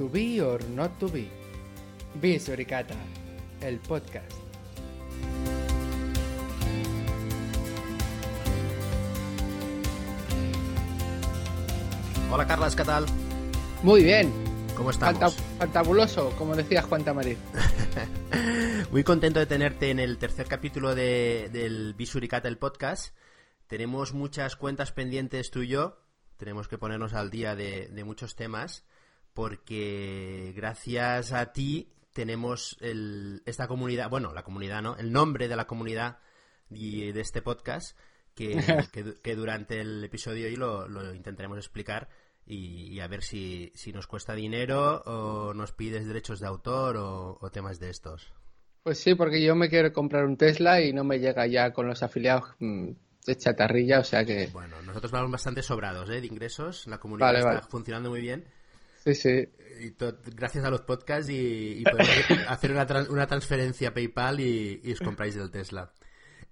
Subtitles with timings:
[0.00, 1.28] To be or not to be.
[2.22, 2.94] Be Suricata,
[3.60, 4.32] el podcast.
[12.30, 13.04] Hola Carlas, ¿qué tal?
[13.82, 14.32] Muy bien.
[14.74, 15.36] ¿Cómo estamos?
[15.58, 17.36] fantabuloso, como decía Juan Tamarí.
[18.92, 23.14] Muy contento de tenerte en el tercer capítulo de, del Bisuricata, el podcast.
[23.66, 25.98] Tenemos muchas cuentas pendientes tú y yo.
[26.38, 28.86] Tenemos que ponernos al día de, de muchos temas
[29.34, 34.96] porque gracias a ti tenemos el, esta comunidad, bueno, la comunidad, ¿no?
[34.96, 36.18] El nombre de la comunidad
[36.70, 37.96] y de este podcast
[38.34, 38.56] que,
[39.22, 42.08] que, durante el episodio hoy lo, lo intentaremos explicar
[42.46, 46.96] y, y, a ver si, si nos cuesta dinero o nos pides derechos de autor
[46.96, 48.32] o, o, temas de estos.
[48.82, 51.86] Pues sí, porque yo me quiero comprar un Tesla y no me llega ya con
[51.86, 52.90] los afiliados mmm,
[53.26, 54.48] de chatarrilla, o sea que...
[54.48, 56.20] Bueno, nosotros vamos bastante sobrados ¿eh?
[56.20, 57.66] de ingresos, la comunidad vale, está vale.
[57.68, 58.44] funcionando muy bien.
[59.04, 59.48] Sí, sí.
[59.80, 59.94] Y
[60.36, 62.08] gracias a los podcasts y, y podemos
[62.48, 65.92] hacer una, una, transferencia PayPal y, y os compráis el Tesla.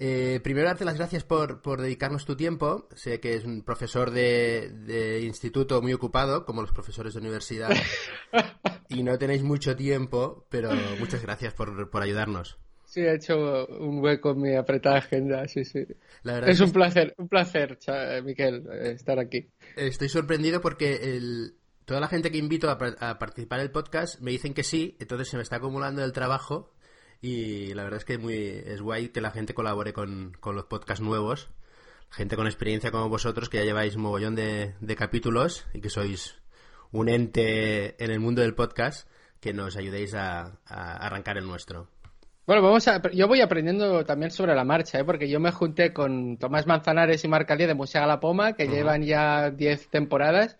[0.00, 2.88] Eh, primero, darte las gracias por, por, dedicarnos tu tiempo.
[2.94, 7.70] Sé que es un profesor de, de, instituto muy ocupado, como los profesores de universidad,
[8.88, 12.58] y no tenéis mucho tiempo, pero muchas gracias por, por ayudarnos.
[12.84, 15.80] Sí, he hecho un hueco en mi apretada agenda, sí, sí.
[15.80, 17.78] es, es un placer, un placer,
[18.24, 19.50] Miquel, estar aquí.
[19.76, 21.57] Estoy sorprendido porque el,
[21.88, 24.94] toda la gente que invito a, a participar en el podcast me dicen que sí,
[25.00, 26.70] entonces se me está acumulando el trabajo
[27.22, 30.66] y la verdad es que muy, es guay que la gente colabore con, con los
[30.66, 31.48] podcasts nuevos.
[32.10, 35.88] Gente con experiencia como vosotros que ya lleváis un mogollón de, de, capítulos y que
[35.88, 36.36] sois
[36.92, 39.08] un ente en el mundo del podcast
[39.40, 41.88] que nos ayudéis a, a arrancar el nuestro.
[42.46, 45.04] Bueno, vamos a, yo voy aprendiendo también sobre la marcha, ¿eh?
[45.04, 48.64] porque yo me junté con Tomás Manzanares y Marc Alié de Musea La Poma, que
[48.64, 48.74] uh -huh.
[48.74, 50.58] llevan ya 10 temporadas,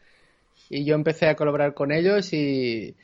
[0.70, 2.96] y yo empecé a colaborar con ellos y,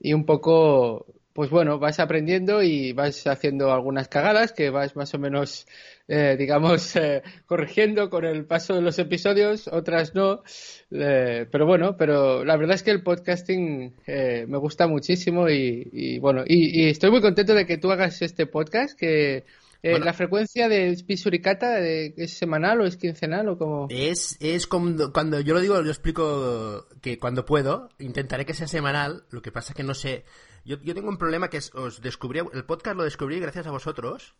[0.00, 5.14] y un poco pues bueno, vas aprendiendo y vas haciendo algunas cagadas que vas más
[5.14, 5.66] o menos,
[6.08, 10.42] eh, digamos, eh, corrigiendo con el paso de los episodios, otras no.
[10.90, 15.88] Eh, pero bueno, pero la verdad es que el podcasting eh, me gusta muchísimo y,
[15.92, 19.44] y bueno, y, y, estoy muy contento de que tú hagas este podcast que...
[19.82, 23.88] Bueno, ¿La frecuencia de Pisuricata es semanal o es quincenal o como...?
[23.90, 28.68] Es, es como, cuando yo lo digo, yo explico que cuando puedo, intentaré que sea
[28.68, 30.24] semanal, lo que pasa que no sé,
[30.64, 33.72] yo, yo tengo un problema que es, os descubrí, el podcast lo descubrí gracias a
[33.72, 34.36] vosotros.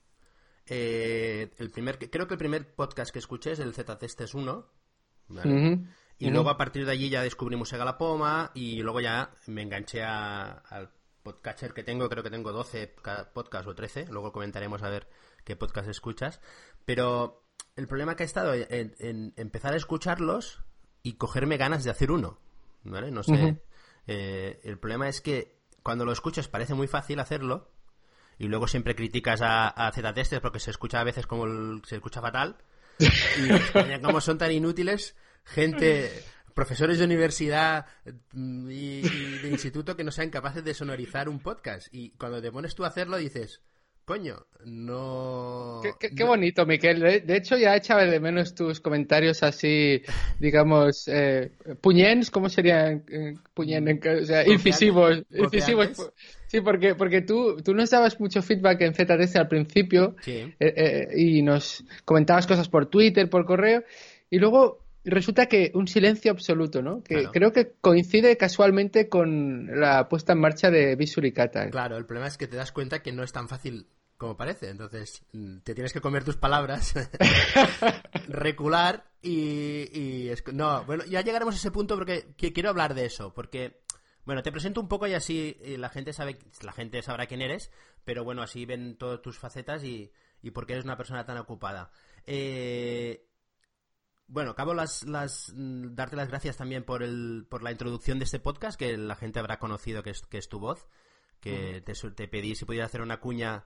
[0.66, 4.66] Eh, el primer, creo que el primer podcast que escuché es el Z-Testes 1.
[5.28, 5.50] ¿vale?
[5.50, 5.86] Uh -huh.
[6.18, 6.32] Y uh -huh.
[6.32, 10.04] luego a partir de allí ya descubrimos Sega la Poma y luego ya me enganché
[10.04, 10.90] a, al
[11.22, 12.94] podcatcher que tengo, creo que tengo 12
[13.32, 15.06] podcasts o 13, luego comentaremos a ver
[15.44, 16.40] qué podcast escuchas.
[16.84, 17.44] Pero
[17.76, 20.62] el problema que ha estado en, en empezar a escucharlos
[21.02, 22.38] y cogerme ganas de hacer uno.
[22.84, 23.10] ¿Vale?
[23.10, 23.32] No sé.
[23.32, 23.60] Uh -huh.
[24.06, 27.70] eh, el problema es que cuando lo escuchas parece muy fácil hacerlo
[28.38, 31.96] y luego siempre criticas a, a Z-Testers porque se escucha a veces como el, se
[31.96, 32.56] escucha fatal
[32.98, 36.24] y como son tan inútiles gente
[36.54, 37.86] profesores de universidad
[38.34, 42.52] y, y, de instituto que no sean capaces de sonorizar un podcast y cuando te
[42.52, 43.62] pones tú a hacerlo dices
[44.04, 45.80] Coño, no.
[45.82, 47.00] Qué, qué, qué bonito, Miquel.
[47.24, 50.02] De, hecho, ya echaba de menos tus comentarios así,
[50.40, 54.00] digamos, eh, puñens, ¿cómo serían eh, puñen?
[54.20, 55.22] O sea, incisivos.
[55.30, 56.12] incisivos.
[56.48, 60.52] Sí, porque, porque tú, tú nos dabas mucho feedback en ZDS al principio sí.
[60.60, 63.84] eh, eh, y nos comentabas cosas por Twitter, por correo,
[64.28, 67.02] y luego resulta que un silencio absoluto, ¿no?
[67.02, 67.32] Que claro.
[67.32, 71.68] creo que coincide casualmente con la puesta en marcha de Visuricata.
[71.70, 73.88] Claro, el problema es que te das cuenta que no es tan fácil
[74.22, 74.70] como parece.
[74.70, 75.24] Entonces,
[75.64, 76.94] te tienes que comer tus palabras,
[78.28, 83.34] recular y, y, No, bueno, ya llegaremos a ese punto porque quiero hablar de eso,
[83.34, 83.82] porque...
[84.24, 87.72] Bueno, te presento un poco y así la gente sabe, la gente sabrá quién eres,
[88.04, 90.12] pero bueno, así ven todas tus facetas y,
[90.42, 91.90] y por qué eres una persona tan ocupada.
[92.24, 93.26] Eh,
[94.26, 98.40] bueno, acabo las, las, darte las gracias también por, el, por la introducción de este
[98.40, 100.86] podcast, que la gente habrá conocido que es, que es tu voz,
[101.40, 102.00] que uh -huh.
[102.00, 103.64] te, te, pedí si podías hacer una cuña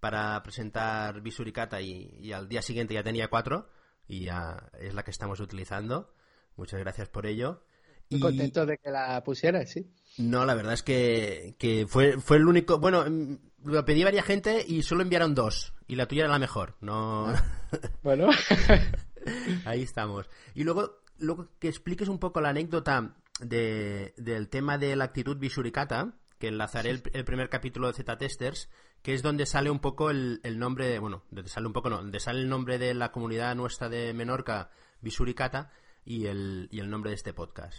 [0.00, 3.68] para presentar Visuricata y, y, al día siguiente ya tenía cuatro
[4.06, 6.14] y ya es la que estamos utilizando.
[6.56, 7.62] Muchas gracias por ello.
[8.10, 8.22] Muy y...
[8.22, 9.90] contento de que la pusieras, sí.
[10.16, 12.78] No, la verdad es que, que fue, fue el único.
[12.78, 13.04] Bueno,
[13.64, 15.74] lo pedí a varias gente y solo enviaron dos.
[15.86, 16.76] Y la tuya era la mejor.
[16.80, 17.32] No.
[18.02, 18.30] Bueno.
[19.64, 20.28] Ahí estamos.
[20.54, 25.36] Y luego, luego que expliques un poco la anécdota de, del tema de la actitud
[25.36, 28.68] Visuricata, que enlazaré el, el primer capítulo de Z-Testers,
[29.02, 31.90] que es donde sale un poco el, el, nombre de, bueno, donde sale un poco,
[31.90, 34.70] no, donde sale el nombre de la comunidad nuestra de Menorca,
[35.00, 35.70] Visuricata,
[36.04, 37.76] y el, y el nombre de este podcast.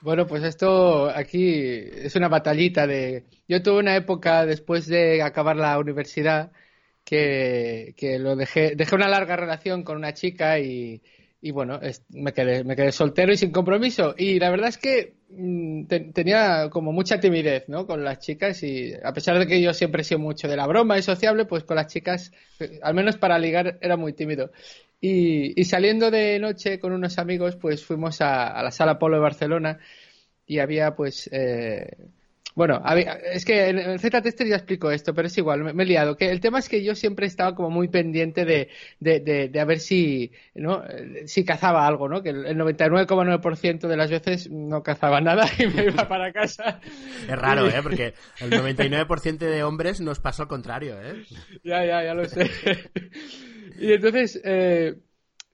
[0.00, 3.26] Bueno, pues esto aquí es una batallita de...
[3.48, 6.52] Yo tuve una época después de acabar la universidad
[7.08, 11.00] que, que lo dejé, dejé una larga relación con una chica y,
[11.40, 14.14] y bueno, me, quedé, me quedé soltero y sin compromiso.
[14.18, 17.86] Y la verdad es que mm, tenía como mucha timidez, ¿no?
[17.86, 20.66] Con las chicas y a pesar de que yo siempre he sido mucho de la
[20.66, 24.50] broma y sociable, pues con las chicas, eh, al menos para ligar, era muy tímido.
[25.00, 29.22] Y, y saliendo de noche con unos amigos, pues fuimos a, la Sala Polo de
[29.22, 29.78] Barcelona
[30.44, 31.96] y había pues eh,
[32.58, 32.82] bueno,
[33.32, 36.16] es que en el Z-Tester ya explico esto, pero es igual, me, he liado.
[36.16, 38.68] Que el tema es que yo siempre estaba como muy pendiente de,
[38.98, 40.82] de, de, a ver si, ¿no?
[41.26, 42.20] si cazaba algo, ¿no?
[42.20, 46.80] Que el 99,9% de las veces no cazaba nada y me iba para casa.
[47.28, 47.80] Es raro, ¿eh?
[47.80, 51.22] Porque el 99% de hombres nos pasa al contrario, ¿eh?
[51.62, 52.50] Ya, ya, ya lo sé.
[53.78, 54.96] y entonces, eh,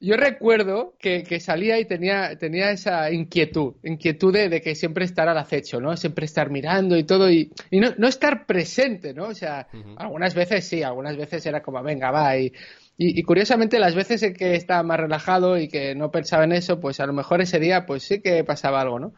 [0.01, 5.39] yo recuerdo que, salía y tenía, tenía esa inquietud, inquietud de, que siempre estar al
[5.39, 5.97] acecho, ¿no?
[5.97, 9.29] Siempre estar mirando y todo y, no, estar presente, ¿no?
[9.29, 12.37] O sea, algunas veces sí, algunas veces era como, venga, va.
[12.37, 12.53] Y,
[12.97, 16.81] y, curiosamente las veces en que estaba más relajado y que no pensaba en eso,
[16.81, 19.15] pues a lo mejor ese día pues sí que pasaba algo, ¿no?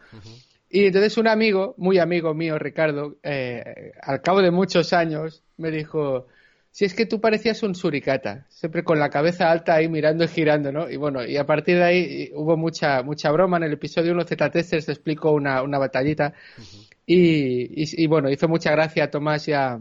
[0.68, 5.70] Y entonces un amigo, muy amigo mío, Ricardo, eh, al cabo de muchos años, me
[5.70, 6.26] dijo,
[6.76, 10.28] si es que tú parecías un suricata, siempre con la cabeza alta ahí mirando y
[10.28, 10.90] girando, ¿no?
[10.90, 13.56] Y bueno, y a partir de ahí hubo mucha mucha broma.
[13.56, 16.34] En el episodio 1 Z-Testers te explico una, una batallita.
[17.06, 19.80] y, y, bueno, hizo mucha gracia a Tomás y a,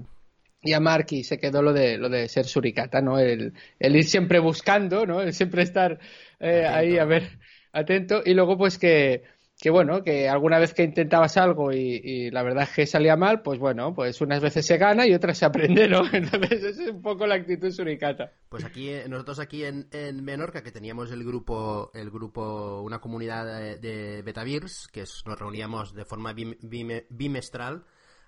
[0.61, 3.19] y a Mark y se quedó lo de, lo de ser suricata, ¿no?
[3.19, 5.19] El, el ir siempre buscando, ¿no?
[5.19, 5.99] El siempre estar
[6.39, 7.27] eh, ahí a ver,
[7.73, 8.21] atento.
[8.25, 9.21] Y luego pues que
[9.65, 13.41] que bueno, que alguna vez que intentabas algo y, la verdad es que salía mal,
[13.41, 16.03] pues bueno, pues unas veces se gana y otras se aprende, ¿no?
[16.13, 18.31] Entonces esa es un poco la actitud suricata.
[18.47, 22.99] Pues aquí, eh, nosotros aquí en, en Menorca, que teníamos el grupo, el grupo, una
[22.99, 27.85] comunidad de, Betavirs, que nos reuníamos de forma bimestral,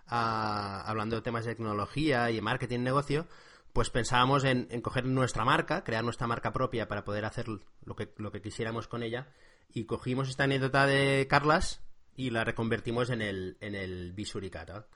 [0.08, 3.28] hablando de temas de tecnología y marketing negocio,
[3.74, 7.96] pues pensábamos en, en coger nuestra marca, crear nuestra marca propia para poder hacer lo
[7.96, 9.28] que, lo que quisiéramos con ella
[9.70, 11.82] y cogimos esta anécdota de Carlas
[12.16, 14.88] y la reconvertimos en el, en el Bisuricata.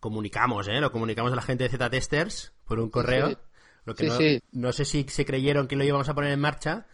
[0.00, 0.80] Comunicamos, ¿eh?
[0.80, 3.38] Lo comunicamos a la gente de Z-Testers por un correo.
[3.84, 6.86] Lo que no, sé si se creyeron que lo íbamos a poner en marcha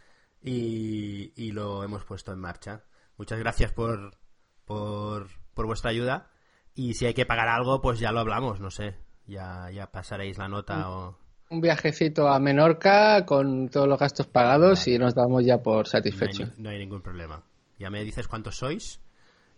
[0.43, 2.85] y, y lo hemos puesto en marcha.
[3.17, 4.17] Muchas gracias por,
[4.65, 6.31] por, por vuestra ayuda.
[6.75, 8.97] Y si hay que pagar algo, pues ya lo hablamos, no sé.
[9.27, 10.91] Ya, ya pasaréis la nota mm.
[10.91, 11.19] o
[11.51, 16.59] un viajecito a Menorca con todos los gastos pagados y nos damos ya por satisfechos.
[16.59, 17.43] No hay, ningún problema.
[17.79, 19.01] Ya me dices cuántos sois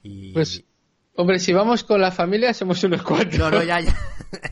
[0.03, 0.33] y...
[0.33, 0.65] Pues,
[1.15, 3.39] hombre, si vamos con la familia somos unos cuantos.
[3.39, 3.97] No, no, ya, ya.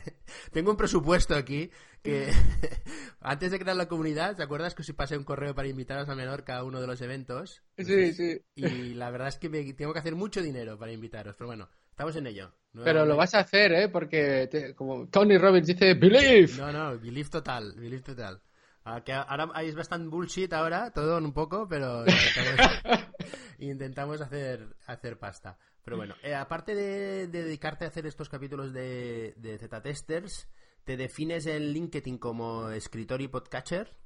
[0.51, 1.69] Tengo un presupuesto aquí
[2.01, 2.31] que
[3.19, 6.15] antes de crear la comunidad, ¿te acuerdas que os pasé un correo para invitaros a
[6.15, 7.61] Menorca a uno de los eventos?
[7.77, 8.41] Sí, sí.
[8.55, 12.15] Y la verdad es que tengo que hacer mucho dinero para invitaros, pero bueno, estamos
[12.15, 12.53] en ello.
[12.83, 13.89] Pero lo vas a hacer, ¿eh?
[13.89, 16.53] Porque como Tony Robbins dice, believe.
[16.55, 18.39] No, no, believe total, believe total.
[18.85, 22.05] Ah, ahora hay bastante bullshit ahora, todo un poco, pero
[23.57, 25.57] intentamos, hacer, hacer pasta.
[25.83, 30.47] Pero bueno, eh, aparte de, dedicarte a hacer estos capítulos de, de Z-Testers,
[30.83, 33.97] ¿te defines en LinkedIn como escritor y podcaster?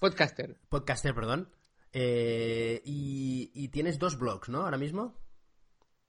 [0.00, 0.58] Podcaster.
[0.70, 1.52] Podcaster, perdón.
[1.92, 4.62] Eh, y, y tienes dos blogs, ¿no?
[4.62, 5.27] Ahora mismo.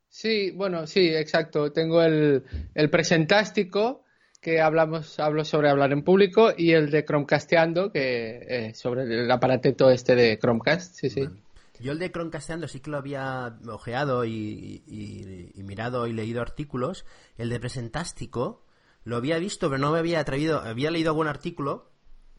[0.09, 1.71] Sí, bueno, sí, exacto.
[1.71, 4.03] Tengo el, el presentástico
[4.41, 9.29] que hablamos, hablo sobre hablar en público y el de Chromecasteando, que eh, sobre el
[9.29, 11.27] aparateto este de Chromecast, sí, sí.
[11.79, 17.05] Yo el de Chromecasteando sí que lo había ojeado y, y, mirado y leído artículos.
[17.37, 18.65] El de Presentástico
[19.05, 20.59] lo había visto, pero no me había atrevido.
[20.59, 21.89] Había leído algún artículo,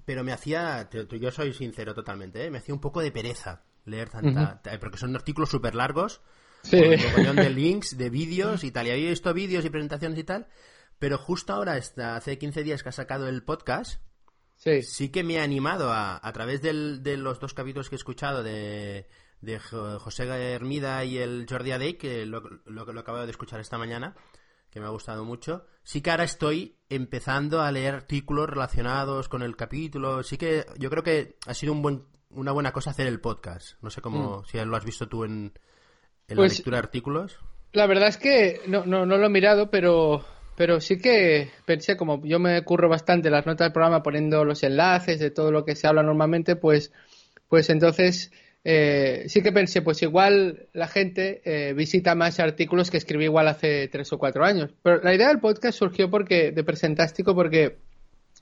[0.04, 2.50] pero me hacía, yo soy sincero totalmente, ¿eh?
[2.50, 6.20] me hacía un poco de pereza leer tanta, porque son artículos súper largos
[6.62, 6.78] Sí.
[6.78, 8.86] De links, de vídeos y tal.
[8.86, 10.46] Y había visto vídeos y presentaciones y tal.
[10.98, 14.02] Pero justo ahora, hace 15 días que ha sacado el podcast,
[14.56, 17.94] sí, sí que me ha animado a, a través del, de los dos capítulos que
[17.94, 19.08] he escuchado de,
[19.40, 23.78] de José Hermida y el Jordi Adey, que lo, lo, lo acabo de escuchar esta
[23.78, 24.14] mañana,
[24.70, 25.64] que me ha gustado mucho.
[25.82, 30.22] Sí que ahora estoy empezando a leer artículos relacionados con el capítulo.
[30.22, 33.82] Sí que yo creo que ha sido un buen, una buena cosa hacer el podcast.
[33.82, 34.44] No sé cómo, mm.
[34.44, 35.54] si lo has visto tú en,
[36.30, 37.38] ¿En la pues, lectura de artículos?
[37.72, 40.24] La verdad es que no, no, no lo he mirado, pero,
[40.56, 44.62] pero sí que pensé, como yo me curro bastante las notas del programa poniendo los
[44.62, 46.92] enlaces de todo lo que se habla normalmente, pues,
[47.48, 48.32] pues entonces
[48.62, 53.48] eh, sí que pensé, pues igual la gente eh, visita más artículos que escribí igual
[53.48, 54.70] hace tres o cuatro años.
[54.82, 57.78] Pero la idea del podcast surgió porque de Presentástico porque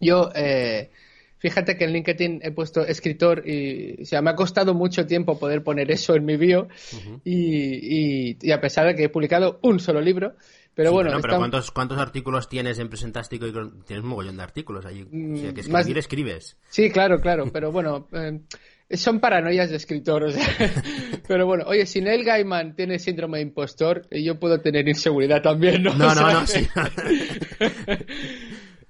[0.00, 0.90] yo eh,
[1.38, 5.38] Fíjate que en LinkedIn he puesto escritor y o sea, me ha costado mucho tiempo
[5.38, 6.68] poder poner eso en mi bio
[7.24, 10.34] y, a pesar de que he publicado un solo libro,
[10.74, 11.10] pero bueno...
[11.20, 13.46] pero ¿cuántos, ¿cuántos artículos tienes en Presentástico?
[13.46, 13.52] Y
[13.84, 15.02] tienes un mogollón de artículos ahí.
[15.02, 16.56] O sea, que mm, escribir, escribes.
[16.68, 18.08] Sí, claro, claro, pero bueno...
[18.90, 20.46] Eh, son paranoias de escritor, o sea.
[21.28, 25.82] Pero bueno, oye, si Neil Gaiman tiene síndrome de impostor, yo puedo tener inseguridad también,
[25.82, 25.94] ¿no?
[25.94, 26.66] No, no, no, sí.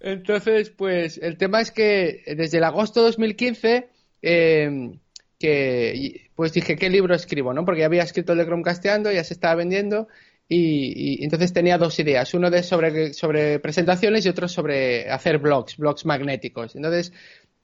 [0.01, 3.89] Entonces, pues el tema es que desde el agosto de 2015,
[4.23, 4.99] em,
[5.39, 7.53] que pues dije, ¿qué libro escribo?
[7.53, 7.65] ¿no?
[7.65, 10.09] Porque ya había escrito el de Chromecasteando, ya se estaba vendiendo,
[10.49, 15.77] y, entonces tenía dos ideas, uno de sobre, sobre presentaciones y otro sobre hacer blogs,
[15.77, 16.75] blogs magnéticos.
[16.75, 17.13] Entonces,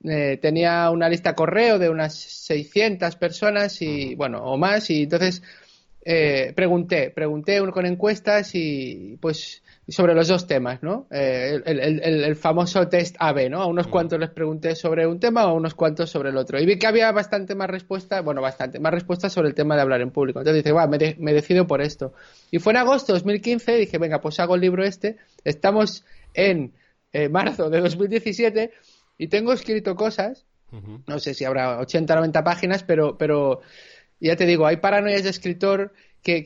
[0.04, 5.42] eh, tenía una lista correo de unas 600 personas y, bueno, o más, y entonces
[6.04, 11.06] eh, pregunté, pregunté con encuestas y, pues, sobre los dos temas, ¿no?
[11.10, 13.60] Eh, el, famoso test AB, ¿no?
[13.60, 16.58] A unos cuantos les pregunté sobre un tema o a unos cuantos sobre el otro.
[16.58, 19.82] Y vi que había bastante más respuesta, bueno, bastante más respuestas sobre el tema de
[19.82, 20.38] hablar en público.
[20.38, 22.14] Entonces dije, bueno, me, me, decido por esto.
[22.50, 25.18] Y fue en agosto de 2015, dije, venga, pues hago el libro este.
[25.44, 26.72] Estamos en
[27.30, 28.72] marzo de 2017
[29.18, 30.46] y tengo escrito cosas,
[31.06, 33.60] no sé si habrá 80 o 90 páginas, pero, pero
[34.18, 35.92] ya te digo, hay paranoias de escritor
[36.24, 36.42] que,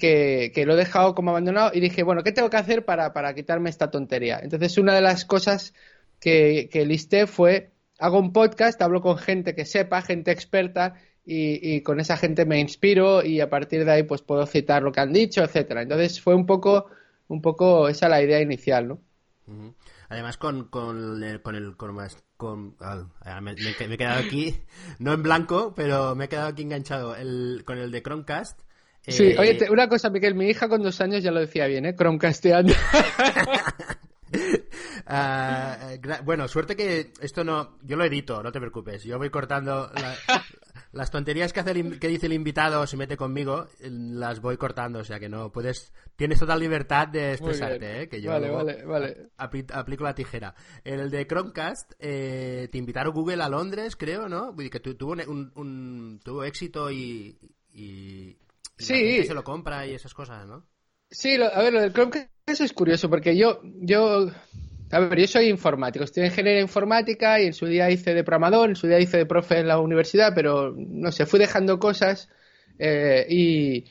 [0.53, 3.33] que, lo he dejado como abandonado y dije, bueno, ¿qué tengo que hacer para, para
[3.35, 4.41] quitarme esta tontería?
[4.43, 5.73] Entonces, una de las cosas
[6.21, 10.95] que, que listé fue, hago un podcast, hablo con gente que sepa, gente experta,
[11.25, 14.83] y, y, con esa gente me inspiro y a partir de ahí pues puedo citar
[14.83, 15.83] lo que han dicho, etcétera.
[15.83, 16.87] Entonces fue un poco,
[17.29, 19.01] un poco esa la idea inicial, ¿no?
[20.09, 21.97] Además, con, con, el, con el con,
[22.37, 24.63] con ah, me, he quedado aquí,
[24.99, 28.59] no en blanco, pero me he quedado aquí enganchado el, con el de Chromecast.
[29.07, 31.87] Sí, oye, eh, una cosa, Miguel, mi hija con dos años ya lo decía bien,
[31.87, 31.95] ¿eh?
[31.95, 32.75] Chromecasteando.
[35.11, 37.79] Ah, bueno, suerte que esto no.
[37.83, 39.05] Yo lo edito, no te preocupes.
[39.05, 39.91] Yo voy cortando.
[40.93, 44.99] las tonterías que, hace que dice el invitado se mete conmigo, las voy cortando.
[44.99, 45.95] O sea que no puedes.
[46.15, 48.09] Tienes total libertad de expresarte, ¿eh?
[48.09, 49.31] Que yo vale, vale, vale.
[49.37, 50.55] aplico la tijera.
[50.85, 54.55] En el de Chromecast, eh, te invitaron Google a Londres, creo, ¿no?
[54.57, 57.39] Que tuvo, un, tuvo éxito y.
[57.73, 58.37] y,
[58.79, 59.25] sí.
[59.25, 60.67] se lo compra y esas cosas, ¿no?
[61.11, 64.31] Sí, a ver, lo del Chromecast es curioso porque yo, yo,
[64.91, 68.25] a ver, yo soy informático, estoy en ingeniería informática y en su día hice de
[68.25, 71.79] programador, en su día hice de profe en la universidad, pero no sé, fui dejando
[71.79, 72.29] cosas
[72.79, 73.85] eh, y,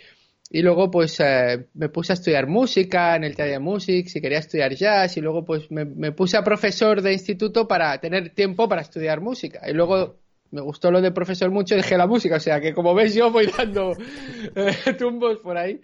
[0.51, 4.21] y, luego pues eh, me puse a estudiar música en el taller de music, si
[4.21, 8.29] quería estudiar jazz y luego pues me, me, puse a profesor de instituto para tener
[8.29, 10.19] tiempo para estudiar música y luego
[10.51, 13.13] me gustó lo de profesor mucho y dejé la música, o sea que como ves
[13.13, 13.93] yo voy dando
[14.55, 15.81] eh, tumbos por ahí.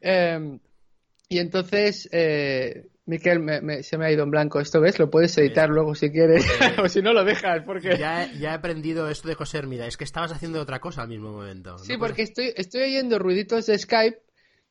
[0.00, 0.58] Em,
[1.28, 4.60] y entonces, eh, Miquel, se me ha ido en blanco.
[4.60, 4.98] ¿Esto ves?
[4.98, 6.44] Lo puedes editar luego si quieres.
[6.82, 7.62] o si no, lo dejas.
[7.64, 9.86] porque ya, ya, he aprendido esto de José Hermida.
[9.86, 11.78] Es que estabas haciendo otra cosa al mismo momento.
[11.78, 14.18] Sí, porque estoy, estoy oyendo ruiditos de Skype.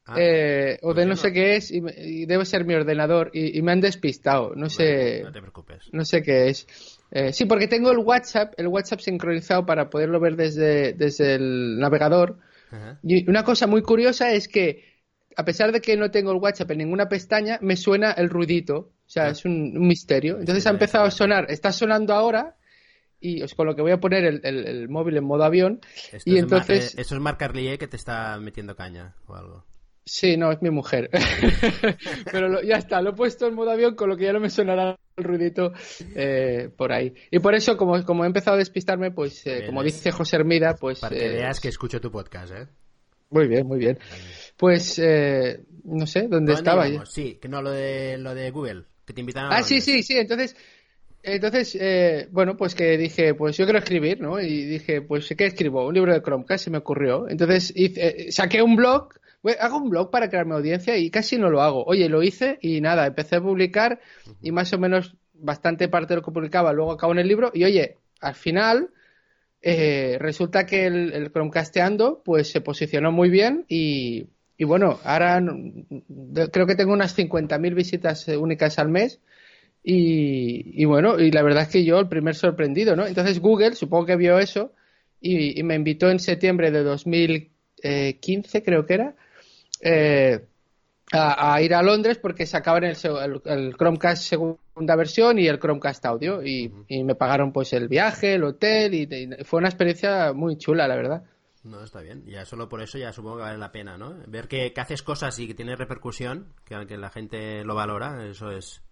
[0.08, 1.82] Ah, eh, o pues de no, sé qué es y,
[2.28, 6.22] debe ser mi ordenador y, me han despistado no sé no te preocupes no sé
[6.22, 6.68] qué es
[7.12, 11.80] eh, sí porque tengo el WhatsApp el WhatsApp sincronizado para poderlo ver desde, desde el
[11.80, 12.38] navegador
[13.04, 14.96] y una cosa muy curiosa es que
[15.36, 18.78] a pesar de que no tengo el WhatsApp en ninguna pestaña, me suena el ruidito.
[18.78, 19.30] O sea, ah.
[19.30, 20.40] es un, misterio.
[20.40, 22.56] Entonces ha empezado a sonar, está sonando ahora
[23.20, 25.82] y con lo que voy a poner el, móvil en modo avión.
[26.12, 26.96] Esto y es entonces...
[26.98, 29.66] Eso es Marc Carlier que te está metiendo caña o algo.
[30.06, 31.10] Sí, no, es mi mujer.
[32.32, 34.50] Pero ya está, lo he puesto en modo avión con lo que ya no me
[34.50, 35.72] sonará el ruidito
[36.16, 37.14] eh, por ahí.
[37.32, 40.76] Y por eso, como, como he empezado a despistarme, pues eh, como dice José Hermida,
[40.80, 41.00] pues...
[41.00, 42.68] Para que veas que escucho tu podcast, ¿eh?
[43.30, 43.98] Muy bien, muy bien.
[44.58, 46.86] Pues eh, no sé, ¿dónde estaba?
[47.06, 49.58] Sí, que no, lo de, lo de Google, que te invitan a...
[49.58, 50.56] Ah, sí, sí, sí, entonces...
[51.28, 54.40] Entonces, eh, bueno, pues que dije, pues yo quiero escribir, ¿no?
[54.40, 55.88] Y dije, pues ¿qué escribo?
[55.88, 57.28] Un libro de Chromecast, se me ocurrió.
[57.28, 59.10] Entonces hice, eh, saqué un blog,
[59.60, 61.84] hago un blog para crearme audiencia y casi no lo hago.
[61.86, 64.00] Oye, lo hice y nada, empecé a publicar
[64.42, 67.52] y más o menos bastante parte de lo que publicaba luego acabo en el libro
[67.54, 68.90] y oye, al final
[69.62, 75.44] eh, resulta que el, el, Chromecasteando pues se posicionó muy bien y, y bueno, ahora
[76.52, 79.20] creo que tengo unas 50.000 visitas eh, únicas al mes
[79.84, 83.06] y, y, bueno, y la verdad es que yo el primer sorprendido, ¿no?
[83.06, 84.72] Entonces Google supongo que vio eso
[85.22, 89.16] y, me invitó en septiembre de 2015 creo que era
[89.82, 90.46] eh,
[91.12, 92.98] a, ir a Londres porque sacaban el,
[93.46, 98.44] el, Chromecast segunda versión y el Chromecast audio y, me pagaron pues el viaje, el
[98.44, 101.24] hotel y, fue una experiencia muy chula, la verdad.
[101.64, 102.24] No, está bien.
[102.28, 104.16] Ya solo por eso ya supongo que vale la pena, ¿no?
[104.28, 108.52] Ver que, haces cosas y que tiene repercusión, que, que la gente lo valora, eso
[108.52, 108.84] es,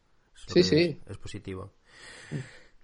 [0.47, 0.99] sí, sí.
[1.07, 1.73] es positivo.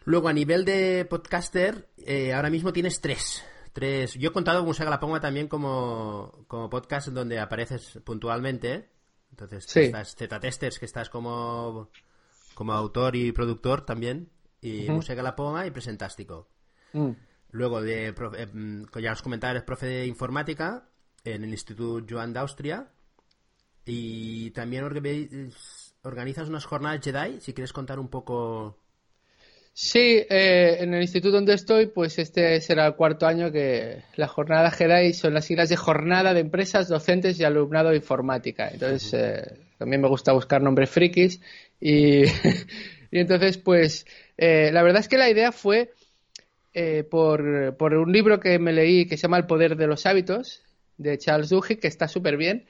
[0.06, 3.44] Luego, a nivel de podcaster, eh, ahora mismo tienes tres.
[3.80, 4.14] Tres.
[4.16, 8.90] Yo he contado con Saga La Ponga también como, como podcast donde apareces puntualmente.
[9.32, 9.82] Entonces, Sí.
[9.82, 11.90] estás Z-Testers, que estás como,
[12.56, 14.30] como autor y productor también.
[14.62, 14.90] Y.
[14.90, 16.48] Musega La Ponga y Presentástico.
[16.94, 17.12] Mm.
[17.52, 20.90] Luego, de, profe- eh, mm, ya os comentaba, eres profe de informática
[21.24, 22.90] en el Instituto Joan d'Austria.
[23.86, 25.52] Y también orga-
[26.04, 27.40] organizas unas jornadas Jedi.
[27.42, 28.78] Si quieres contar un poco.
[29.74, 34.28] Sí, eh, en el instituto donde estoy, pues este será el cuarto año que la
[34.28, 38.70] jornada GEDAI son las siglas de Jornada de Empresas, Docentes y Alumnado de Informática.
[38.70, 41.40] Entonces, eh, también me gusta buscar nombres frikis
[41.80, 42.24] y,
[43.12, 44.06] y entonces, pues,
[44.38, 45.92] eh, la verdad es que la idea fue
[46.74, 50.06] eh, por, por un libro que me leí que se llama El Poder de los
[50.06, 50.62] Hábitos,
[50.98, 52.66] de Charles Duhigg, que está súper bien.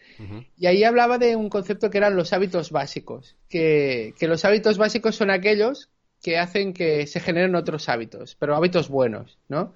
[0.57, 4.77] Y ahí hablaba de un concepto que eran los hábitos básicos, que, que los hábitos
[4.77, 5.89] básicos son aquellos
[6.21, 9.73] que hacen que se generen otros hábitos, pero hábitos buenos, ¿no?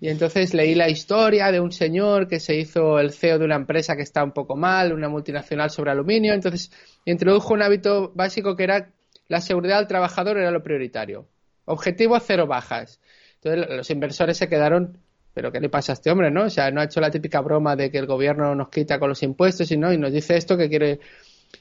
[0.00, 3.56] Y entonces leí la historia de un señor que se hizo el CEO de una
[3.56, 6.70] empresa que está un poco mal, una multinacional sobre aluminio, entonces
[7.04, 8.90] introdujo un hábito básico que era
[9.28, 11.26] la seguridad del trabajador era lo prioritario.
[11.64, 13.00] Objetivo cero bajas.
[13.42, 14.98] Entonces los inversores se quedaron,
[15.34, 16.44] pero ¿qué le pasa a este hombre, no?
[16.44, 19.08] O sea, no ha hecho la típica broma de que el gobierno nos quita con
[19.08, 21.00] los impuestos y no, y nos dice esto que quiere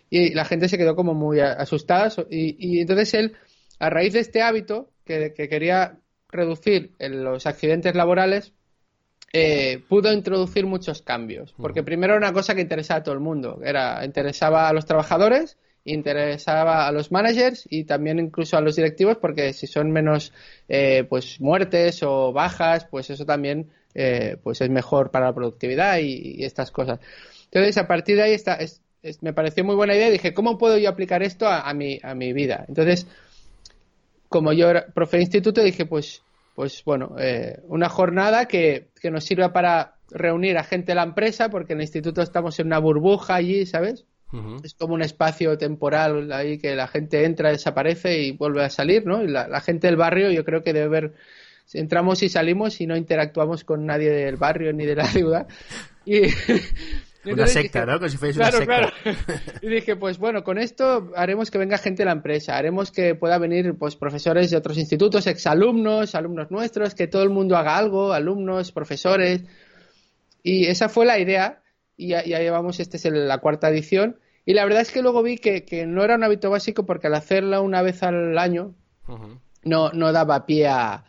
[0.10, 3.36] y la gente se quedó como muy asustada y, y entonces él
[3.80, 8.54] a raíz de este hábito que, que quería reducir en los accidentes laborales
[9.34, 11.56] eh, pudo introducir muchos cambios.
[11.60, 13.60] Porque primero era una cosa que interesaba a todo el mundo.
[13.64, 15.58] Era interesaba a los trabajadores
[15.90, 20.34] interesaba a los managers y también incluso a los directivos porque si son menos
[20.68, 26.00] eh, pues muertes o bajas pues eso también eh, pues es mejor para la productividad
[26.00, 27.00] y, y estas cosas.
[27.46, 30.34] Entonces a partir de ahí está, es- es- me pareció muy buena idea y dije
[30.34, 33.08] cómo puedo yo aplicar esto a, a mi a mi vida entonces
[34.30, 36.22] como yo era profe de instituto, dije, pues,
[36.56, 41.04] pues bueno, eh, una jornada que, que nos sirva para reunir a gente de la
[41.04, 44.06] empresa, porque en el instituto estamos en una burbuja allí, ¿sabes?
[44.62, 49.06] Es como un espacio temporal ahí que la gente entra, desaparece y vuelve a salir,
[49.06, 49.24] ¿no?
[49.24, 51.14] Y la, la gente del barrio yo creo que debe ver,
[51.68, 55.48] si entramos y salimos y no interactuamos con nadie del barrio ni de la ciudad.
[56.06, 56.22] Y
[57.34, 57.98] Una secta, dije, ¿no?
[58.00, 58.94] Como si fuese Claro, una secta.
[59.04, 59.18] claro.
[59.62, 63.16] Y dije, pues bueno, con esto haremos que venga gente de la empresa, haremos que
[63.16, 67.78] pueda venir pues profesores de otros institutos, exalumnos, alumnos nuestros, que todo el mundo haga
[67.78, 69.44] algo, alumnos, profesores.
[70.44, 71.62] Y esa fue la idea,
[71.96, 74.20] y ya, ya llevamos, este es la cuarta edición.
[74.46, 77.08] Y la verdad es que luego vi que, que no era un hábito básico porque
[77.08, 78.76] al hacerla una vez al año
[79.64, 81.04] no, no daba pie a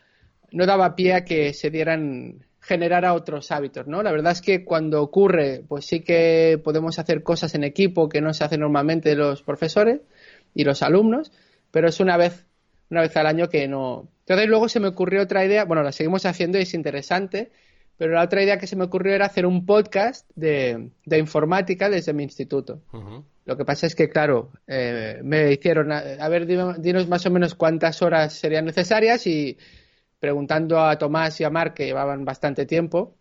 [0.51, 4.03] no daba pie a que se dieran generar a otros hábitos, ¿no?
[4.03, 8.21] La verdad es que cuando ocurre, pues sí que podemos hacer cosas en equipo que
[8.21, 10.03] no se hacen normalmente los profesores
[10.55, 11.33] y los alumnos,
[11.71, 12.45] pero es una vez
[12.91, 14.09] una vez al año que no.
[14.21, 17.51] Entonces luego se me ocurrió otra idea, bueno, la seguimos haciendo y es interesante,
[17.97, 21.89] pero la otra idea que se me ocurrió era hacer un podcast de, de informática
[21.89, 22.81] desde mi instituto.
[23.45, 27.31] Lo que pasa es que, claro, eh, me hicieron, a, a ver, dinos más o
[27.31, 29.57] menos cuántas horas serían necesarias y
[30.21, 33.15] preguntando a Tomás y a Marc, que llevaban bastante tiempo,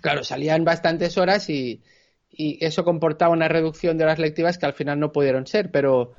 [0.00, 1.82] claro, salían bastantes horas y,
[2.30, 6.12] y eso comportaba una reducción de horas lectivas que al final no pudieron ser, pero,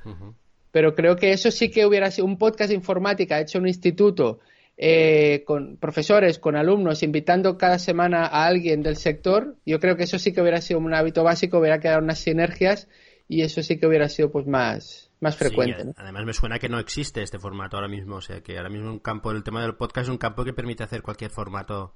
[0.71, 3.69] pero creo que eso sí que hubiera sido un podcast de informática hecho en un
[3.69, 4.39] instituto
[4.78, 9.56] eh, con profesores, con alumnos, invitando cada semana a alguien del sector.
[9.65, 12.88] Yo creo que eso sí que hubiera sido un hábito básico, hubiera quedado unas sinergias
[13.28, 15.79] y eso sí que hubiera sido pues más, más frecuente.
[15.81, 15.93] Sí, ¿no?
[15.97, 18.89] Además me suena que no existe este formato ahora mismo, o sea que ahora mismo
[18.91, 21.95] un campo, el tema del podcast es un campo que permite hacer cualquier formato.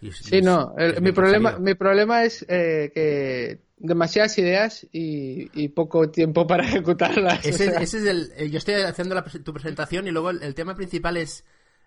[0.00, 5.68] Y Sí, no, el- mi problema, mi problema es eh, que demasiadas ideas y, y
[5.68, 7.44] poco tiempo para ejecutarlas.
[7.44, 7.80] o Ese, sea.
[7.80, 8.32] ese es el.
[8.36, 11.44] eh, Yo estoy haciendo la tu presentación y luego el, el tema principal es,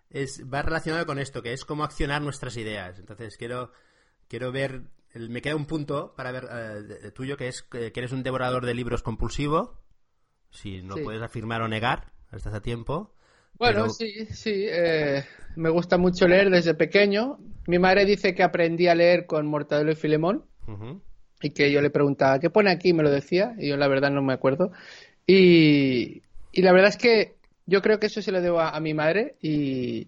[0.10, 0.44] es.
[0.52, 2.98] va relacionado con esto, que es cómo accionar nuestras ideas.
[3.00, 3.72] Entonces quiero.
[4.30, 4.84] Quiero ver.
[5.14, 8.74] me queda un punto para ver eh, tuyo, que es que eres un devorador de
[8.74, 9.82] libros compulsivo.
[10.56, 11.04] Si no Sí.
[11.04, 13.12] puedes afirmar o negar, estás a tiempo.
[13.58, 14.66] Bueno, pero- sí, sí.
[14.68, 15.24] eh,
[15.56, 17.38] me gusta mucho leer desde pequeño.
[17.68, 20.44] Mi madre dice que aprendí a leer con Mortadelo y Filemón
[21.42, 22.90] y que yo le preguntaba, ¿qué pone aquí?
[22.90, 24.72] Y me lo decía y yo la verdad no me acuerdo.
[25.28, 28.80] Y, y la verdad es que yo creo que eso se lo debo a, a
[28.80, 30.08] mi madre y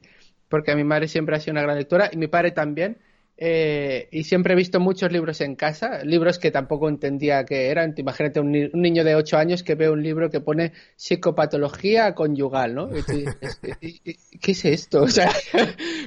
[0.49, 2.97] porque a mi madre siempre ha sido una gran lectora y mi padre también.
[3.38, 7.93] Eh, y siempre he visto muchos libros en casa, libros que tampoco entendía qué eran.
[7.93, 10.73] Te Imagínate un, ni- un niño de 8 años que ve un libro que pone
[10.95, 12.89] psicopatología conyugal, ¿no?
[12.97, 15.02] Y tú dices, "¿Y- y- y- ¿Qué es esto?
[15.04, 15.32] O sea,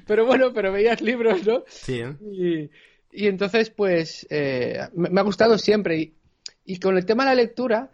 [0.07, 1.65] pero bueno, pero veías libros, ¿no?
[1.69, 2.69] Sí, ¿eh?
[3.13, 6.13] Y, entonces, pues, eh, me, me ha gustado siempre.
[6.65, 7.91] Y, con el tema de la lectura,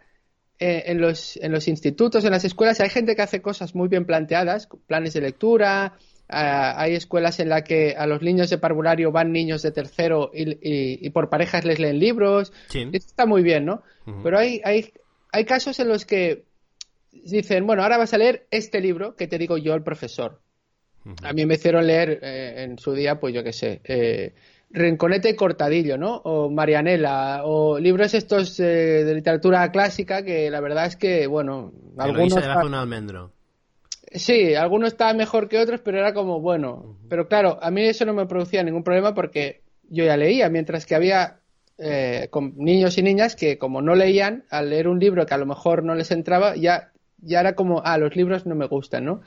[0.59, 4.05] en, los, en los institutos, en las escuelas, hay gente que hace cosas muy bien
[4.05, 5.93] planteadas, planes de lectura,
[6.29, 11.09] hay escuelas en las que a los niños de parvulario van niños de tercero y,
[11.11, 12.51] por parejas les leen libros.
[12.73, 13.81] Esto está muy bien, ¿no?
[14.23, 14.91] Pero hay, hay,
[15.31, 16.45] hay casos en los que
[17.11, 20.41] dicen, bueno, ahora vas a leer este libro que te digo yo, el profesor.
[21.23, 24.33] A mí me hicieron leer eh, en su día, pues yo qué sé, eh,
[24.69, 26.17] Rinconete y Cortadillo, ¿no?
[26.17, 31.71] O Marianela, o libros estos eh, de literatura clásica que la verdad es que, bueno,
[31.97, 32.33] algunos...
[32.33, 33.31] un almendro.
[34.11, 36.97] Sí, algunos estaban mejor que otros, pero era como, bueno.
[37.09, 40.85] Pero claro, a mí eso no me producía ningún problema porque yo ya leía, mientras
[40.85, 41.39] que había
[41.77, 45.37] eh, con niños y niñas que como no leían, al leer un libro que a
[45.37, 46.91] lo mejor no les entraba, ya,
[47.21, 49.21] ya era como, ah, los libros no me gustan, ¿no?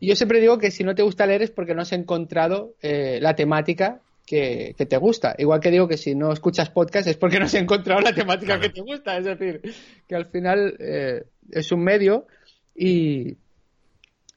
[0.00, 2.74] Y yo siempre digo que si no te gusta leer es porque no has encontrado
[2.82, 5.34] eh, la temática que, te gusta.
[5.38, 8.58] Igual que digo que si no escuchas podcast es porque no has encontrado la temática
[8.58, 9.18] que te gusta.
[9.18, 9.60] Es decir,
[10.08, 12.26] que al final eh, es un medio
[12.74, 13.36] y,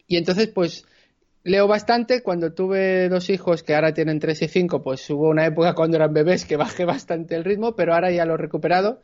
[0.08, 0.86] y entonces, pues,
[1.48, 2.22] leo bastante.
[2.22, 5.98] Cuando tuve dos hijos, que ahora tienen tres y cinco, pues hubo una época cuando
[5.98, 9.02] eran bebés que bajé bastante el ritmo, pero ahora ya lo he recuperado.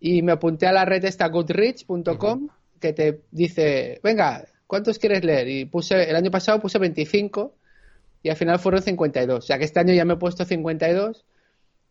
[0.00, 2.48] Y me apunté a la red esta goodreads.com,
[2.80, 5.48] que te dice, venga, ¿cuántos quieres leer?
[5.48, 7.54] Y puse, el año pasado puse 25
[8.22, 9.38] y al final fueron 52.
[9.38, 11.26] O sea que este año ya me he puesto 52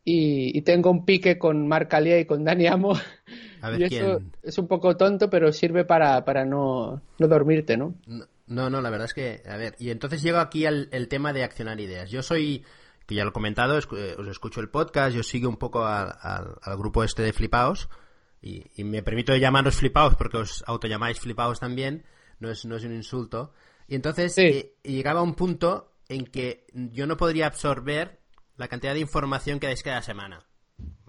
[0.03, 2.93] y, y tengo un pique con Marc Alier y con Dani Amo.
[3.77, 7.93] y eso es un poco tonto, pero sirve para, para no, no dormirte, ¿no?
[8.07, 11.33] no no, no, la verdad es que, a ver, y entonces llega aquí el, tema
[11.33, 12.09] de accionar ideas.
[12.09, 12.65] Yo soy,
[13.05, 16.57] que ya lo he comentado, eh, os escucho el podcast, yo sigo un poco al,
[16.77, 17.89] grupo este de flipaos
[18.41, 22.03] y, me permito llamaros flipaos porque os autollamáis flipaos también,
[22.39, 23.53] no es, no es un insulto.
[23.87, 28.19] Y entonces eh, llegaba un punto en que yo no podría absorber
[28.57, 30.47] la cantidad de información que dais cada semana.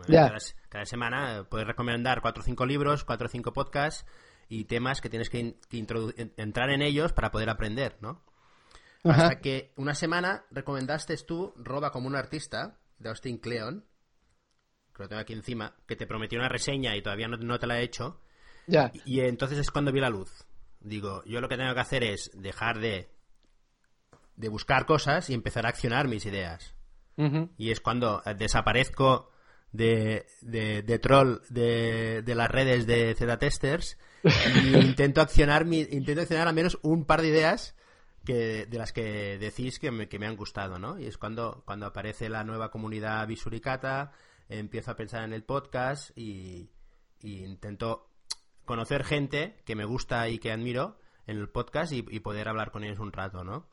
[0.07, 0.37] cada,
[0.69, 4.05] cada, semana puedes recomendar cuatro o cinco libros, cuatro o cinco podcasts
[4.51, 5.57] y temas que tienes que,
[6.37, 8.21] entrar en ellos para poder aprender, ¿no?
[9.05, 13.87] Hasta que una semana recomendaste tú Roba como un artista de Austin Kleon,
[14.95, 17.81] que lo tengo aquí encima, que te prometió una reseña y todavía no, te la
[17.81, 18.21] he hecho.
[18.67, 18.91] Ya.
[19.07, 20.45] Y, entonces es cuando vi la luz.
[20.81, 23.09] Digo, yo lo que tengo que hacer es dejar de,
[24.35, 26.75] de buscar cosas y empezar a accionar mis ideas.
[27.59, 29.31] Y es cuando desaparezco
[29.73, 36.49] de, de, troll de, de, las redes de Z-Testers y intento accionar, mi, intento accionar
[36.49, 37.75] al menos un par de ideas
[38.25, 40.99] que, de las que decís que me, que me han gustado, ¿no?
[40.99, 44.13] Y es cuando, cuando aparece la nueva comunidad Visuricata,
[44.51, 46.71] empiezo a pensar en el podcast y,
[47.23, 48.09] intento
[48.65, 52.85] conocer gente que me gusta y que admiro en el podcast y, poder hablar con
[52.85, 53.69] ellos un rato, ¿no?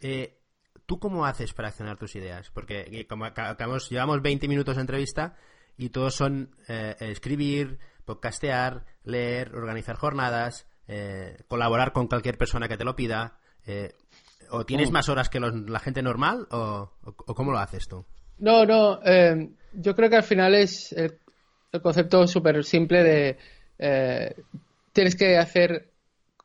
[0.00, 0.38] Eh,
[0.86, 2.50] ¿Tú cómo haces para accionar tus ideas?
[2.50, 5.36] Porque eh, como acabamos, llevamos 20 minutos de entrevista
[5.76, 12.76] y todos son eh, escribir, podcastear, leer, organizar jornadas, eh, colaborar con cualquier persona que
[12.76, 13.38] te lo pida.
[13.66, 13.92] Eh,
[14.50, 16.90] ¿O tienes más horas que la gente normal o,
[17.34, 18.04] cómo lo haces tú?
[18.38, 19.00] No, no.
[19.02, 21.18] Eh, yo creo que al final es el,
[21.80, 23.38] concepto súper simple de
[24.92, 25.92] tienes que hacer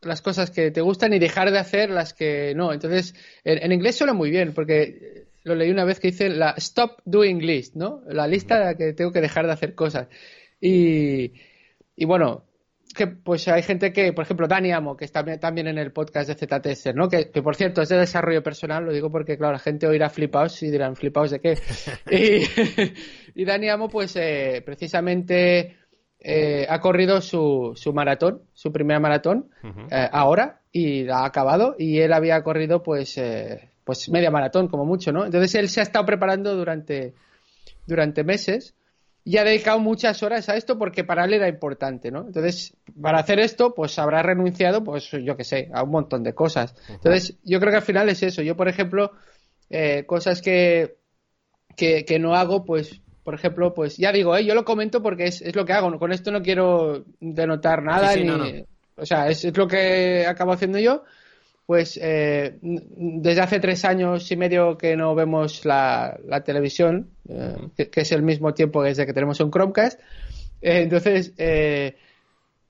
[0.01, 2.73] las cosas que te gustan y dejar de hacer las que no.
[2.73, 6.99] Entonces, en, inglés suena muy bien porque lo leí una vez que dice la stop
[7.05, 8.01] doing list, ¿no?
[8.07, 10.07] La lista de la que tengo que dejar de hacer cosas.
[10.59, 11.33] Y,
[11.95, 12.47] y bueno,
[12.97, 16.29] que pues hay gente que, por ejemplo, Dani Amo, que está también en el podcast
[16.29, 17.07] de ZTS, ¿no?
[17.07, 20.61] Que, por cierto es de desarrollo personal, lo digo porque, claro, la gente oirá flipaos
[20.63, 21.57] y dirán, ¿flipaos de qué?
[23.35, 25.77] y, Dani Amo, pues eh, precisamente
[26.19, 29.49] eh, ha corrido su, su maratón, su primera maratón,
[29.91, 33.19] eh, ahora, y la ha acabado, y él había corrido, pues,
[33.83, 35.25] pues media maratón, como mucho, ¿no?
[35.25, 37.13] Entonces él se ha estado preparando durante,
[37.85, 38.75] durante meses
[39.27, 42.21] y ha dedicado muchas horas a esto porque para él era importante, ¿no?
[42.27, 46.33] Entonces, para hacer esto, pues habrá renunciado, pues yo qué sé, a un montón de
[46.33, 46.73] cosas.
[46.87, 48.41] Entonces, yo creo que al final es eso.
[48.41, 49.11] Yo, por ejemplo,
[49.69, 50.95] eh, cosas que,
[51.75, 54.45] que, no hago, pues, por ejemplo, pues ya digo, ¿eh?
[54.45, 55.99] yo lo comento porque es, es lo que hago.
[55.99, 58.63] Con esto no quiero denotar nada, ni,
[58.95, 61.03] o sea, es, es, lo que acabo haciendo yo
[61.67, 68.01] pues eh, desde hace tres años y medio que no vemos la, televisión, eh, que,
[68.01, 69.99] es el mismo tiempo desde que tenemos un Chromecast.
[70.61, 71.33] Eh, entonces,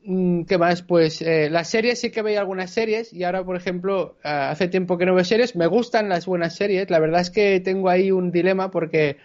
[0.03, 0.81] mm, ¿qué más?
[0.81, 5.05] Pues las series sí que veía algunas series y ahora, por ejemplo, hace tiempo que
[5.05, 5.55] no veo series.
[5.55, 6.89] Me gustan las buenas series.
[6.89, 9.17] La verdad es que tengo ahí un dilema porque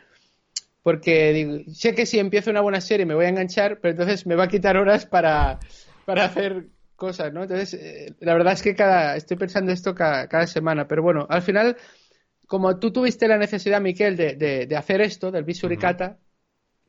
[0.83, 4.35] porque sé que si empiezo una buena serie me voy a enganchar, pero entonces me
[4.35, 5.61] va a quitar horas para,
[6.05, 6.67] para hacer
[7.03, 7.43] cosas, ¿no?
[7.43, 11.43] Entonces, eh, la verdad es que cada, estoy pensando esto cada, semana, pero bueno, al
[11.43, 11.77] final,
[12.47, 16.21] como tú tuviste la necesidad, Miquel, de, de, hacer esto, del Visuricata,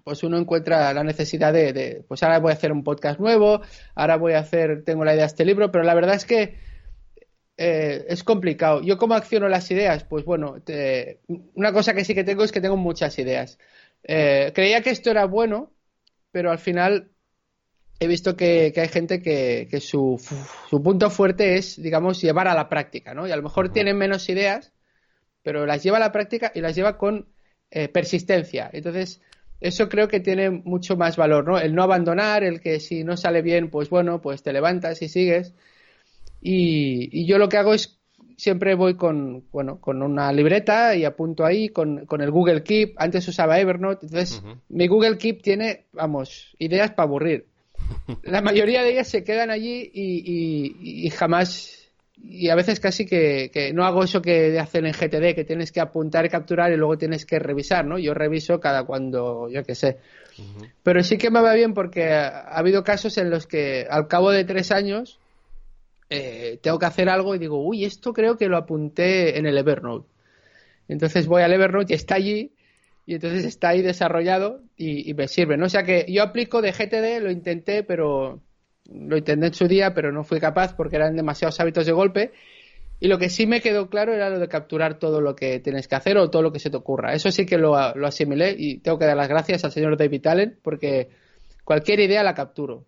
[0.04, 3.62] pues uno encuentra la necesidad de, pues ahora voy a hacer un podcast nuevo,
[3.96, 6.60] ahora voy a hacer, tengo la idea de este libro, pero la verdad es que
[7.58, 8.84] eh, es complicado.
[8.84, 10.58] Yo cómo acciono las ideas, pues bueno,
[11.56, 13.58] una cosa que sí que tengo es que tengo muchas ideas.
[14.04, 15.72] Eh, creía que esto era bueno,
[16.32, 17.13] pero al final
[18.00, 20.20] he visto que, hay gente que, su,
[20.84, 23.28] punto fuerte es, digamos, llevar a la práctica, ¿no?
[23.28, 24.74] Y a lo mejor tienen menos ideas,
[25.42, 27.28] pero las lleva a la práctica y las lleva con
[27.72, 28.70] eh, persistencia.
[28.72, 29.22] Entonces,
[29.60, 31.58] eso creo que tiene mucho más valor, ¿no?
[31.58, 35.08] El no abandonar, el que si no sale bien, pues bueno, pues te levantas y
[35.08, 35.54] sigues.
[36.42, 37.98] Y, yo lo que hago es
[38.36, 42.96] siempre voy con, bueno, con una libreta y apunto ahí con, el Google Keep.
[42.98, 47.53] Antes usaba Evernote, entonces mi Google Keep tiene, vamos, ideas para aburrir.
[48.24, 51.90] La mayoría de ellas se quedan allí y, jamás
[52.24, 55.82] y a veces casi que, no hago eso que hacen en GTD, que tienes que
[55.82, 57.98] apuntar y capturar y luego tienes que revisar, ¿no?
[57.98, 59.98] Yo reviso cada cuando, yo qué sé.
[60.84, 64.32] Pero sí que me va bien porque ha, habido casos en los que al cabo
[64.32, 65.20] de tres años
[66.10, 69.58] eh, tengo que hacer algo y digo, uy, esto creo que lo apunté en el
[69.58, 70.08] Evernote.
[70.88, 72.52] Entonces voy al Evernote y está allí
[73.06, 75.66] y entonces está ahí desarrollado y, me sirve, ¿no?
[75.66, 78.42] O sea que yo aplico de GTD, lo intenté, pero
[78.86, 82.32] lo intenté en su día, pero no fui capaz porque eran demasiados hábitos de golpe.
[83.00, 85.90] Y lo que sí me quedó claro era lo de capturar todo lo que tienes
[85.90, 87.14] que hacer o todo lo que se te ocurra.
[87.14, 90.26] Eso sí que lo, lo asimilé y tengo que dar las gracias al señor David
[90.28, 91.10] Allen porque
[91.66, 92.86] cualquier idea la capturo.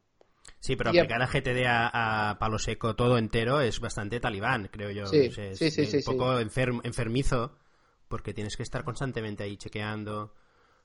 [0.59, 5.05] Sí, pero aplicar a GTD a, palo seco todo entero es bastante talibán, creo yo.
[5.05, 7.57] Sí, sí, sí, un poco enfermizo
[8.15, 10.33] porque tienes que estar constantemente ahí chequeando,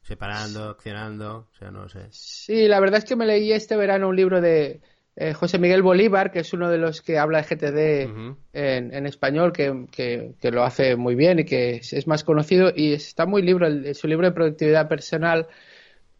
[0.02, 2.08] separando, accionando, o sea, no sé.
[2.10, 4.80] Sí, la verdad es que me leí este verano un libro de
[5.14, 9.52] eh, José Miguel Bolívar, que es uno de los que habla de GTD en, español,
[9.52, 14.08] que, lo hace muy bien y que es, más conocido, y está muy libro, su
[14.08, 15.46] libro de productividad personal,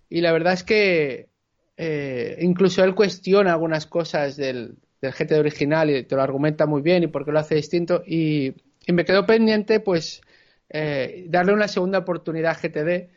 [0.09, 1.29] y la verdad es que
[1.77, 6.83] eh, incluso él cuestiona algunas cosas del, del GTD original y te lo argumenta muy
[6.83, 8.55] bien y por qué lo hace distinto, y,
[8.87, 10.23] y me quedó pendiente, pues,
[10.71, 13.11] eh, darle una segunda oportunidad a GTD,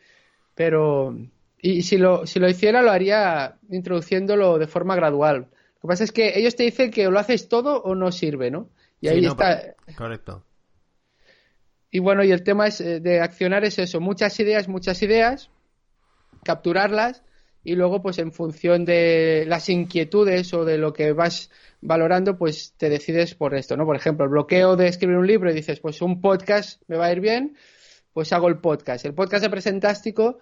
[0.54, 1.16] pero
[1.58, 5.48] y si lo, si lo hiciera lo haría introduciéndolo de forma gradual.
[5.76, 8.50] Lo que pasa es que ellos te dicen que lo haces todo o no sirve,
[8.50, 8.68] ¿no?
[9.00, 9.74] Y ahí está.
[9.96, 10.44] Correcto.
[11.90, 15.50] Y bueno, y el tema es eh, de accionar es eso, muchas ideas, muchas ideas,
[16.42, 17.22] capturarlas
[17.64, 21.50] y luego pues en función de las inquietudes o de lo que vas
[21.80, 23.86] valorando, pues te decides por esto, ¿no?
[23.86, 27.06] Por ejemplo, el bloqueo de escribir un libro y dices, pues un podcast me va
[27.06, 27.56] a ir bien,
[28.12, 29.04] pues hago el podcast.
[29.06, 30.38] El podcast de Presentástico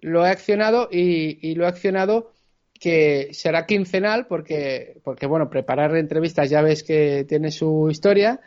[0.00, 2.32] lo he accionado y, lo he accionado
[2.78, 8.40] que será quincenal porque, porque bueno, preparar entrevistas ya ves que tiene su historia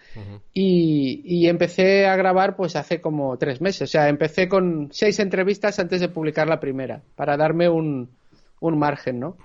[0.53, 3.83] y, y, empecé a grabar pues hace como tres meses.
[3.83, 8.09] O sea, empecé con seis entrevistas antes de publicar la primera para darme un,
[8.59, 9.37] un margen, ¿no?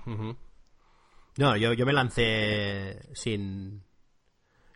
[1.37, 3.83] No, yo, yo me lancé sin...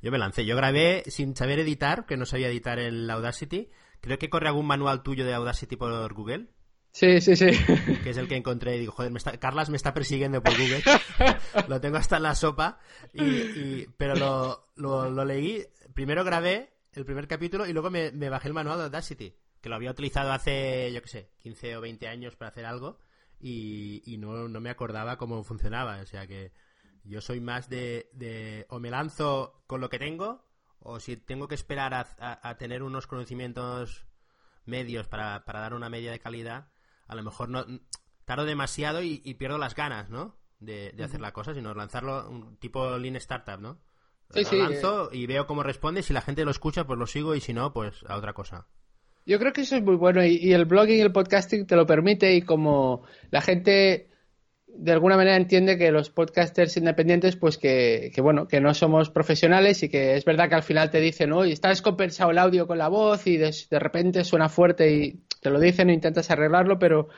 [0.02, 0.46] Yo me lancé.
[0.46, 3.70] Yo grabé sin saber editar, que no sabía editar el Audacity.
[4.00, 6.48] Creo que corre algún manual tuyo de Audacity por Google.
[6.98, 7.52] Sí, sí, sí.
[8.04, 9.38] Que es el que encontré y digo, joder, me está...
[9.38, 10.82] Carlas me está persiguiendo por Google.
[11.68, 12.80] lo tengo hasta en la sopa.
[13.14, 15.64] Y, Pero lo, lo, leí.
[15.94, 19.36] Primero grabé el primer capítulo y luego me, me bajé el manual de Audacity.
[19.62, 22.98] Que lo había utilizado hace, yo qué sé, 15 o 20 años para hacer algo
[23.40, 26.00] y, no, me acordaba cómo funcionaba.
[26.02, 26.52] O sea que
[27.04, 30.46] yo soy más de, o me lanzo con lo que tengo
[30.80, 34.06] o si tengo que esperar a, tener unos conocimientos
[34.66, 36.68] medios para, dar una media de calidad,
[37.08, 37.65] a lo mejor no
[38.26, 40.36] tardo demasiado y, pierdo las ganas, ¿no?
[40.60, 43.80] De, hacer la cosa, sino lanzarlo un tipo Lean Startup, ¿no?
[44.34, 46.04] lo lanzo y veo cómo responde.
[46.04, 48.67] Si la gente lo escucha, pues lo sigo y si no, pues a otra cosa.
[49.26, 51.86] Yo creo que eso es muy bueno y, el blogging y el podcasting te lo
[51.86, 54.10] permite y como la gente
[54.67, 59.84] de alguna manera entiende que los podcasters independientes, pues que, bueno, que no somos profesionales
[59.84, 62.78] y que es verdad que al final te dicen, oye, está descompensado el audio con
[62.78, 67.10] la voz y de, repente suena fuerte y te lo dicen e intentas arreglarlo, pero,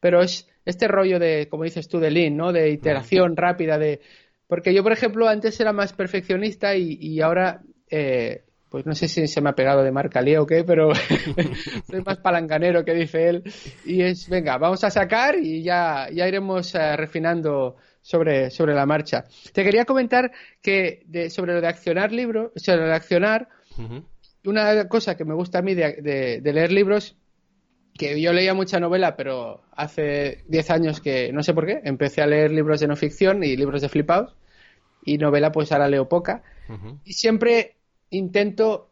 [0.00, 2.52] pero es este rollo de, como dices tú, de lean, ¿no?
[2.52, 4.00] De iteración rápida, de...
[4.46, 9.06] Porque yo, por ejemplo, antes era más perfeccionista y, y ahora eh, pues no sé
[9.06, 10.90] si se me ha pegado de marca Leo o qué, pero
[11.88, 13.44] soy más palanganero que dice él.
[13.84, 18.84] Y es, venga, vamos a sacar y ya, ya iremos eh, refinando sobre, sobre la
[18.84, 19.26] marcha.
[19.52, 23.48] Te quería comentar que sobre lo de accionar libros, sobre lo de accionar,
[24.44, 27.16] una cosa que me gusta a mí de, leer libros,
[27.96, 32.22] que yo leía mucha novela, pero hace 10 años que no sé por qué, empecé
[32.22, 34.34] a leer libros de no ficción y libros de flipados,
[35.04, 36.42] y novela pues ahora leo poca.
[37.04, 37.76] Y siempre
[38.10, 38.90] intento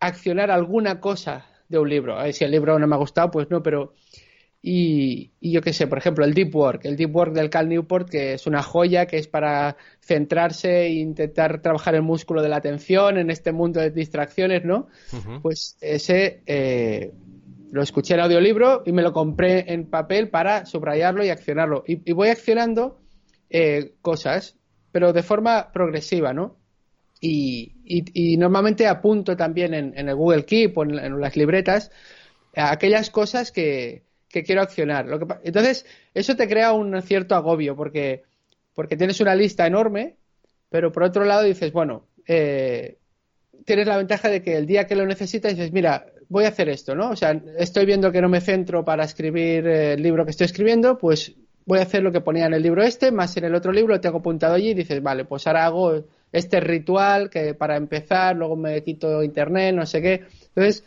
[0.00, 2.18] accionar alguna cosa de un libro.
[2.18, 3.94] A ver, si el libro no me ha gustado, pues no, pero
[4.68, 8.08] Y, yo qué sé, por ejemplo, el Deep Work, el Deep Work del Cal Newport,
[8.10, 12.56] que es una joya, que es para centrarse e intentar trabajar el músculo de la
[12.56, 14.88] atención en este mundo de distracciones, ¿no?
[15.40, 17.12] Pues ese eh,
[17.70, 21.84] lo escuché en audiolibro y me lo compré en papel para subrayarlo y accionarlo.
[21.86, 23.00] Y, voy accionando
[23.50, 24.56] eh, cosas,
[24.92, 26.56] pero de forma progresiva, ¿no?
[27.20, 27.72] Y,
[28.38, 31.90] normalmente apunto también en, el Google Keep o en, las libretas
[32.54, 35.06] aquellas cosas que, quiero accionar.
[35.44, 38.24] entonces, eso te crea un cierto agobio porque,
[38.74, 40.16] porque tienes una lista enorme,
[40.68, 42.98] pero por otro lado dices, bueno, eh,
[43.64, 46.68] tienes la ventaja de que el día que lo necesitas dices, mira, voy a hacer
[46.68, 47.10] esto, ¿no?
[47.10, 50.98] O sea, estoy viendo que no me centro para escribir el libro que estoy escribiendo,
[50.98, 51.34] pues
[51.66, 53.94] voy a hacer lo que ponía en el libro este, más en el otro libro
[53.94, 58.36] lo tengo apuntado allí y dices, vale, pues ahora hago este ritual que para empezar,
[58.36, 60.24] luego me quito internet, no sé qué.
[60.54, 60.84] Entonces,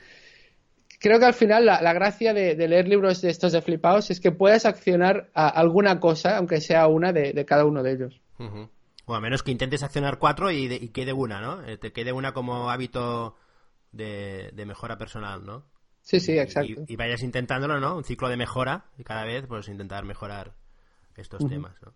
[1.00, 4.32] creo que al final la, gracia de, leer libros de estos de flipados es que
[4.32, 8.22] puedas accionar alguna cosa, aunque sea una de, cada uno de ellos.
[9.06, 11.66] O a menos que intentes accionar cuatro y, quede una, ¿no?
[11.66, 13.36] Eh, te quede una como hábito
[13.92, 15.66] de, mejora personal, ¿no?
[16.02, 16.84] Sí, sí, exacto.
[16.88, 17.96] Y, vayas intentándolo, ¿no?
[17.96, 20.56] Un ciclo de mejora y cada vez pues intentar mejorar
[21.16, 21.94] estos temas, ¿no?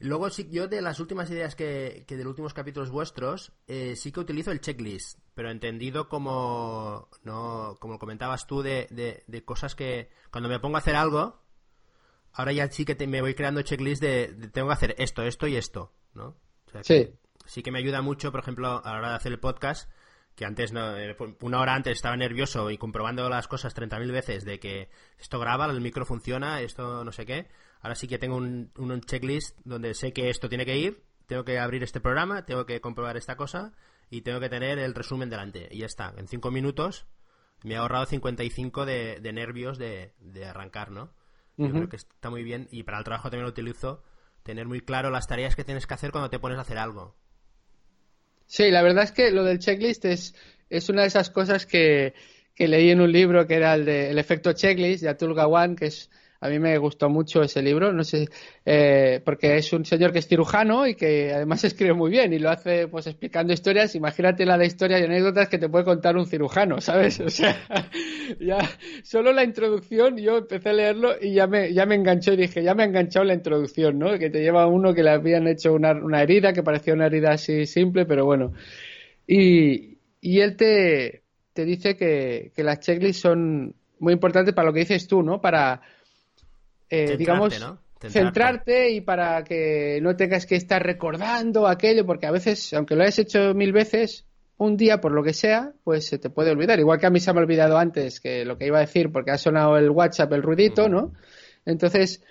[0.00, 3.96] Luego sí, yo de las últimas ideas que, que de los últimos capítulos vuestros, eh,
[3.96, 8.86] sí que utilizo el checklist, pero entendido como, no, como comentabas tú, de,
[9.26, 11.42] de, cosas que cuando me pongo a hacer algo,
[12.32, 15.56] ahora ya sí que me voy creando checklist de, tengo que hacer esto, esto y
[15.56, 16.34] esto, ¿no?
[16.82, 17.10] sí.
[17.44, 19.90] sí que me ayuda mucho, por ejemplo, a la hora de hacer el podcast,
[20.34, 24.44] que antes, no, eh, una hora antes estaba nervioso y comprobando las cosas 30.000 veces
[24.44, 24.88] de que
[25.18, 27.48] esto graba, el micro funciona, esto no sé qué
[27.82, 31.44] Ahora sí que tengo un, un checklist donde sé que esto tiene que ir, tengo
[31.44, 33.72] que abrir este programa, tengo que comprobar esta cosa
[34.10, 35.68] y tengo que tener el resumen delante.
[35.70, 36.12] Y ya está.
[36.16, 37.06] En cinco minutos
[37.62, 41.12] me he ahorrado 55 de, de nervios de, de arrancar, ¿no?
[41.56, 42.68] Yo creo que está muy bien.
[42.70, 44.02] Y para el trabajo también lo utilizo.
[44.42, 47.16] Tener muy claro las tareas que tienes que hacer cuando te pones a hacer algo.
[48.50, 50.34] Sí, la verdad es que lo del checklist es,
[50.70, 52.14] es una de esas cosas que,
[52.52, 55.76] que leí en un libro que era el de El efecto checklist de Atul Gawande,
[55.76, 56.10] que es
[56.42, 58.26] a mí me gustó mucho ese libro, no sé,
[58.64, 62.38] eh, porque es un señor que es cirujano y que además escribe muy bien y
[62.38, 63.94] lo hace pues explicando historias.
[63.94, 67.20] Imagínate la de historias y anécdotas que te puede contar un cirujano, ¿sabes?
[67.30, 67.56] O sea,
[68.40, 68.58] ya
[69.02, 72.62] solo la introducción yo empecé a leerlo y ya me, ya me enganchó y dije,
[72.62, 74.18] ya me ha enganchado la introducción, ¿no?
[74.18, 77.32] Que te lleva uno que le habían hecho una, una herida que parecía una herida
[77.32, 78.52] así simple, pero bueno.
[79.26, 81.22] Y, y él te,
[81.52, 85.40] te dice que, que las checklists son muy importantes para lo que dices tú, ¿no?
[85.40, 85.82] Para
[86.90, 87.58] eh, digamos,
[88.00, 93.02] centrarte y para que no tengas que estar recordando aquello, porque a veces, aunque lo
[93.02, 94.26] hayas hecho mil veces,
[94.60, 96.78] un día, por lo que sea, pues se te puede olvidar.
[96.78, 99.10] Igual que a mí se me ha olvidado antes que lo que iba a decir
[99.10, 101.14] porque ha sonado el WhatsApp, el ruidito, ¿no?
[101.64, 102.22] Entonces,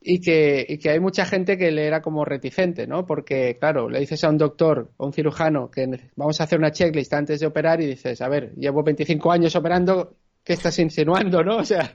[0.00, 3.06] y que, y que hay mucha gente que le era como reticente, ¿no?
[3.06, 6.72] Porque, claro, le dices a un doctor o un cirujano que vamos a hacer una
[6.72, 11.42] checklist antes de operar y dices, a ver, llevo 25 años operando, ¿qué estás insinuando,
[11.42, 11.56] no?
[11.56, 11.94] O sea,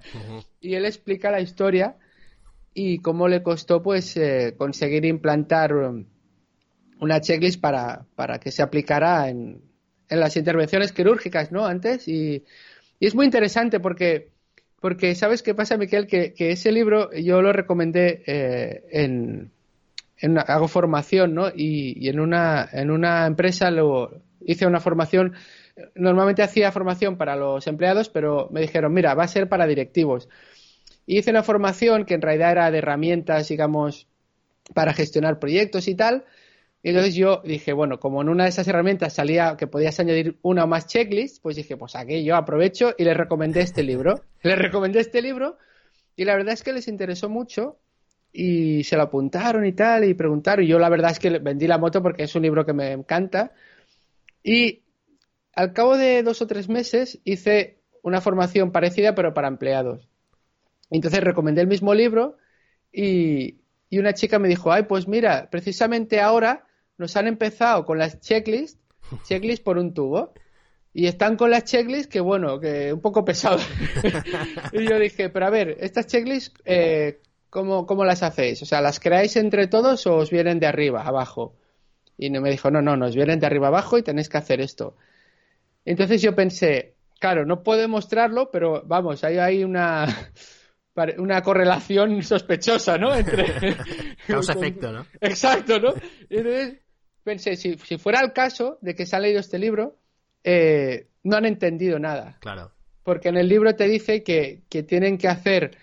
[0.60, 1.98] y él explica la historia
[2.74, 6.06] y cómo le costó pues eh, conseguir implantar um,
[7.00, 9.62] una checklist para, para que se aplicara en,
[10.10, 11.66] en, las intervenciones quirúrgicas, ¿no?
[11.66, 12.44] Antes y,
[13.00, 14.32] y, es muy interesante porque
[14.80, 19.52] porque sabes qué pasa, Miquel, que, que ese libro yo lo recomendé eh, en,
[20.18, 21.50] en hago formación, ¿no?
[21.50, 25.34] Y, y, en una en una empresa lo hice una formación
[25.96, 30.30] normalmente hacía formación para los empleados, pero me dijeron, mira, va a ser para directivos
[31.06, 34.08] hice una formación que en realidad era de herramientas, digamos,
[34.74, 36.26] para gestionar proyectos y tal.
[36.82, 40.38] Y entonces yo dije, bueno, como en una de esas herramientas salía que podías añadir
[40.42, 44.22] una o más checklist, pues dije, pues aquí yo aprovecho y les recomendé este libro.
[44.44, 45.58] les recomendé este libro
[46.16, 47.80] y la verdad es que les interesó mucho
[48.34, 50.66] y se lo apuntaron y tal y preguntaron.
[50.66, 52.92] Y yo la verdad es que vendí la moto porque es un libro que me
[52.92, 53.54] encanta.
[54.44, 54.82] Y
[55.56, 60.10] al cabo de dos o tres meses hice una formación parecida pero para empleados.
[60.94, 62.38] Entonces recomendé el mismo libro
[62.92, 63.60] y,
[63.92, 66.66] una chica me dijo, ay, pues mira, precisamente ahora
[66.98, 68.80] nos han empezado con las checklists,
[69.24, 70.34] checklist por un tubo.
[70.96, 73.58] Y están con las checklists que, bueno, que un poco pesado.
[74.72, 77.20] y yo dije, pero a ver, estas checklists, eh,
[77.50, 78.62] ¿cómo, ¿cómo, las hacéis?
[78.62, 81.56] O sea, ¿las creáis entre todos o os vienen de arriba, abajo?
[82.18, 84.96] Y me dijo, no, no, nos vienen de arriba abajo y tenéis que hacer esto.
[85.86, 90.06] Entonces yo pensé, claro, no puedo mostrarlo, pero vamos, hay, hay una
[91.18, 93.16] una correlación sospechosa, ¿no?
[93.16, 93.46] Entre
[94.28, 95.06] causa-efecto, ¿no?
[95.22, 95.94] Exacto, ¿no?
[96.30, 96.80] entonces
[97.24, 99.98] pensé, si, fuera el caso de que se ha leído este libro,
[100.44, 102.38] eh, no han entendido nada.
[102.42, 102.72] Claro.
[103.04, 105.78] Porque en el libro te dice que, tienen que hacer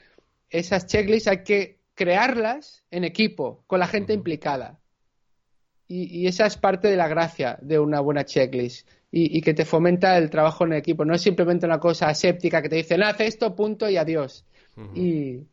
[0.49, 4.81] esas checklists hay que crearlas en equipo, con la gente implicada.
[5.87, 8.89] Y, esa es parte de la gracia de una buena checklist.
[9.13, 11.05] Y, que te fomenta el trabajo en equipo.
[11.05, 14.45] No es simplemente una cosa aséptica que te dicen, haz esto, punto y adiós.
[14.95, 15.47] Y,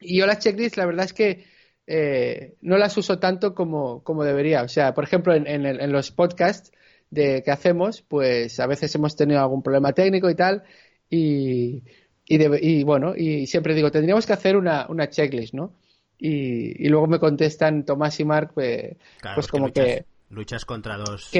[0.00, 1.44] yo las checklists, la verdad es que
[1.86, 4.62] eh, no las uso tanto como, debería.
[4.62, 6.70] O sea, por ejemplo, en, en, los podcasts
[7.10, 10.62] de, que hacemos, pues a veces hemos tenido algún problema técnico y tal.
[11.10, 11.82] Y,
[12.26, 15.74] y, bueno, y siempre digo, tendríamos que hacer una, una checklist, ¿no?
[16.18, 18.96] Y, y, luego me contestan Tomás y Mark, pues,
[19.34, 21.30] pues como que, luchas, contra dos.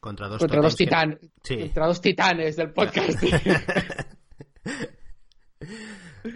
[0.00, 3.22] Contra dos, contra dos, titanes contra dos titanes del podcast.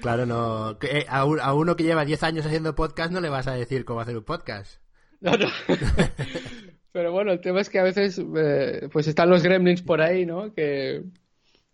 [0.00, 0.78] claro, no.
[0.82, 3.84] Eh, a, a, uno que lleva 10 años haciendo podcast no le vas a decir
[3.84, 4.80] cómo hacer un podcast.
[5.20, 5.48] No, no.
[6.92, 10.24] Pero bueno, el tema es que a veces eh, pues están los gremlins por ahí,
[10.24, 10.54] ¿no?
[10.54, 11.04] Que,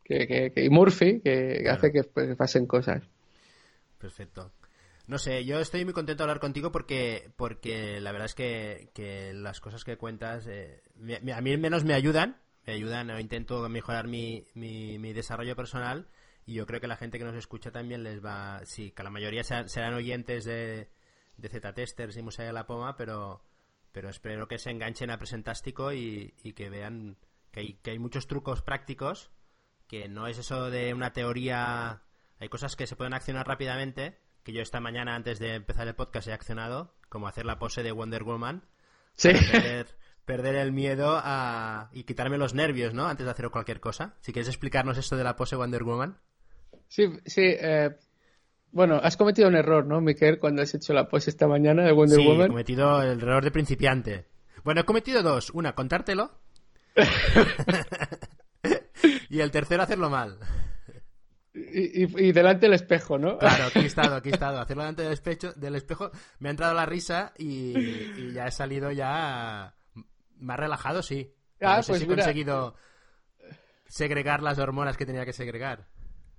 [0.05, 2.03] que, y Murphy, que hace que,
[2.35, 3.05] pasen cosas.
[3.99, 4.53] Perfecto.
[5.07, 9.33] No sé, yo estoy muy contento de hablar contigo porque, porque la verdad es que,
[9.35, 10.81] las cosas que cuentas eh,
[11.33, 16.09] a mí menos me ayudan, me ayudan, o intento mejorar mi, mi, desarrollo personal
[16.47, 19.11] y yo creo que la gente que nos escucha también les va, sí, que la
[19.11, 20.91] mayoría serán, oyentes de,
[21.37, 23.45] de Z-Testers y Musea de la Poma, pero,
[23.93, 27.17] pero espero que se enganchen a Presentástico y, y que vean
[27.51, 29.31] que hay, que hay muchos trucos prácticos
[29.93, 32.01] que no es eso de una teoría.
[32.41, 35.95] Hay cosas que se pueden accionar rápidamente, que yo esta mañana antes de empezar el
[35.95, 38.65] podcast he accionado, como hacer la pose de Wonder Woman.
[39.13, 39.33] Sí.
[40.25, 41.23] Perder, el miedo
[41.93, 43.07] y quitarme los nervios, ¿no?
[43.07, 44.17] Antes de hacer cualquier cosa.
[44.21, 46.19] Si quieres explicarnos esto de la pose Wonder Woman.
[46.93, 47.41] Sí, sí.
[47.43, 47.91] Eh,
[48.71, 51.93] bueno, has cometido un error, ¿no, Miquel, cuando has hecho la pose esta mañana de
[51.93, 52.37] Wonder Woman?
[52.37, 54.27] Sí, he cometido el error de principiante.
[54.63, 55.49] Bueno, he cometido dos.
[55.55, 56.39] Una, contártelo.
[59.31, 60.39] y el tercero hacerlo mal.
[61.55, 63.39] Y, delante del espejo, ¿no?
[63.39, 64.61] Claro, aquí he estado, aquí he estado.
[64.61, 68.93] Hacerlo delante del espejo, del espejo me ha entrado la risa y, ya he salido
[68.93, 69.75] ya
[70.37, 71.33] más relajado, sí.
[71.59, 72.75] Ah, no sé pues si he conseguido
[73.87, 75.87] segregar las hormonas que tenía que segregar.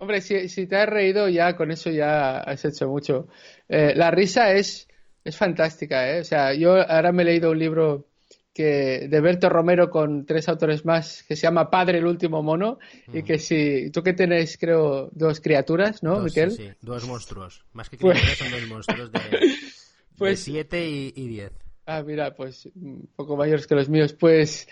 [0.04, 3.30] Hombre, si, te has reído ya, con eso ya has hecho mucho.
[3.70, 4.90] Eh, la risa es,
[5.24, 6.20] es fantástica, ¿eh?
[6.20, 8.08] O sea, yo ahora me he leído un libro
[8.54, 12.80] que de Berto Romero con tres autores más que se llama Padre el último mono
[13.14, 16.52] y que si tú que tenéis creo dos criaturas, ¿no, Miquel?
[16.52, 19.20] Sí, dos monstruos, más que pues criaturas son dos monstruos de,
[20.18, 21.54] pues, siete y, diez.
[21.86, 24.12] Ah, mira, pues un poco mayores que los míos.
[24.12, 24.68] Pues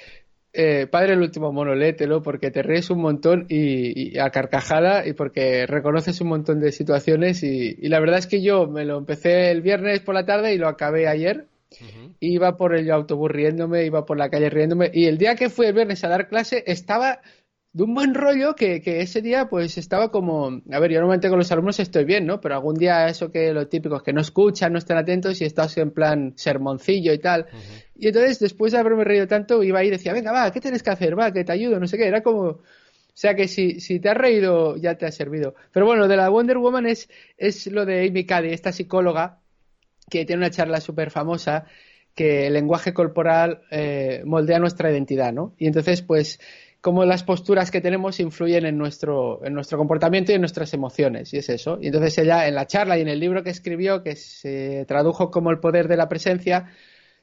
[0.53, 5.13] eh, Padre el último mono, léetelo porque te ríes un montón y, a carcajada y
[5.13, 8.97] porque reconoces un montón de situaciones y, y la verdad es que yo me lo
[8.97, 11.45] empecé el viernes por la tarde y lo acabé ayer
[12.19, 14.91] Iba por el autobús riéndome, iba por la calle riéndome.
[14.93, 17.21] Y el día que fui el viernes a dar clase estaba
[17.73, 21.39] de un buen rollo que, ese día pues estaba como, a ver, yo normalmente con
[21.39, 22.41] los alumnos estoy bien, ¿no?
[22.41, 25.45] Pero algún día eso que lo típico es que no escuchan, no están atentos y
[25.45, 27.47] estás en plan sermoncillo y tal.
[27.95, 30.83] Y entonces después de haberme reído tanto iba ahí y decía, venga, va, ¿qué tienes
[30.83, 31.17] que hacer?
[31.17, 32.07] Va, que te ayudo, no sé qué.
[32.07, 32.61] Era como, o
[33.13, 35.55] sea que si, si te has reído ya te ha servido.
[35.71, 39.39] Pero bueno, de la Wonder Woman es, es lo de Amy Cady, esta psicóloga
[40.09, 41.65] que tiene una charla súper famosa
[42.15, 45.55] que el lenguaje corporal eh, moldea nuestra identidad, ¿no?
[45.57, 46.39] Y entonces, pues,
[46.81, 51.31] cómo las posturas que tenemos influyen en nuestro, en nuestro comportamiento y en nuestras emociones,
[51.33, 51.77] y es eso.
[51.79, 55.29] Y entonces ella, en la charla y en el libro que escribió, que se tradujo
[55.29, 56.65] como El poder de la presencia,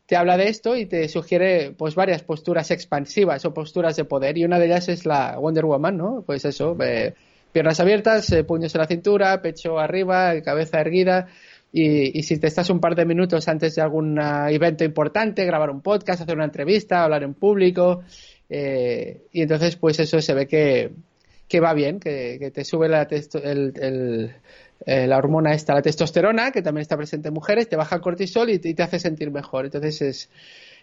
[0.06, 4.38] te habla de esto y te sugiere, pues, varias posturas expansivas o posturas de poder,
[4.38, 6.22] y una de ellas es la Wonder Woman, ¿no?
[6.24, 7.14] Pues eso, eh,
[7.52, 11.26] piernas abiertas, eh, puños en la cintura, pecho arriba, cabeza erguida,
[11.70, 15.82] y, si te estás un par de minutos antes de algún evento importante, grabar un
[15.82, 18.04] podcast, hacer una entrevista, hablar en público,
[18.49, 25.07] eh, y entonces pues eso se ve que, va bien, que, te sube la, eh,
[25.07, 28.51] la hormona esta, la testosterona, que también está presente en mujeres, te baja el cortisol
[28.51, 29.66] y, te hace sentir mejor.
[29.66, 30.30] Entonces es,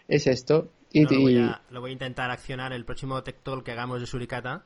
[0.08, 0.72] es esto.
[0.92, 4.08] Y, lo, voy a, lo, voy a, intentar accionar el próximo Tech que hagamos de
[4.08, 4.66] Suricata.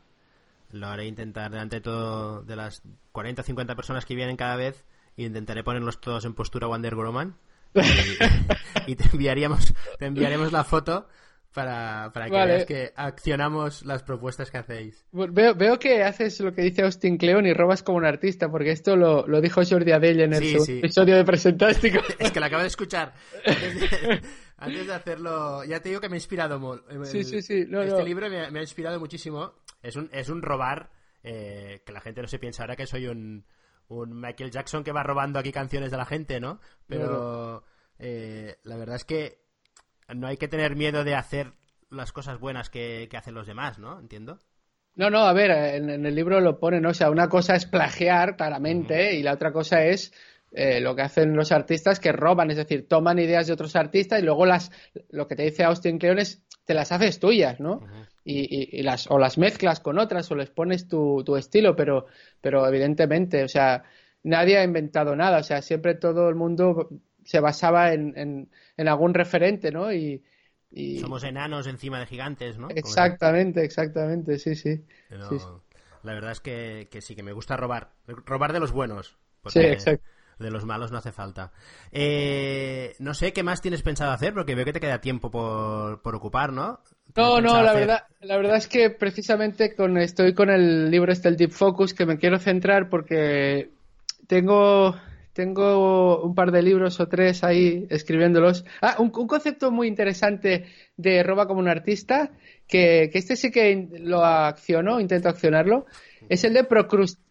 [0.71, 4.83] Lo haré intentar delante todo de las 40 o 50 personas que vienen cada vez
[5.15, 7.35] y intentaré ponerlos todos en postura Wonder Woman
[8.87, 11.07] y, te enviaríamos te enviaremos la foto
[11.53, 15.05] para, para que veas que accionamos las propuestas que hacéis.
[15.11, 18.71] Veo, veo, que haces lo que dice Austin Cleon y robas como un artista, porque
[18.71, 21.99] esto lo, lo dijo Jordi Adell en el episodio de Presentástico.
[22.19, 23.13] es que lo acabo de escuchar.
[24.57, 26.59] Antes de, hacerlo, ya te digo que me ha inspirado.
[27.05, 27.65] sí, sí, sí.
[27.71, 29.53] este libro me, ha inspirado muchísimo.
[29.81, 30.89] Es un, es un robar
[31.23, 33.45] eh, que la gente no se piensa ahora que soy un
[33.89, 36.59] un Michael Jackson que va robando aquí canciones de la gente, ¿no?
[36.87, 37.63] Pero
[37.97, 39.41] eh, la verdad es que
[40.15, 41.53] no hay que tener miedo de hacer
[41.89, 43.99] las cosas buenas que, hacen los demás, ¿no?
[43.99, 44.39] Entiendo.
[44.95, 46.89] No, no, a ver, en, el libro lo ponen, ¿no?
[46.89, 50.13] o sea, una cosa es plagiar claramente y la otra cosa es
[50.51, 54.19] eh, lo que hacen los artistas que roban, es decir, toman ideas de otros artistas
[54.19, 54.71] y luego las,
[55.09, 57.81] lo que te dice Austin Kleon es, te las haces tuyas, ¿no?
[58.25, 62.05] y, las, o las mezclas con otras o les pones tu, tu estilo, pero,
[62.41, 63.83] pero evidentemente, o sea,
[64.23, 66.89] nadie ha inventado nada, o sea, siempre todo el mundo
[67.29, 69.93] se basaba en, en, algún referente, ¿no?
[69.93, 70.23] Y,
[70.99, 72.69] Somos enanos encima de gigantes, ¿no?
[72.71, 74.83] Exactamente, exactamente, sí, sí.
[76.01, 77.91] La verdad es que, que, sí, que me gusta robar.
[78.07, 79.15] Robar de los buenos.
[79.45, 80.03] Sí, exacto.
[80.39, 81.51] De los malos no hace falta.
[81.91, 86.01] Eh, no sé qué más tienes pensado hacer, porque veo que te queda tiempo por,
[86.01, 86.79] por ocupar, ¿no?
[87.15, 91.27] No, no, la verdad, la verdad es que precisamente con, estoy con el libro este,
[91.27, 93.69] el Deep Focus, que me quiero centrar porque
[94.27, 94.95] tengo,
[95.39, 98.65] tengo un par de libros o tres ahí escribiéndolos.
[98.81, 100.65] Ah, un, concepto muy interesante
[100.97, 102.31] de Roba como un artista,
[102.67, 105.85] que, este sí que lo acciono, intento accionarlo,
[106.27, 106.67] es el de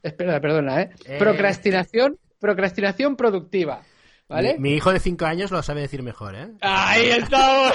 [0.03, 0.91] Espera, perdona, ¿eh?
[1.05, 1.19] eh.
[1.19, 3.83] Procrastinación, procrastinación productiva.
[4.27, 4.57] ¿Vale?
[4.59, 6.49] Mi, hijo de cinco años lo sabe decir mejor, ¿eh?
[6.63, 7.73] ¡Ahí estamos!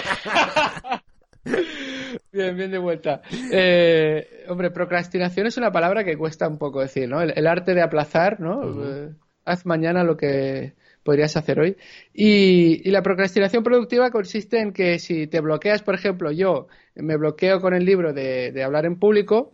[2.31, 3.21] bien, bien de vuelta.
[3.51, 7.21] Eh, hombre, procrastinación es una palabra que cuesta un poco decir, ¿no?
[7.21, 9.13] El, arte de aplazar, ¿no?
[9.45, 10.73] Haz mañana lo que
[11.03, 11.77] podrías hacer hoy.
[12.13, 17.59] Y, la procrastinación productiva consiste en que si te bloqueas, por ejemplo, yo me bloqueo
[17.61, 19.51] con el libro de, de hablar en público,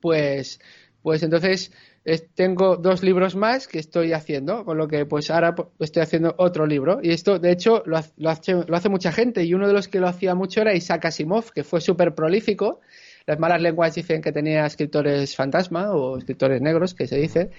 [0.00, 0.60] pues,
[1.02, 1.72] pues entonces
[2.34, 6.66] tengo dos libros más que estoy haciendo, con lo que pues ahora estoy haciendo otro
[6.66, 6.98] libro.
[7.02, 9.44] Y esto, de hecho, lo, hace, mucha gente.
[9.44, 12.80] Y uno de los que lo hacía mucho era Isaac Asimov, que fue súper prolífico.
[13.26, 17.50] Las malas lenguas dicen que tenía escritores fantasma o escritores negros, que se dice.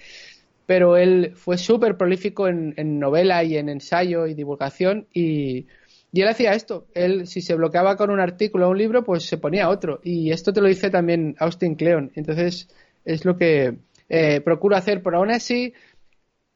[0.65, 5.07] Pero él fue súper prolífico en, novela y en ensayo y divulgación.
[5.13, 5.67] Y,
[6.11, 6.87] y él hacía esto.
[6.93, 9.99] Él, si se bloqueaba con un artículo o un libro, pues se ponía otro.
[10.03, 12.11] Y esto te lo dice también Austin Kleon.
[12.15, 12.69] Entonces,
[13.03, 13.77] es lo que
[14.09, 15.73] eh, procuro hacer, pero aún así,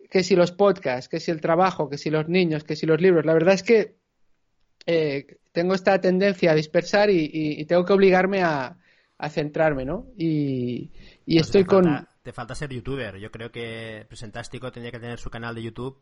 [0.10, 3.02] que si los podcasts, que si el trabajo, que si los niños, que si los
[3.02, 3.96] libros, la verdad es que
[4.86, 8.78] eh, tengo esta tendencia a dispersar y, tengo que obligarme a,
[9.30, 10.06] centrarme, ¿no?
[10.18, 10.92] Y,
[11.26, 12.08] pues estoy con...
[12.28, 13.16] te falta ser youtuber.
[13.20, 15.98] Yo creo que Presentástico tendría que tener su canal de YouTube.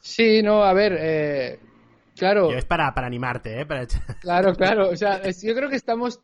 [0.00, 1.60] Sí, no, a ver, eh,
[2.16, 2.50] claro.
[2.50, 3.66] es para, para animarte, ¿eh?
[4.20, 4.88] Claro, claro.
[4.88, 6.18] O sea, yo creo que estamos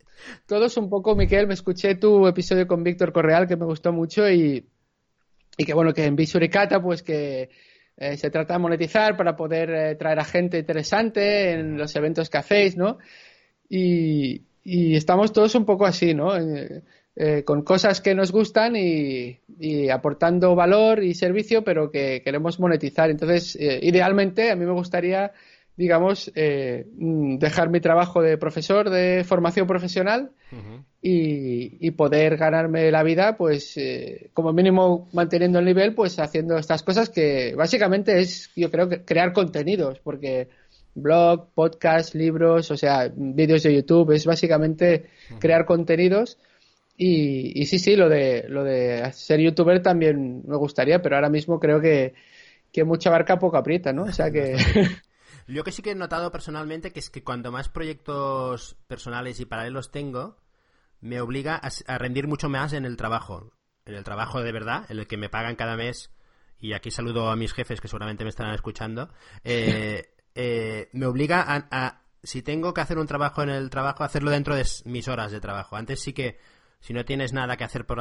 [0.46, 4.28] todos un poco, Miquel, me escuché tu episodio con Víctor Correal que me gustó mucho
[4.28, 4.68] y,
[5.56, 7.48] y que bueno, que en Visuricata pues que
[7.96, 12.28] eh, se trata de monetizar para poder eh, traer a gente interesante en los eventos
[12.28, 12.98] que hacéis, ¿no?
[13.68, 16.32] Y, y estamos todos un poco así, ¿no?
[17.18, 22.60] Eh, con cosas que nos gustan y, y, aportando valor y servicio, pero que queremos
[22.60, 23.10] monetizar.
[23.10, 25.32] Entonces, idealmente, a mí me gustaría
[25.76, 30.30] digamos, eh, dejar mi trabajo de profesor de formación profesional
[31.02, 36.82] y, poder ganarme la vida, pues, eh, como mínimo manteniendo el nivel, pues haciendo estas
[36.82, 40.48] cosas que básicamente es, yo creo, que crear contenidos, porque
[40.94, 45.06] blog, podcast, libros, o sea, vídeos de YouTube, es básicamente
[45.38, 46.38] crear contenidos.
[46.96, 51.28] Y, y, sí, sí, lo de, lo de ser youtuber también me gustaría, pero ahora
[51.28, 52.14] mismo creo que,
[52.72, 54.04] que mucha barca poco aprieta, ¿no?
[54.04, 54.56] O sea que...
[55.48, 59.46] Yo que sí que he notado personalmente que es que cuando más proyectos personales y
[59.46, 60.36] paralelos tengo,
[61.00, 63.52] me obliga a, rendir mucho más en el trabajo.
[63.84, 66.10] En el trabajo de verdad, en el que me pagan cada mes.
[66.58, 69.10] Y aquí saludo a mis jefes que seguramente me estarán escuchando.
[69.44, 74.30] Eh, eh, me obliga a, si tengo que hacer un trabajo en el trabajo, hacerlo
[74.30, 75.76] dentro de mis horas de trabajo.
[75.76, 76.38] Antes sí que,
[76.80, 78.00] si no tienes nada que hacer por,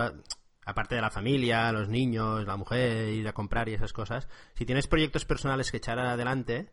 [0.66, 4.66] aparte de la familia, los niños, la mujer, ir a comprar y esas cosas, si
[4.66, 6.72] tienes proyectos personales que echar adelante,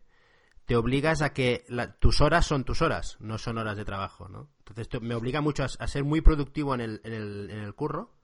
[0.64, 1.64] te obligas a que
[1.98, 4.48] tus horas son tus horas, no son horas de trabajo, ¿no?
[4.58, 8.14] Entonces me obliga mucho a, ser muy productivo en el, en, el, en el, curro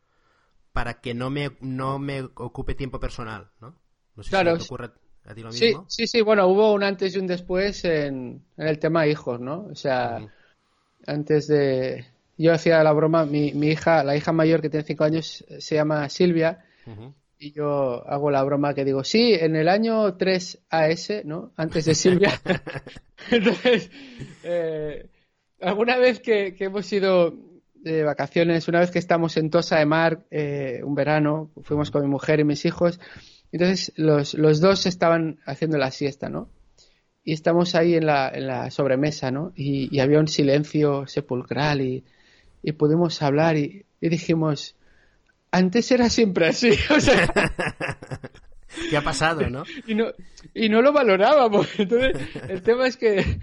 [0.72, 3.74] para que no me, no me ocupe tiempo personal, ¿no?
[4.14, 4.52] No sé claro.
[4.52, 4.90] si te ocurre
[5.24, 5.84] a ti lo mismo.
[5.88, 9.66] Sí, sí, bueno, hubo un antes y un después en, el tema hijos, ¿no?
[9.70, 10.26] O sea,
[11.06, 12.06] antes de...
[12.38, 15.74] Yo hacía la broma, mi, mi hija, la hija mayor que tiene cinco años, se
[15.74, 16.64] llama Silvia,
[17.38, 21.52] y yo hago la broma que digo, sí, en el año 3 AS, ¿no?
[21.56, 22.40] Antes de Silvia.
[23.30, 23.90] Entonces,
[24.42, 25.08] eh,
[25.60, 27.34] alguna vez que, hemos ido
[27.74, 32.02] de vacaciones, una vez que estamos en Tosa de Mar, eh, un verano, fuimos con
[32.02, 32.98] mi mujer y mis hijos,
[33.52, 36.50] entonces los, los dos estaban haciendo la siesta, ¿no?
[37.22, 39.52] Y estamos ahí en la, en la sobremesa, ¿no?
[39.54, 42.04] Y, había un silencio sepulcral y,
[42.62, 44.76] y pudimos hablar y, y dijimos,
[45.50, 46.70] antes era siempre así.
[46.94, 47.28] O sea,
[48.90, 49.64] ¿Qué ha pasado, no?
[49.86, 50.06] Y no,
[50.54, 51.68] y no lo valorábamos.
[51.78, 52.16] Entonces,
[52.48, 53.40] el tema es que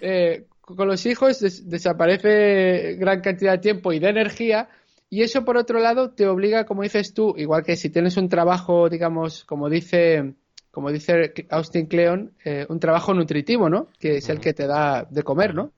[0.00, 4.68] eh, con los hijos desaparece gran cantidad de tiempo y de energía
[5.10, 8.28] Y eso, por otro lado, te obliga, como dices tú, igual que si tienes un
[8.28, 10.34] trabajo, digamos, como dice,
[10.70, 13.88] como dice Austin Kleon, eh, un trabajo nutritivo, ¿no?
[13.98, 15.72] Que es el que te da de comer, ¿no?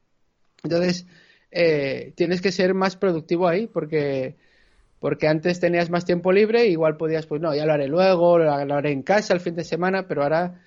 [0.63, 1.07] Entonces,
[1.51, 4.37] eh, tienes que ser más productivo ahí, porque,
[5.01, 8.53] porque antes tenías más tiempo libre, igual podías, pues no, ya lo haré luego, lo
[8.53, 10.63] haré en casa el fin de semana, pero ahora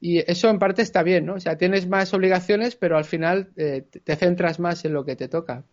[0.00, 1.34] y eso en parte está bien, ¿no?
[1.34, 5.16] O sea, tienes más obligaciones, pero al final eh, te centras más en lo que
[5.16, 5.64] te toca.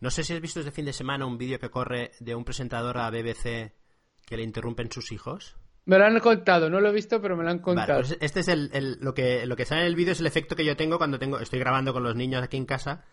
[0.00, 2.44] No sé si has visto este fin de semana un vídeo que corre de un
[2.44, 3.72] presentador a BBC
[4.26, 5.56] que le interrumpen sus hijos.
[5.84, 8.00] Me lo han contado, no lo he visto, pero me lo han contado.
[8.00, 10.54] Pues este es el, lo que lo que sale en el vídeo es el efecto
[10.54, 13.04] que yo tengo cuando tengo estoy grabando con los niños aquí en casa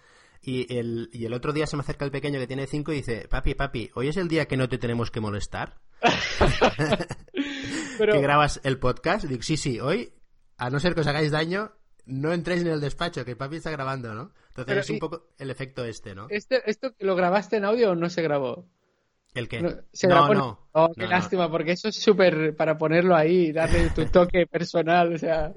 [0.41, 2.97] y el, y el otro día se me acerca el pequeño que tiene cinco y
[2.97, 5.75] dice, papi, papi, hoy es el día que no te tenemos que molestar.
[7.33, 9.25] que grabas el podcast.
[9.25, 10.13] Digo, sí, sí, hoy,
[10.57, 11.73] a no ser que os hagáis daño,
[12.05, 14.31] no entréis en el despacho, que el papi está grabando, ¿no?
[14.49, 16.27] Entonces es un poco el efecto este, ¿no?
[16.29, 18.67] Este, ¿Esto lo grabaste en audio o no se grabó?
[19.33, 19.61] ¿El qué?
[19.61, 19.69] No,
[20.03, 24.47] no, no, Oh, qué lástima, porque eso es súper para ponerlo ahí, darle tu toque
[24.51, 25.53] personal, o sea...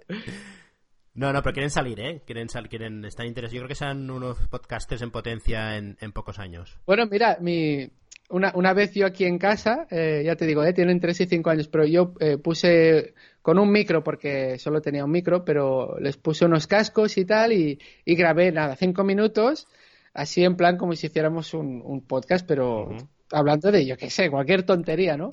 [1.14, 2.22] No, no, pero quieren salir, ¿eh?
[2.24, 3.54] Quieren, salir, quieren estar interesados.
[3.54, 6.78] Yo creo que sean unos podcasters en potencia en, en pocos años.
[6.86, 7.90] Bueno, mira, mi,
[8.30, 11.26] una, una vez yo aquí en casa, eh, ya te digo, eh, tienen 3 y
[11.26, 15.98] 5 años, pero yo eh, puse con un micro, porque solo tenía un micro, pero
[16.00, 19.68] les puse unos cascos y tal, y, y grabé, nada, 5 minutos,
[20.14, 22.96] así en plan como si hiciéramos un, un podcast, pero
[23.30, 25.30] hablando de, yo qué sé, cualquier tontería, ¿no?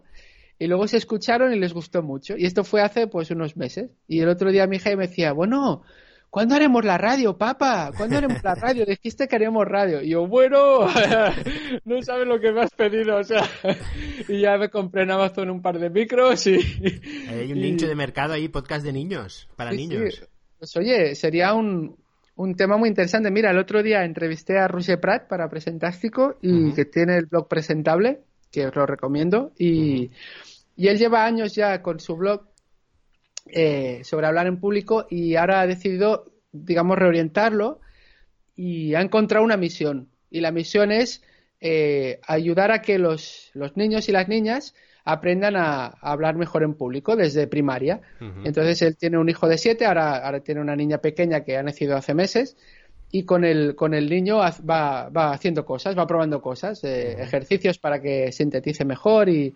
[0.60, 2.36] Y luego se escucharon y les gustó mucho.
[2.38, 3.92] Y esto fue hace pues unos meses.
[4.08, 5.84] Y el otro día mi hija me decía, bueno,
[6.30, 7.92] ¿cuándo haremos la radio, papá?
[7.96, 8.86] ¿Cuándo haremos la radio?
[8.86, 10.02] Dijiste que haríamos radio.
[10.02, 10.86] Y yo, bueno,
[11.86, 13.44] no sabes lo que me has pedido, o sea.
[14.28, 16.58] y ya me compré en Amazon un par de micros y...
[17.30, 20.28] Hay un nicho de mercado ahí, podcast de niños, para niños.
[20.58, 21.96] Pues oye, sería un,
[22.36, 23.32] un tema muy interesante.
[23.32, 27.48] Mira, el otro día entrevisté a Roger Pratt para Presentástico y que tiene el blog
[27.48, 28.20] presentable,
[28.52, 29.54] que os lo recomiendo.
[29.58, 30.12] Y,
[30.80, 32.48] y él lleva años ya con su blog
[33.48, 37.82] eh, sobre hablar en público y ahora ha decidido, digamos, reorientarlo
[38.56, 40.08] y ha encontrado una misión.
[40.32, 41.22] Y la misión es
[41.60, 44.74] eh, ayudar a que los, los, niños y las niñas
[45.04, 48.00] aprendan a, a hablar mejor en público desde primaria.
[48.22, 48.42] Uh -huh.
[48.46, 51.64] Entonces él tiene un hijo de siete, ahora, ahora tiene una niña pequeña que ha
[51.64, 52.56] nacido hace meses
[53.12, 57.20] y con el, con el niño va, va haciendo cosas, va probando cosas, eh, uh
[57.20, 57.24] -huh.
[57.24, 59.54] ejercicios para que sintetice mejor y,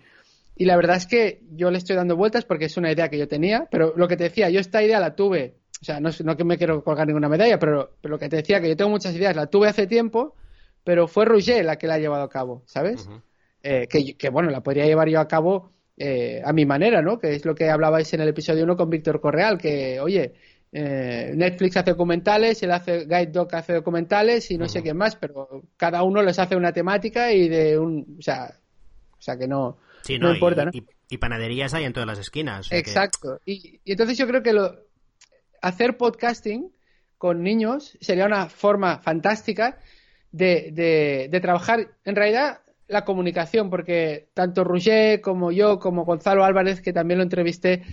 [0.55, 3.17] y la verdad es que yo le estoy dando vueltas porque es una idea que
[3.17, 6.09] yo tenía, pero lo que te decía, yo esta idea la tuve, o sea, no,
[6.23, 8.75] no que me quiero colgar ninguna medalla, pero, pero, lo que te decía, que yo
[8.75, 10.35] tengo muchas ideas, la tuve hace tiempo,
[10.83, 13.07] pero fue Roger la que la ha llevado a cabo, ¿sabes?
[13.07, 13.21] Uh -huh.
[13.63, 17.17] eh, que, que, bueno, la podría llevar yo a cabo eh, a mi manera, ¿no?
[17.17, 20.33] Que es lo que hablabais en el episodio 1 con Víctor Correal, que, oye,
[20.71, 24.71] eh, Netflix hace documentales, él hace Guide Dog hace documentales y no uh -huh.
[24.71, 28.59] sé qué más, pero cada uno les hace una temática y de un, o sea,
[29.17, 30.71] o sea que no, Sí, no, no importa, y, ¿no?
[30.73, 32.71] Y, y, panaderías hay en todas las esquinas.
[32.71, 33.39] Exacto.
[33.45, 33.51] Que...
[33.51, 34.75] Y, y, entonces yo creo que lo,
[35.61, 36.71] hacer podcasting
[37.17, 39.79] con niños sería una forma fantástica
[40.31, 46.43] de, de, de, trabajar, en realidad, la comunicación, porque tanto Roger como yo, como Gonzalo
[46.43, 47.83] Álvarez, que también lo entrevisté,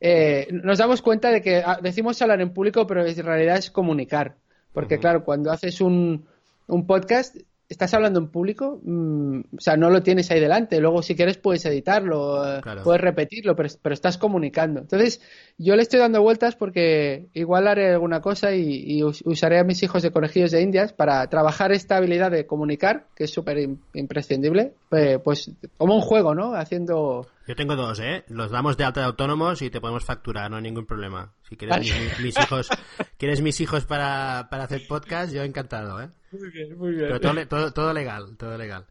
[0.00, 3.70] eh, nos damos cuenta de que ah, decimos hablar en público, pero en realidad es
[3.70, 4.36] comunicar.
[4.72, 5.00] Porque, uh -huh.
[5.00, 6.26] claro, cuando haces un,
[6.66, 7.36] un podcast,
[7.70, 10.80] estás hablando en público, mmm, o sea, no lo tienes ahí delante.
[10.80, 12.82] Luego, si quieres, puedes editarlo, eh, claro.
[12.82, 14.80] puedes repetirlo, pero, pero, estás comunicando.
[14.80, 15.22] Entonces,
[15.56, 19.82] yo le estoy dando vueltas porque igual haré alguna cosa y, y usaré a mis
[19.84, 24.74] hijos de conejillos de indias para trabajar esta habilidad de comunicar, que es súper imprescindible,
[25.22, 26.54] pues como un juego, ¿no?
[26.54, 28.22] Haciendo yo tengo dos, ¿eh?
[28.28, 31.32] Los damos de alta de autónomos y te podemos facturar, no hay ningún problema.
[31.48, 32.68] Si quieres mis, mis, hijos,
[33.18, 36.10] quieres mis hijos para, para, hacer podcast, yo encantado, ¿eh?
[36.32, 37.06] Muy bien, muy bien.
[37.08, 38.86] Pero todo, todo, todo legal, todo legal.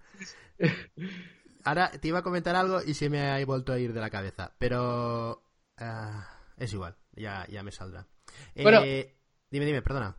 [1.64, 4.10] Ahora te iba a comentar algo y se me ha vuelto a ir de la
[4.10, 5.44] cabeza, pero
[5.80, 6.22] uh,
[6.58, 8.08] es igual, ya, ya me saldrá.
[8.56, 9.16] Bueno, eh,
[9.50, 10.16] dime, dime, perdona.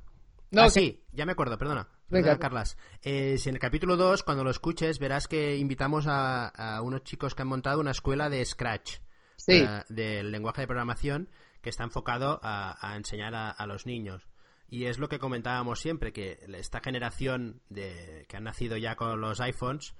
[0.50, 0.70] No, ah, que...
[0.70, 1.88] sí, ya me acuerdo, perdona.
[2.08, 2.76] Venga, Carlas.
[3.02, 7.04] Eh, si en el capítulo 2, cuando lo escuches, verás que invitamos a, a, unos
[7.04, 8.96] chicos que han montado una escuela de Scratch,
[9.36, 9.62] sí.
[9.62, 11.30] uh, del lenguaje de programación,
[11.62, 14.26] que está enfocado a, a enseñar a, a, los niños.
[14.70, 19.20] Y es lo que comentábamos siempre, que esta generación de, que han nacido ya con
[19.20, 19.94] los iPhones,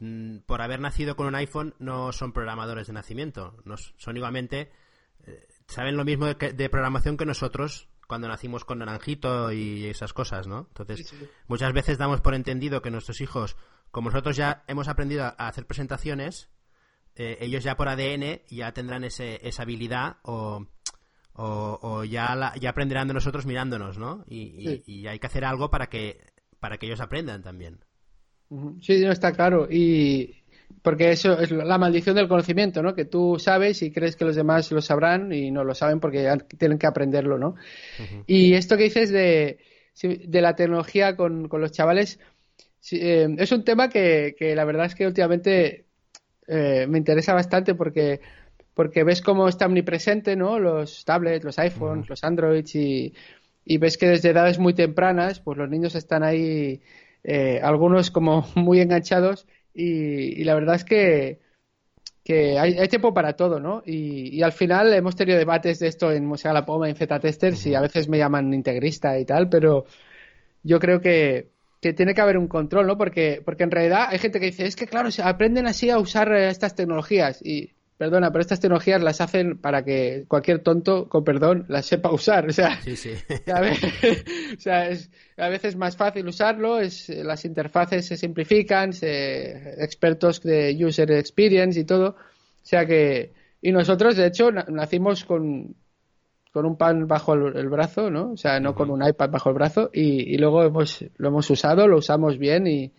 [0.00, 3.56] mm, por haber nacido con un iPhone, no son programadores de nacimiento.
[3.64, 4.72] No, son igualmente,
[5.24, 10.14] eh, saben lo mismo de, de programación que nosotros cuando nacimos con naranjito y esas
[10.14, 10.66] cosas, ¿no?
[10.68, 11.28] Entonces, sí, sí.
[11.46, 13.54] muchas veces damos por entendido que nuestros hijos,
[13.90, 16.48] como nosotros ya hemos aprendido a hacer presentaciones,
[17.14, 20.66] eh, ellos ya por ADN ya tendrán ese, esa habilidad o,
[21.38, 24.24] o, o ya, la, ya aprenderán de nosotros mirándonos, ¿no?
[24.28, 24.82] Y, sí.
[24.86, 26.20] y, y, hay que hacer algo para que,
[26.60, 27.78] para que ellos aprendan también.
[28.80, 29.68] Sí, no está claro.
[29.70, 30.34] Y
[30.82, 32.94] porque eso es la maldición del conocimiento, ¿no?
[32.94, 36.28] Que tú sabes y crees que los demás lo sabrán y no lo saben porque
[36.58, 37.54] tienen que aprenderlo, ¿no?
[38.26, 39.58] Y esto que dices de,
[40.02, 42.18] de la tecnología con, con los chavales
[42.92, 45.86] eh, es un tema que, que, la verdad es que últimamente
[46.46, 48.20] eh, me interesa bastante porque
[48.78, 50.60] porque ves cómo está omnipresente, ¿no?
[50.60, 53.12] Los tablets, los iPhones, los Androids y,
[53.64, 56.80] y ves que desde edades muy tempranas, pues los niños están ahí
[57.24, 61.40] eh, algunos como muy enganchados y, la verdad es que,
[62.22, 63.82] que hay, tiempo para todo, ¿no?
[63.84, 67.74] Y, al final hemos tenido debates de esto en Musea La Poma, en Z-Testers y
[67.74, 69.86] a veces me llaman integrista y tal, pero
[70.62, 71.48] yo creo que,
[71.82, 72.96] que tiene que haber un control, ¿no?
[72.96, 75.98] Porque, porque en realidad hay gente que dice, es que claro, se aprenden así a
[75.98, 81.24] usar estas tecnologías y perdona, pero estas tecnologías las hacen para que cualquier tonto, con
[81.24, 82.48] perdón, las sepa usar.
[82.48, 82.78] O sea,
[83.52, 90.40] A, veces, a veces es más fácil usarlo, es, las interfaces se simplifican, se, expertos
[90.42, 92.10] de user experience y todo.
[92.10, 92.16] O
[92.62, 95.74] sea que, y nosotros, de hecho, nacimos con,
[96.52, 98.30] con un pan bajo el, brazo, ¿no?
[98.30, 101.50] O sea, no con un iPad bajo el brazo y, y, luego hemos, lo hemos
[101.50, 102.92] usado, lo usamos bien y,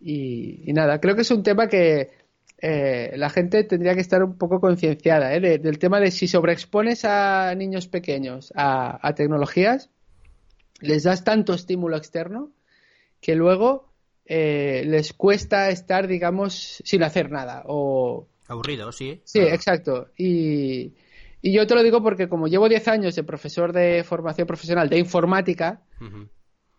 [0.00, 2.25] y, y nada, creo que es un tema que
[2.58, 5.58] eh, la gente tendría que estar un poco concienciada ¿eh?
[5.58, 9.90] del tema de si sobreexpones a niños pequeños a, tecnologías,
[10.80, 12.52] les das tanto estímulo externo
[13.20, 13.92] que luego
[14.24, 17.62] eh, les cuesta estar, digamos, sin hacer nada.
[17.66, 18.26] O...
[18.48, 19.20] Aburrido, sí.
[19.24, 20.08] Sí, exacto.
[20.16, 20.94] Y,
[21.42, 24.88] y, yo te lo digo porque como llevo 10 años de profesor de formación profesional
[24.88, 25.82] de informática,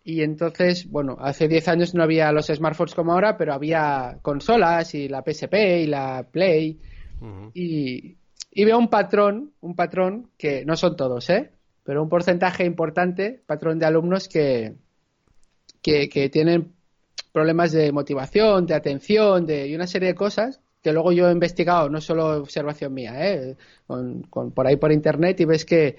[0.04, 4.94] y entonces, bueno, hace 10 años no había los smartphones como ahora, pero había consolas
[4.94, 6.80] y la PSP y la Play.
[7.52, 8.16] y,
[8.64, 11.52] veo un patrón, un patrón que no son todos, ¿eh?
[11.84, 14.74] Pero un porcentaje importante, patrón de alumnos que,
[15.82, 16.72] que, tienen
[17.32, 21.32] problemas de motivación, de atención, de, y una serie de cosas que luego yo he
[21.32, 23.56] investigado, no solo observación mía, ¿eh?
[23.86, 24.22] Con,
[24.54, 25.96] por ahí por internet y ves que,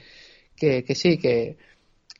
[0.55, 1.57] que, que sí, que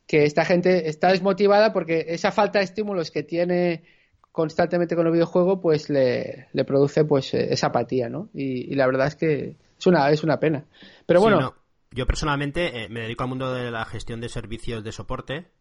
[0.10, 3.84] que esta gente está desmotivada porque esa falta de estímulos que tiene
[4.32, 8.28] constantemente con el videojuego pues le, produce pues esa apatía, ¿no?
[8.34, 10.66] Y, la verdad es que es una, es una pena.
[11.05, 11.53] Pero bueno...
[11.91, 15.51] Yo personalmente eh, me dedico al mundo de la gestión de servicios de soporte,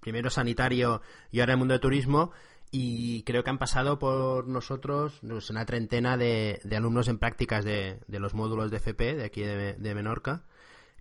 [0.00, 2.30] primero sanitario y ahora el mundo de turismo,
[2.70, 8.34] y creo que han pasado por nosotros una treintena de, alumnos en prácticas de, los
[8.34, 10.44] módulos de FP de aquí de, de Menorca,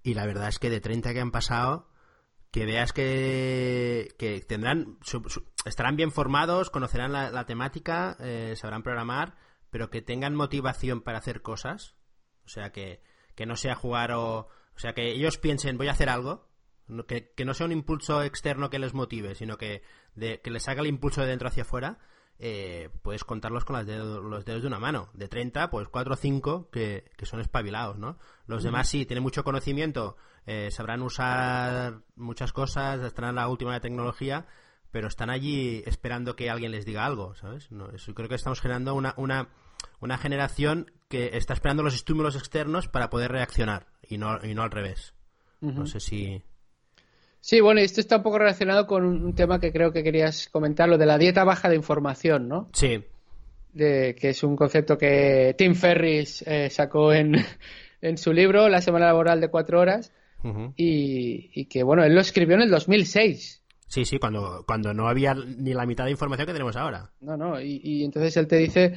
[0.03, 1.90] y la verdad es que de 30 que han pasado,
[2.51, 4.97] que veas que, que tendrán
[5.65, 9.35] estarán bien formados, conocerán la, temática, eh, sabrán programar,
[9.69, 11.95] pero que tengan motivación para hacer cosas.
[12.45, 13.01] O sea, que,
[13.35, 14.49] que no sea jugar o...
[14.73, 16.49] O sea, que ellos piensen, voy a hacer algo,
[17.07, 19.83] que, que no sea un impulso externo que les motive, sino que,
[20.15, 21.99] que les haga el impulso de dentro hacia afuera
[22.39, 25.09] eh, puedes contarlos con los dedos de una mano.
[25.13, 28.17] De 30, pues 4 o 5 que, son espabilados, ¿no?
[28.47, 33.79] Los demás sí, tienen mucho conocimiento, eh, sabrán usar muchas cosas, estarán la última de
[33.79, 34.47] tecnología,
[34.91, 37.69] pero están allí esperando que alguien les diga algo, ¿sabes?
[38.13, 39.49] creo que estamos generando una, una,
[39.99, 44.63] una generación que está esperando los estímulos externos para poder reaccionar y no, y no
[44.63, 45.13] al revés.
[45.61, 46.43] No sé si...
[47.41, 50.47] Sí, bueno, y esto está un poco relacionado con un tema que creo que querías
[50.49, 52.69] comentar, lo de la dieta baja de información, ¿no?
[52.73, 53.03] Sí.
[53.73, 57.35] De, que es un concepto que Tim Ferris eh, sacó en,
[58.01, 60.13] en, su libro La semana laboral de cuatro horas
[60.75, 63.63] y, que, bueno, él lo escribió en el 2006.
[63.87, 67.09] Sí, sí, cuando, cuando no había ni la mitad de información que tenemos ahora.
[67.21, 68.93] No, no, y, y entonces él te dice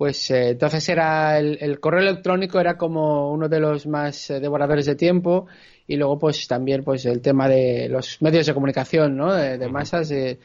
[0.00, 4.86] pues eh, entonces era el, correo electrónico era como uno de los más eh, devoradores
[4.86, 5.46] de tiempo
[5.90, 10.10] y luego pues también pues el tema de los medios de comunicación no de, masas
[10.12, 10.38] eh,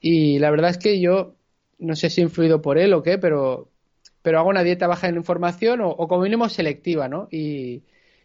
[0.00, 1.34] y la verdad es que yo
[1.78, 3.70] no sé si he influido por él o qué pero
[4.22, 7.82] pero hago una dieta baja en información o, o como mínimo selectiva no y,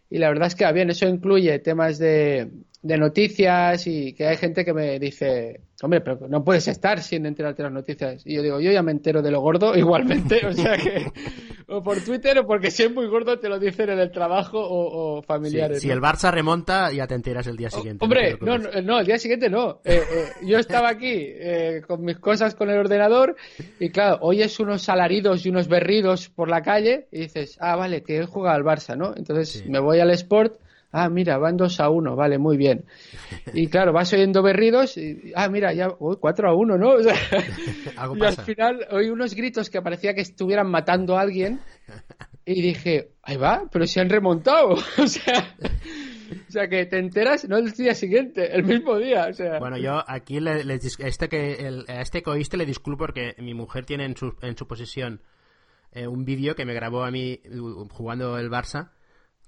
[0.10, 0.89] y la verdad es que bien.
[0.89, 2.49] Eso incluye temas de
[2.82, 7.26] de noticias y que hay gente que me dice, hombre, pero no puedes estar sin
[7.26, 8.22] enterarte de las noticias.
[8.26, 11.06] Y yo digo, yo ya me entero de lo gordo igualmente, o sea que,
[11.68, 14.60] o por Twitter o porque si es muy gordo te lo dicen en el trabajo
[14.62, 15.82] o, familiares.
[15.82, 18.04] si el Barça remonta, ya te enteras el día siguiente.
[18.04, 19.82] hombre, no, no, el día siguiente no.
[19.84, 23.36] Eh, eh, yo estaba aquí eh, con mis cosas con el ordenador
[23.80, 28.04] y claro, oyes unos alaridos y unos berridos por la calle y dices, ah, vale,
[28.04, 29.14] que él juega al Barça, ¿no?
[29.16, 30.60] Entonces me voy al Sport
[30.92, 32.86] Ah, mira, van 2 a 1, vale, muy bien.
[33.54, 36.90] Y claro, vas oyendo berridos y, ah, mira, ya, uy, 4 a 1, ¿no?
[36.94, 37.14] O sea,
[38.16, 41.60] y al final oí unos gritos que parecía que estuvieran matando a alguien
[42.44, 44.70] y dije, ahí va, pero se han remontado.
[44.98, 45.56] o sea,
[46.48, 49.28] O sea, que te enteras no el día siguiente, el mismo día.
[49.30, 49.60] O sea...
[49.60, 53.36] Bueno, yo aquí le, le, este que, el, a este que oíste le disculpo porque
[53.38, 55.22] mi mujer tiene en su, en su posesión
[55.92, 57.40] eh, un vídeo que me grabó a mí
[57.92, 58.90] jugando el Barça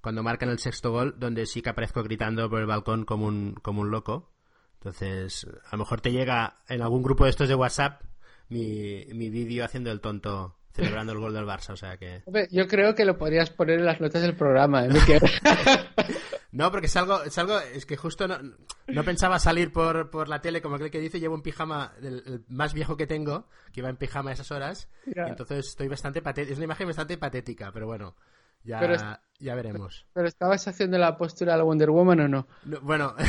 [0.01, 3.53] cuando marcan el sexto gol, donde sí que aparezco gritando por el balcón como un,
[3.61, 4.31] como un loco.
[4.75, 8.01] Entonces, a lo mejor te llega en algún grupo de estos de WhatsApp
[8.49, 12.23] mi, mi vídeo haciendo el tonto celebrando el gol del Barça, o sea que...
[12.51, 14.89] Yo creo que lo podrías poner en las notas del programa, ¿eh?
[16.51, 18.39] no, porque es algo, es algo, es que justo no,
[18.87, 22.45] no pensaba salir por, por la tele como aquel que dice, llevo un pijama el,
[22.47, 26.21] más viejo que tengo, que iba en pijama a esas horas, y entonces estoy bastante
[26.21, 28.15] patética, es una imagen bastante patética, pero bueno,
[28.63, 30.05] ya, ya veremos.
[30.13, 32.47] Pero, ¿estabas haciendo la postura de la Wonder Woman o no
[32.81, 33.15] bueno...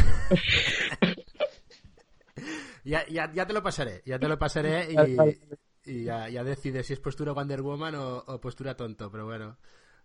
[2.85, 4.89] Ya, ya, ya, te lo pasaré, ya te lo pasaré
[5.85, 9.57] y, ya, ya decides si es postura Wonder Woman o, postura tonto, pero bueno,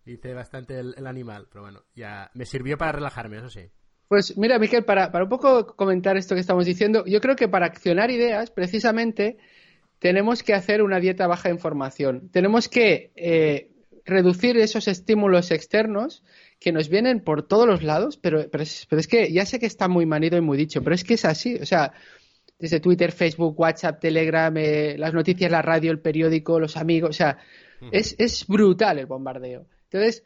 [0.05, 3.71] hice bastante el, animal, pero bueno, ya me sirvió para relajarme, eso sí.
[4.07, 7.47] Pues mira, Miquel, para, para un poco comentar esto que estamos diciendo, yo creo que
[7.47, 9.37] para accionar ideas, precisamente,
[9.99, 12.29] tenemos que hacer una dieta baja de información.
[12.29, 13.71] Tenemos que eh,
[14.07, 16.23] reducir esos estímulos externos
[16.59, 19.59] que nos vienen por todos los lados, pero, pero, es, pero, es, que ya sé
[19.59, 21.55] que está muy manido y muy dicho, pero es que es así.
[21.55, 21.93] O sea,
[22.57, 27.13] desde Twitter, Facebook, WhatsApp, Telegram, eh, las noticias, la radio, el periódico, los amigos, o
[27.13, 27.37] sea,
[27.91, 29.67] es, es, brutal el bombardeo.
[29.83, 30.23] Entonces,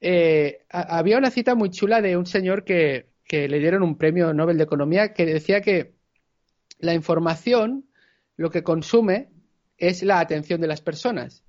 [0.00, 4.32] eh, había una cita muy chula de un señor que, que, le dieron un premio
[4.32, 5.94] Nobel de Economía que decía que
[6.80, 7.84] la información
[8.36, 9.28] lo que consume
[9.76, 11.44] es la atención de las personas.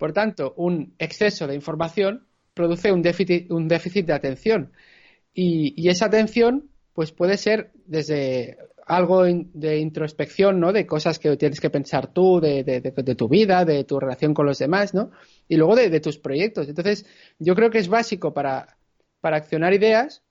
[0.00, 4.72] Por tanto, un exceso de información produce un déficit, un déficit de atención.
[5.34, 10.72] Y, esa atención, pues puede ser desde algo de introspección, ¿no?
[10.72, 14.46] De cosas que tienes que pensar tú, de, de, tu vida, de tu relación con
[14.46, 15.10] los demás, ¿no?
[15.48, 16.66] Y luego de, tus proyectos.
[16.66, 17.04] Entonces,
[17.38, 18.78] yo creo que es básico para,
[19.20, 20.22] para accionar ideas,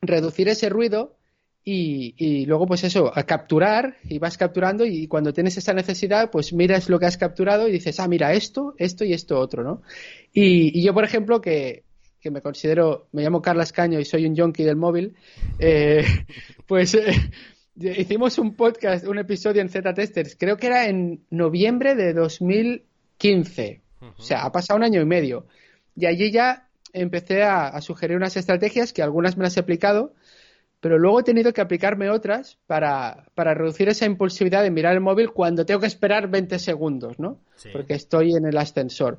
[0.00, 1.18] reducir ese ruido
[1.64, 6.30] y, y, luego, pues eso, a capturar y vas capturando y cuando tienes esa necesidad,
[6.30, 9.62] pues miras lo que has capturado y dices, ah, mira, esto, esto y esto otro,
[9.62, 9.82] ¿no?
[10.32, 11.84] Y, y yo, por ejemplo, que,
[12.20, 15.16] que me considero, me llamo Carlas Caño y soy un junkie del móvil,
[15.58, 16.04] eh,
[16.66, 17.14] pues eh,
[17.76, 23.80] hicimos un podcast, un episodio en Z-Testers, creo que era en noviembre de 2015,
[24.18, 25.46] o sea, ha pasado un año y medio,
[25.96, 30.12] y allí ya empecé a, sugerir unas estrategias que algunas me las he aplicado,
[30.80, 35.00] pero luego he tenido que aplicarme otras para, para, reducir esa impulsividad de mirar el
[35.00, 37.38] móvil cuando tengo que esperar 20 segundos, ¿no?
[37.72, 39.18] Porque estoy en el ascensor.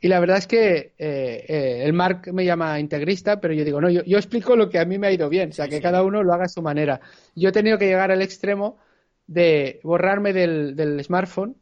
[0.00, 3.80] Y la verdad es que eh, eh, el Mark me llama integrista, pero yo digo,
[3.80, 5.80] no, yo, yo, explico lo que a mí me ha ido bien, o sea, que
[5.80, 7.00] cada uno lo haga a su manera.
[7.34, 8.78] Yo he tenido que llegar al extremo
[9.26, 11.56] de borrarme del, del smartphone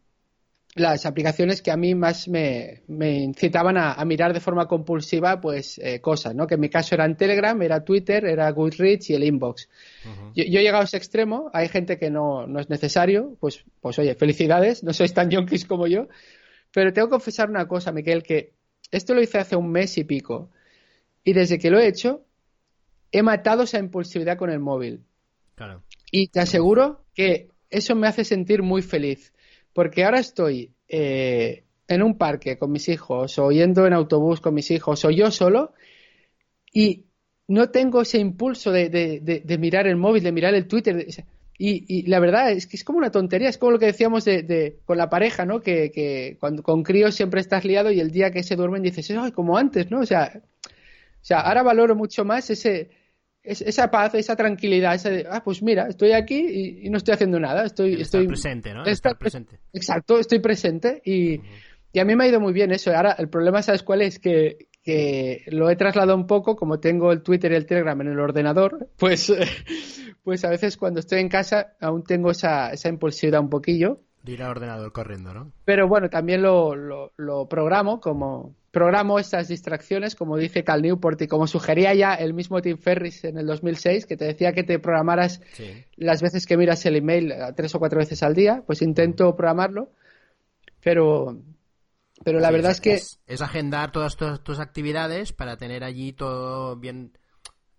[0.76, 5.78] las aplicaciones que a mí más me, me incitaban a, mirar de forma compulsiva pues
[5.78, 6.46] eh, cosas, ¿no?
[6.46, 9.70] Que en mi caso eran Telegram, era Twitter, era Goodreads y el Inbox.
[10.34, 13.64] yo, yo, he llegado a ese extremo, hay gente que no, no es necesario, pues,
[13.80, 16.08] pues oye, felicidades, no sois tan yonkis como yo,
[16.72, 18.52] pero tengo que confesar una cosa, Miguel, que
[18.90, 20.50] esto lo hice hace un mes y pico.
[21.24, 22.26] Y desde que lo he hecho,
[23.12, 25.04] he matado esa impulsividad con el móvil.
[25.54, 25.82] Claro.
[26.10, 29.32] Y te aseguro que eso me hace sentir muy feliz.
[29.76, 34.54] Porque ahora estoy eh, en un parque con mis hijos, o yendo en autobús con
[34.54, 35.74] mis hijos, o yo solo,
[36.72, 37.04] y
[37.46, 41.06] no tengo ese impulso de, mirar el móvil, de mirar el Twitter.
[41.58, 44.78] Y, la verdad es que es como una tontería, es como lo que decíamos de,
[44.86, 45.60] con la pareja, ¿no?
[45.60, 49.32] Que, cuando, con críos siempre estás liado y el día que se duermen dices, ay,
[49.32, 50.00] como antes, ¿no?
[50.00, 50.70] O sea, o
[51.20, 52.88] sea ahora valoro mucho más ese,
[53.46, 57.64] esa paz, esa tranquilidad, ese ah, pues mira, estoy aquí y, no estoy haciendo nada,
[57.64, 58.00] estoy...
[58.00, 58.84] estoy presente, ¿no?
[58.84, 59.60] Estar, presente.
[59.72, 61.40] Exacto, estoy presente y,
[61.92, 62.94] y a mí me ha ido muy bien eso.
[62.94, 64.18] Ahora, el problema, ¿sabes cuál es?
[64.18, 68.06] Que, que lo he trasladado un poco, como tengo el Twitter y el Telegram en
[68.06, 69.32] el ordenador, pues,
[70.22, 73.98] pues a veces cuando estoy en casa aún tengo esa, esa impulsividad un poquillo.
[74.22, 75.50] De ir al ordenador corriendo, ¿no?
[75.64, 81.28] Pero bueno, también lo, lo, programo como programo estas distracciones, como dice Cal Newport y
[81.28, 84.78] como sugería ya el mismo Tim Ferris en el 2006, que te decía que te
[84.78, 85.40] programaras
[85.96, 89.92] las veces que miras el email tres o cuatro veces al día, pues intento programarlo,
[90.82, 91.40] pero
[92.22, 93.00] pero la verdad es, que...
[93.26, 97.16] Es, agendar todas tus, actividades para tener allí todo bien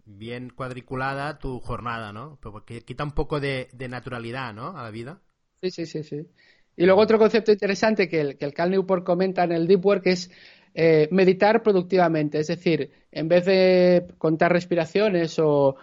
[0.04, 2.40] bien cuadriculada tu jornada, ¿no?
[2.42, 4.76] Porque quita un poco de, naturalidad, ¿no?
[4.76, 5.22] A la vida.
[5.62, 6.28] Sí, sí, sí, sí.
[6.76, 9.86] Y luego otro concepto interesante que el, que el Cal Newport comenta en el Deep
[9.86, 10.32] Work es
[10.80, 12.38] eh, meditar productivamente.
[12.40, 15.76] Es decir, en vez de contar respiraciones o,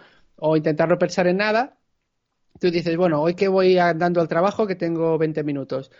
[0.55, 1.77] intentar no pensar en nada,
[2.61, 5.91] tú dices, bueno, hoy que voy andando al trabajo que tengo 20 minutos,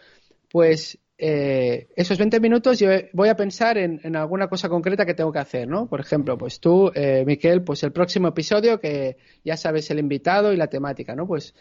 [0.49, 5.33] pues eh, esos 20 minutos yo voy a pensar en, alguna cosa concreta que tengo
[5.33, 5.87] que hacer, ¿no?
[5.89, 10.53] Por ejemplo, pues tú, eh, Miquel, pues el próximo episodio que ya sabes el invitado
[10.53, 11.27] y la temática, ¿no?
[11.27, 11.53] Pues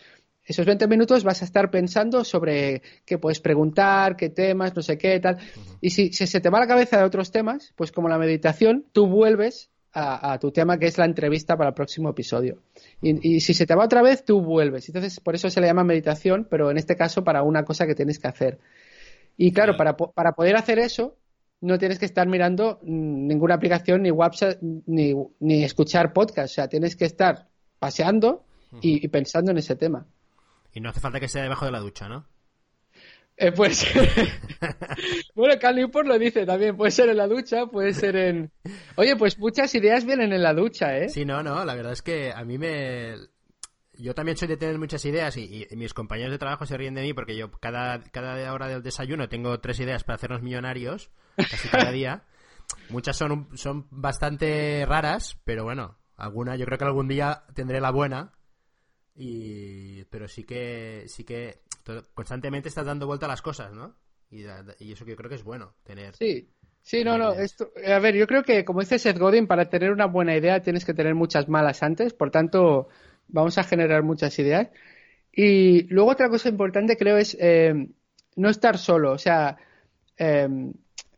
[0.44, 4.98] esos 20 minutos vas a estar pensando sobre qué puedes preguntar, qué temas, no sé
[4.98, 5.38] qué, tal.
[5.80, 9.06] Y si, se te va la cabeza de otros temas, pues como la meditación, tú
[9.06, 12.58] vuelves a, tu tema que es la entrevista para el próximo episodio.
[13.00, 14.88] Y, y, si se te va otra vez, tú vuelves.
[14.88, 17.94] Entonces, por eso se le llama meditación, pero en este caso para una cosa que
[17.94, 18.58] tienes que hacer.
[19.36, 21.16] Y claro, para, para poder hacer eso,
[21.60, 26.52] no tienes que estar mirando ninguna aplicación, ni WhatsApp, ni, ni escuchar podcast.
[26.52, 28.44] O sea, tienes que estar paseando
[28.80, 30.06] y, pensando en ese tema.
[30.74, 32.26] Y no hace falta que sea debajo de la ducha, ¿no?
[33.36, 33.86] Eh, pues.
[35.34, 36.76] bueno, Cal Newport lo dice también.
[36.76, 38.52] Puede ser en la ducha, puede ser en.
[38.96, 41.08] Oye, pues muchas ideas vienen en la ducha, ¿eh?
[41.08, 41.64] Sí, no, no.
[41.64, 43.16] La verdad es que a mí me
[43.98, 47.02] yo también soy de tener muchas ideas y, mis compañeros de trabajo se ríen de
[47.02, 51.68] mí porque yo cada, cada hora del desayuno tengo tres ideas para hacernos millonarios, casi
[51.68, 52.24] cada día.
[52.88, 57.90] Muchas son, son bastante raras, pero bueno, alguna, yo creo que algún día tendré la
[57.90, 58.32] buena.
[59.16, 61.60] Y, pero sí que, sí que
[62.14, 63.96] constantemente estás dando vuelta a las cosas, ¿no?
[64.30, 64.44] Y,
[64.80, 66.16] y eso que yo creo que es bueno, tener.
[66.16, 66.48] Sí,
[66.84, 67.32] Sí, no, no.
[67.32, 70.60] Esto, a ver, yo creo que, como dice Seth Godin, para tener una buena idea
[70.60, 72.12] tienes que tener muchas malas antes.
[72.12, 72.88] Por tanto,
[73.26, 74.68] vamos a generar muchas ideas.
[75.32, 77.88] Y luego otra cosa importante creo es eh,
[78.36, 79.56] no estar solo, o sea,
[80.18, 80.48] eh,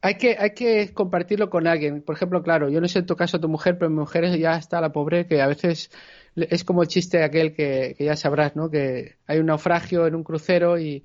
[0.00, 2.02] hay, que, hay que compartirlo con alguien.
[2.02, 4.56] Por ejemplo, claro, yo no sé en tu caso tu mujer, pero mi mujer ya
[4.56, 5.90] está la pobre que a veces
[6.36, 8.70] es como el chiste aquel que, que ya sabrás, ¿no?
[8.70, 11.04] Que hay un naufragio en un crucero y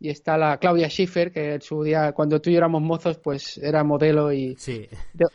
[0.00, 3.18] y está la Claudia Schiffer, que en su día, cuando tú y yo éramos mozos,
[3.18, 4.56] pues era modelo y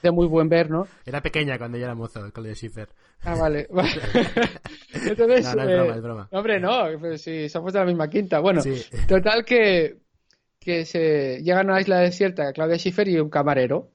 [0.02, 0.88] de, muy buen ver, ¿no?
[1.06, 2.90] Era pequeña cuando yo era mozo, Claudia Schiffer.
[3.22, 3.68] Ah, vale.
[4.94, 6.30] Entonces, no, no es broma, es broma.
[6.32, 8.40] Eh, hombre, no, pues si somos de la misma quinta.
[8.40, 8.64] Bueno,
[9.08, 9.98] total que,
[10.60, 13.92] que se llegan a una isla desierta Claudia Schiffer y un camarero.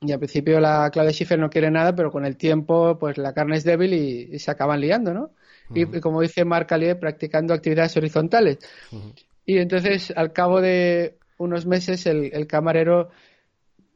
[0.00, 3.32] Y al principio la Claudia Schiffer no quiere nada, pero con el tiempo, pues la
[3.32, 5.30] carne es débil y, se acaban liando, ¿no?
[5.74, 8.58] y, como dice Marc Allier, practicando actividades horizontales.
[9.46, 13.10] Y entonces, al cabo de unos meses, el, camarero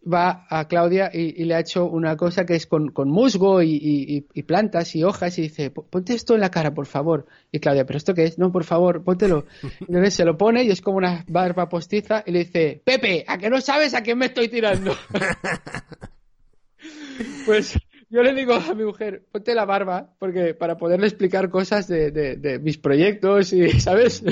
[0.07, 4.95] va a Claudia y, le ha hecho una cosa que es con, musgo y, plantas
[4.97, 7.27] y hojas y dice, ponte esto en la cara, por favor.
[7.53, 8.39] Y Claudia, ¿pero esto qué es?
[8.39, 9.47] No, por favor, póntelo.
[9.81, 13.39] Entonces se lo pone y es como una barba postiza y le dice, Pepe, ¿a
[13.39, 14.95] que no sabes a quién me estoy tirando?
[17.47, 17.79] pues
[18.11, 22.11] yo le digo a mi mujer, ponte la barba, porque para poderle explicar cosas de,
[22.11, 24.25] de mis proyectos y, ¿sabes?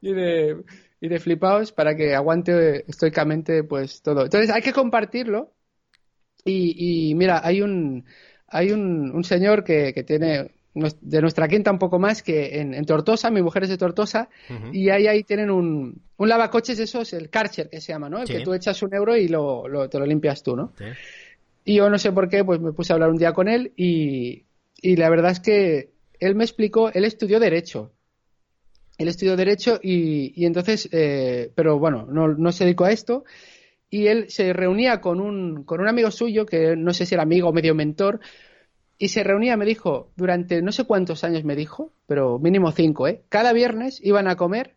[0.00, 0.56] y de,
[1.00, 4.24] y de flipaos para que aguante estoicamente pues todo.
[4.24, 5.52] Entonces hay que compartirlo
[6.44, 8.04] y, y mira, hay un,
[8.48, 12.84] hay un, un señor que, que, tiene de nuestra quinta un poco más que en,
[12.84, 14.28] Tortosa, mi mujer es de Tortosa,
[14.72, 18.22] y ahí, ahí tienen un, un lavacoches esos, el Karcher que se llama, ¿no?
[18.22, 20.72] El que tú echas un euro y lo, lo, te lo limpias tú, ¿no?
[21.64, 23.72] Y yo no sé por qué, pues me puse a hablar un día con él
[23.76, 24.44] y,
[24.80, 25.90] y la verdad es que
[26.20, 27.92] él me explicó, él estudió Derecho
[29.00, 33.24] él estudió Derecho y, entonces, eh, pero bueno, no, se dedicó a esto.
[33.88, 37.22] Y él se reunía con un, con un amigo suyo, que no sé si era
[37.22, 38.20] amigo o medio mentor,
[38.98, 43.08] y se reunía, me dijo, durante no sé cuántos años me dijo, pero mínimo cinco,
[43.08, 43.22] ¿eh?
[43.30, 44.76] Cada viernes iban a comer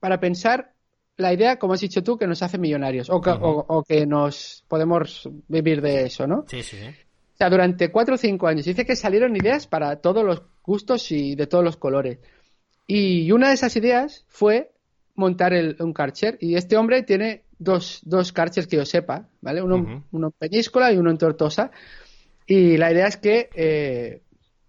[0.00, 0.72] para pensar
[1.16, 4.64] la idea, como has dicho tú, que nos hace millonarios o que, o, que nos
[4.66, 6.44] podemos vivir de eso, ¿no?
[6.48, 6.76] Sí, sí.
[6.82, 8.64] O sea, durante cuatro o cinco años.
[8.64, 12.18] Dice que salieron ideas para todos los gustos y de todos los colores.
[12.92, 14.72] Y una de esas ideas fue
[15.14, 16.36] montar el, un Karcher.
[16.40, 19.62] Y este hombre tiene dos, dos Karchers que yo sepa, ¿vale?
[19.62, 21.70] Uno, uno en Peñíscola y uno en Tortosa.
[22.48, 24.22] Y la idea es que, eh,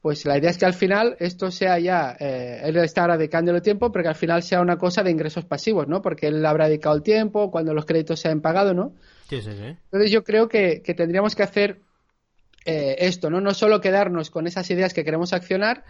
[0.03, 3.59] pues la idea es que al final esto sea ya, eh, él está ahora dedicándole
[3.59, 6.03] tiempo, pero que al final sea una cosa de ingresos pasivos, ¿no?
[6.03, 8.93] Porque él habrá dedicado el tiempo cuando los créditos se han pagado, ¿no?
[9.31, 9.65] Sí, sí, sí.
[9.65, 11.79] Entonces yo creo que, que tendríamos que hacer
[12.65, 13.41] eh, esto, ¿no?
[13.41, 15.83] No solo quedarnos con esas ideas que queremos accionar,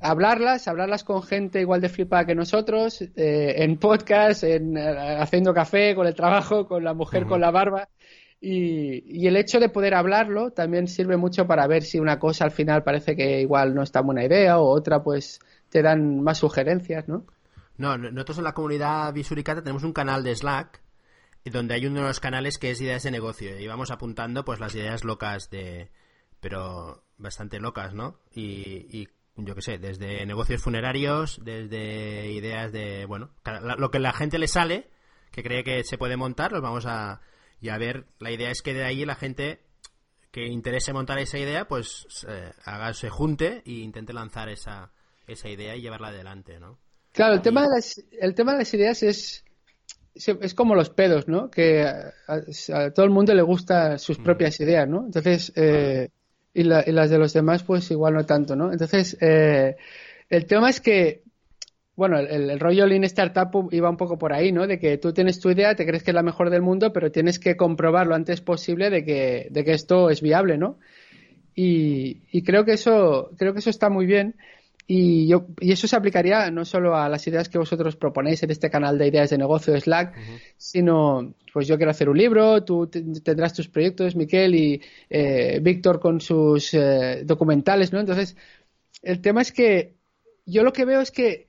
[0.00, 5.52] hablarlas, hablarlas con gente igual de flipada que nosotros, eh, en podcast, en, eh, haciendo
[5.52, 7.88] café, con el trabajo, con la mujer con la barba.
[8.40, 12.52] Y, el hecho de poder hablarlo también sirve mucho para ver si una cosa al
[12.52, 15.40] final parece que igual no es tan buena idea o otra pues
[15.70, 17.24] te dan más sugerencias, ¿no?
[17.76, 20.80] No, nosotros en la comunidad Visuricata tenemos un canal de Slack
[21.44, 24.60] donde hay uno de los canales que es ideas de negocio y vamos apuntando pues
[24.60, 25.90] las ideas locas de
[26.40, 28.18] pero bastante locas, ¿no?
[28.32, 33.30] Y, y yo qué sé, desde negocios funerarios, desde ideas de, bueno,
[33.78, 34.88] lo que la gente le sale,
[35.30, 37.20] que cree que se puede montar, los vamos a,
[37.60, 39.60] y a ver, la idea es que de ahí la gente
[40.30, 44.92] que interese montar esa idea, pues eh, haga, se junte e intente lanzar esa,
[45.26, 46.78] esa idea y llevarla adelante, ¿no?
[47.12, 49.44] Claro, el tema, de las, el tema de las ideas es,
[50.14, 51.50] es como los pedos, ¿no?
[51.50, 54.22] Que a, todo el mundo le gustan sus mm.
[54.22, 55.06] propias ideas, ¿no?
[55.06, 56.10] Entonces, eh,
[56.58, 58.72] y, las de los demás, pues igual no tanto, ¿no?
[58.72, 59.76] Entonces, eh,
[60.28, 61.22] el tema es que,
[61.94, 64.66] bueno, el, rollo Lean Startup iba un poco por ahí, ¿no?
[64.66, 67.12] De que tú tienes tu idea, te crees que es la mejor del mundo, pero
[67.12, 70.78] tienes que comprobar lo antes posible de que, de que esto es viable, ¿no?
[71.54, 74.34] Y, y creo que eso, creo que eso está muy bien.
[74.90, 78.50] Y, yo, y eso se aplicaría no solo a las ideas que vosotros proponéis en
[78.50, 80.16] este canal de ideas de negocio Slack,
[80.56, 84.80] sino, pues yo quiero hacer un libro, tú tendrás tus proyectos, Miquel, y
[85.10, 88.00] eh, Víctor con sus eh, documentales, ¿no?
[88.00, 88.34] Entonces,
[89.02, 89.98] el tema es que
[90.46, 91.48] yo lo que veo es que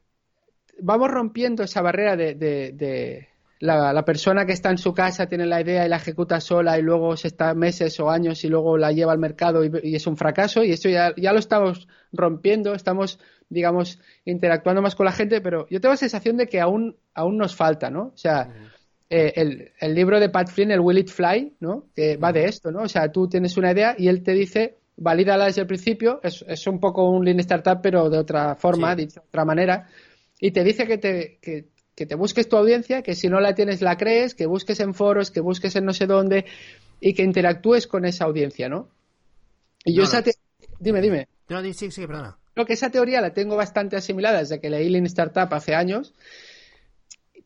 [0.81, 3.29] vamos rompiendo esa barrera de, de,
[3.59, 6.81] la, persona que está en su casa tiene la idea y la ejecuta sola y
[6.81, 10.17] luego se está meses o años y luego la lleva al mercado y, es un
[10.17, 15.41] fracaso y esto ya, ya, lo estamos rompiendo, estamos, digamos, interactuando más con la gente,
[15.41, 18.11] pero yo tengo la sensación de que aún, aún nos falta, ¿no?
[18.13, 18.49] O sea,
[19.09, 21.85] eh, el, el, libro de Pat Flynn, el Will It Fly, ¿no?
[21.95, 22.83] Que va de esto, ¿no?
[22.83, 26.43] O sea, tú tienes una idea y él te dice, valídala desde el principio, es,
[26.47, 29.87] es un poco un Lean Startup, pero de otra forma, dicho de otra manera,
[30.39, 33.55] y te dice que te, que, que te busques tu audiencia, que si no la
[33.55, 36.45] tienes la crees, que busques en foros, que busques en no sé dónde
[37.01, 38.89] y que interactúes con esa audiencia, ¿no?
[39.83, 40.23] Y yo esa
[40.79, 41.27] Dime, dime.
[41.49, 42.37] No, sí, sí, perdona.
[42.55, 46.13] Lo que esa teoría la tengo bastante asimilada desde que leí Lean Startup hace años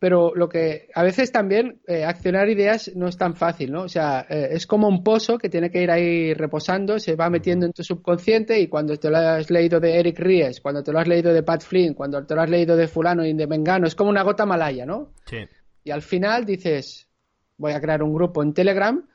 [0.04, 3.84] pero lo que a veces también eh, accionar ideas no es tan fácil, ¿no?
[3.84, 7.30] O sea, eh, es como un pozo que tiene que ir ahí reposando, se va
[7.30, 10.92] metiendo en tu subconsciente y cuando te lo has leído de Eric Ries, cuando te
[10.92, 13.48] lo has leído de Pat Flynn, cuando te lo has leído de fulano y de
[13.48, 15.14] Mengano, es como una gota malaya, ¿no?
[15.26, 15.38] Sí.
[15.86, 17.08] Y al final dices,
[17.56, 19.08] voy a crear un grupo en Telegram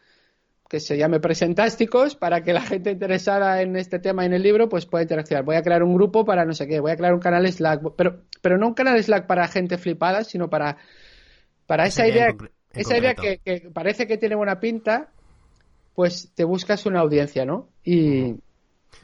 [0.68, 4.42] que se llame Presentásticos para que la gente interesada en este tema y en el
[4.42, 5.44] libro pues pueda interaccionar.
[5.44, 7.82] Voy a crear un grupo para no sé qué, voy a crear un canal Slack,
[7.96, 10.76] pero, pero no un canal Slack para gente flipada, sino para,
[11.66, 12.34] para esa, idea,
[12.72, 15.10] esa idea que, parece que tiene buena pinta,
[15.94, 17.70] pues te buscas una audiencia, ¿no?
[17.82, 18.34] Y,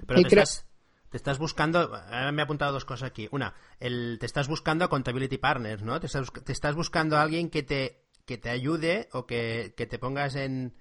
[0.06, 0.66] pero te, estás,
[1.08, 1.90] te, estás, buscando,
[2.32, 3.26] me he apuntado dos cosas aquí.
[3.32, 5.98] Una, el, te estás buscando a Contability Partners, ¿no?
[5.98, 9.86] Te estás, te estás buscando a alguien que te, que te ayude o que, que
[9.86, 10.74] te pongas en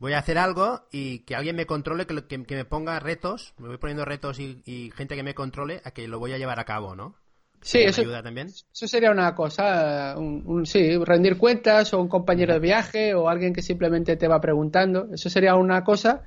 [0.00, 3.68] voy a hacer algo y que alguien me controle, que, que, me ponga retos, me
[3.68, 6.64] voy poniendo retos y, gente que me controle a que lo voy a llevar a
[6.64, 7.14] cabo, ¿no?
[7.62, 8.46] Sí, eso, ayuda también?
[8.46, 13.52] eso sería una cosa, un, sí, rendir cuentas o un compañero de viaje o alguien
[13.52, 16.22] que simplemente te va preguntando, eso sería una cosa.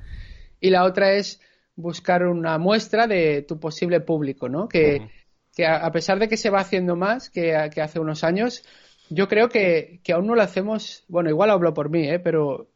[0.60, 1.42] Y la otra es
[1.76, 4.68] buscar una muestra de tu posible público, ¿no?
[4.68, 5.10] Que,
[5.56, 8.64] que a, pesar de que se va haciendo más que, que hace unos años,
[9.10, 12.20] yo creo que, que, aún no lo hacemos, bueno, igual hablo por mí, ¿eh?
[12.20, 12.70] pero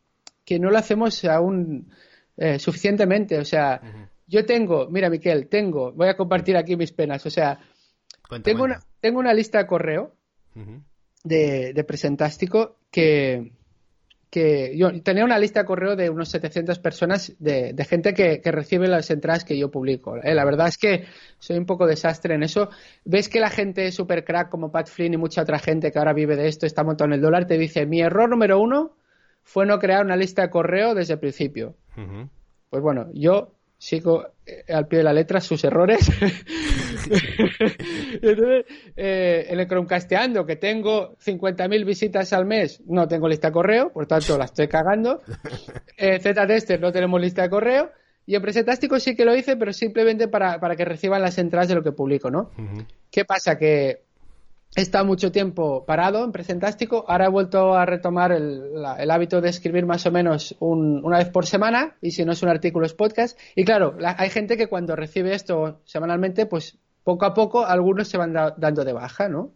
[0.47, 1.91] que no lo hacemos aún
[2.37, 3.37] eh, suficientemente.
[3.37, 3.81] O sea,
[4.25, 7.25] yo tengo, mira, Miquel, tengo, voy a compartir aquí mis penas.
[7.25, 7.59] O sea,
[8.43, 10.15] tengo, Una, tengo una lista de correo
[11.25, 13.51] de, de, Presentástico que,
[14.29, 18.87] que yo tenía una lista de correo de unos 700 personas de, gente que, recibe
[18.87, 20.15] las entradas que yo publico.
[20.15, 20.33] ¿eh?
[20.33, 21.07] La verdad es que
[21.39, 22.69] soy un poco desastre en eso.
[23.03, 26.13] Ves que la gente super crack como Pat Flynn y mucha otra gente que ahora
[26.13, 28.95] vive de esto, está montando el dólar, te dice, mi error número uno
[29.47, 31.77] fue no crear una lista de correo desde el principio.
[32.69, 36.09] Pues bueno, yo sigo eh, al pie de la letra sus errores.
[38.21, 38.65] Entonces,
[38.97, 43.93] eh, en el Chromecasteando, que tengo 50.000 visitas al mes, no tengo lista de correo,
[43.93, 45.21] por tanto la estoy cagando.
[45.95, 47.91] Eh, Z-Tester no tenemos lista de correo.
[48.25, 51.69] Y en Presentástico sí que lo hice, pero simplemente para, para que reciban las entradas
[51.69, 52.51] de lo que publico, ¿no?
[53.09, 53.57] ¿Qué pasa?
[53.57, 54.07] Que
[54.75, 59.49] he estado mucho tiempo parado en Presentástico, ahora he vuelto a retomar el, hábito de
[59.49, 62.93] escribir más o menos una vez por semana, y si no es un artículo es
[62.93, 63.39] podcast.
[63.55, 68.17] Y claro, hay gente que cuando recibe esto semanalmente, pues poco a poco algunos se
[68.17, 69.53] van dando de baja, ¿no?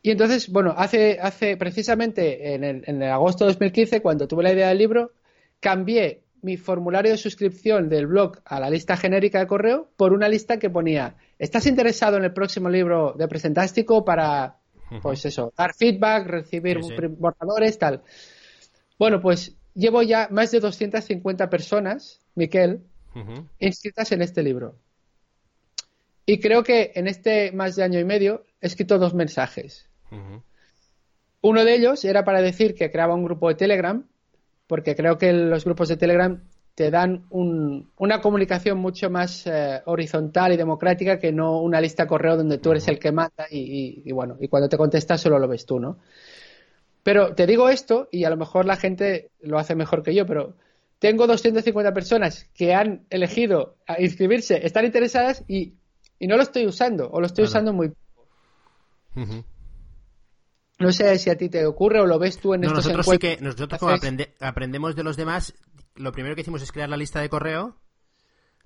[0.00, 4.42] Y entonces, bueno, hace, hace precisamente en el, en el agosto de 2015, cuando tuve
[4.42, 5.12] la idea del libro,
[5.60, 10.28] cambié mi formulario de suscripción del blog a la lista genérica de correo por una
[10.28, 14.56] lista que ponía ¿Estás interesado en el próximo libro de Presentástico para,
[15.00, 16.80] pues eso, dar feedback, recibir
[17.16, 18.02] borradores, tal?
[18.98, 22.82] Bueno, pues llevo ya más de 250 personas, Miquel,
[23.60, 24.74] inscritas en este libro.
[26.26, 29.88] Y creo que en este más de año y medio he escrito dos mensajes.
[31.40, 34.04] Uno de ellos era para decir que creaba un grupo de Telegram,
[34.66, 36.42] porque creo que los grupos de Telegram
[36.78, 42.08] te dan una comunicación mucho más eh, horizontal y democrática que no una lista de
[42.08, 45.48] correo donde tú eres el que manda y, bueno, y cuando te contestas solo lo
[45.48, 45.98] ves tú, ¿no?
[47.02, 50.24] Pero te digo esto y a lo mejor la gente lo hace mejor que yo,
[50.24, 50.54] pero
[51.00, 55.72] tengo 250 personas que han elegido inscribirse, están interesadas y,
[56.20, 58.28] no lo estoy usando o lo estoy usando muy poco.
[60.78, 63.04] No sé si a ti te ocurre o lo ves tú en No, estos nosotros
[63.04, 63.36] sí encuentros.
[63.36, 65.54] que, nosotros como aprende- aprendemos de los demás,
[65.98, 67.76] lo primero que hicimos es crear la lista de correo.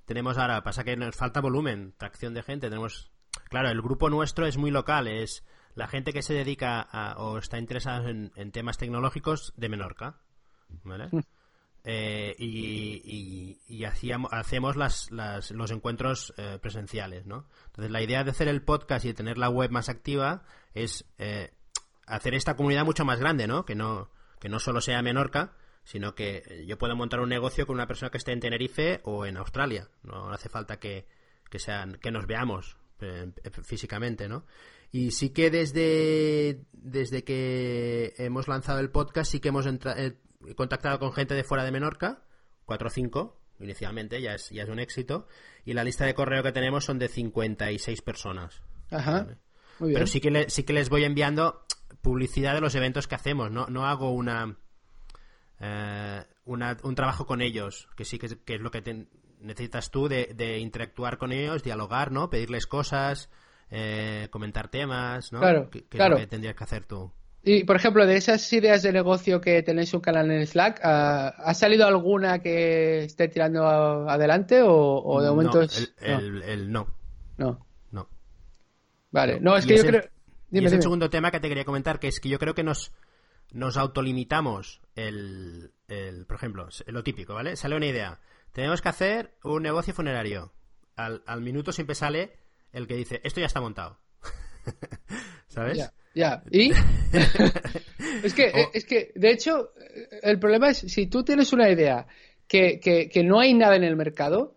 [0.04, 2.68] Tenemos ahora, pasa que nos falta volumen, tracción de gente.
[2.68, 3.10] Tenemos,
[3.48, 5.44] claro, el grupo nuestro es muy local, es
[5.74, 10.18] la gente que se dedica a, o está interesada en, en temas tecnológicos de Menorca,
[10.84, 11.08] ¿vale?
[11.84, 17.46] Eh, y y- y hacíamos, hacemos las, las- los encuentros eh, presenciales, ¿no?
[17.66, 20.42] Entonces la idea de hacer el podcast y de tener la web más activa
[20.74, 21.52] es eh,
[22.06, 23.64] hacer esta comunidad mucho más grande, ¿no?
[23.64, 24.10] Que no,
[24.40, 25.54] que no solo sea Menorca,
[25.84, 29.00] sino que eh, yo puedo montar un negocio con una persona que esté en Tenerife
[29.04, 29.88] o en Australia.
[30.02, 31.06] No hace falta que,
[31.50, 33.32] que sean, que nos veamos eh,
[33.64, 34.44] físicamente, ¿no?
[34.90, 40.18] Y sí que desde, desde que hemos lanzado el podcast, sí que hemos entra- eh,
[40.54, 42.24] contactado con gente de fuera de Menorca,
[42.66, 45.28] 4 o 5 inicialmente, ya es, ya es un éxito,
[45.64, 48.60] y la lista de correo que tenemos son de 56 personas.
[48.90, 49.22] Ajá.
[49.22, 49.38] Vale.
[49.78, 49.94] Muy bien.
[49.94, 51.64] Pero sí que, le- sí que les voy enviando
[52.02, 53.50] publicidad de los eventos que hacemos.
[53.50, 54.56] No, no hago una,
[55.62, 59.06] eh, una- un trabajo con ellos, que sí que es, que es lo que te-
[59.40, 62.28] necesitas tú de, de interactuar con ellos, dialogar, ¿no?
[62.30, 63.30] Pedirles cosas,
[63.70, 65.40] eh, comentar temas, ¿no?
[65.40, 66.14] Claro, que, que claro.
[66.16, 67.12] es lo que tendrías que hacer tú.
[67.44, 71.54] Y, por ejemplo, de esas ideas de negocio que tenéis un canal en Slack, ¿ha
[71.54, 76.70] salido alguna que esté tirando adelante o, o de momento no, es- el, el- el
[76.72, 76.86] no,
[77.38, 77.66] no?
[77.90, 78.08] no.
[79.10, 80.02] Vale, no, es Y que yo el- creo...
[80.04, 80.08] y
[80.50, 82.62] Dime, es el segundo tema que te quería comentar, que es que yo creo que
[82.62, 82.92] nos,
[83.52, 87.56] nos autolimitamos el, el, por ejemplo, lo típico, ¿vale?
[87.56, 88.20] Sale una idea.
[88.52, 90.52] Tenemos que hacer un negocio funerario.
[90.96, 92.32] Al, al minuto siempre sale
[92.72, 93.98] el que dice, esto ya está montado.
[95.48, 95.78] ¿Sabes?
[95.78, 96.42] Ya, ya.
[96.50, 96.70] ¿Y?
[98.22, 99.72] es, que, O- es que, de hecho,
[100.22, 102.06] el problema es, si tú tienes una idea
[102.46, 104.56] que, que, que no hay nada en el mercado,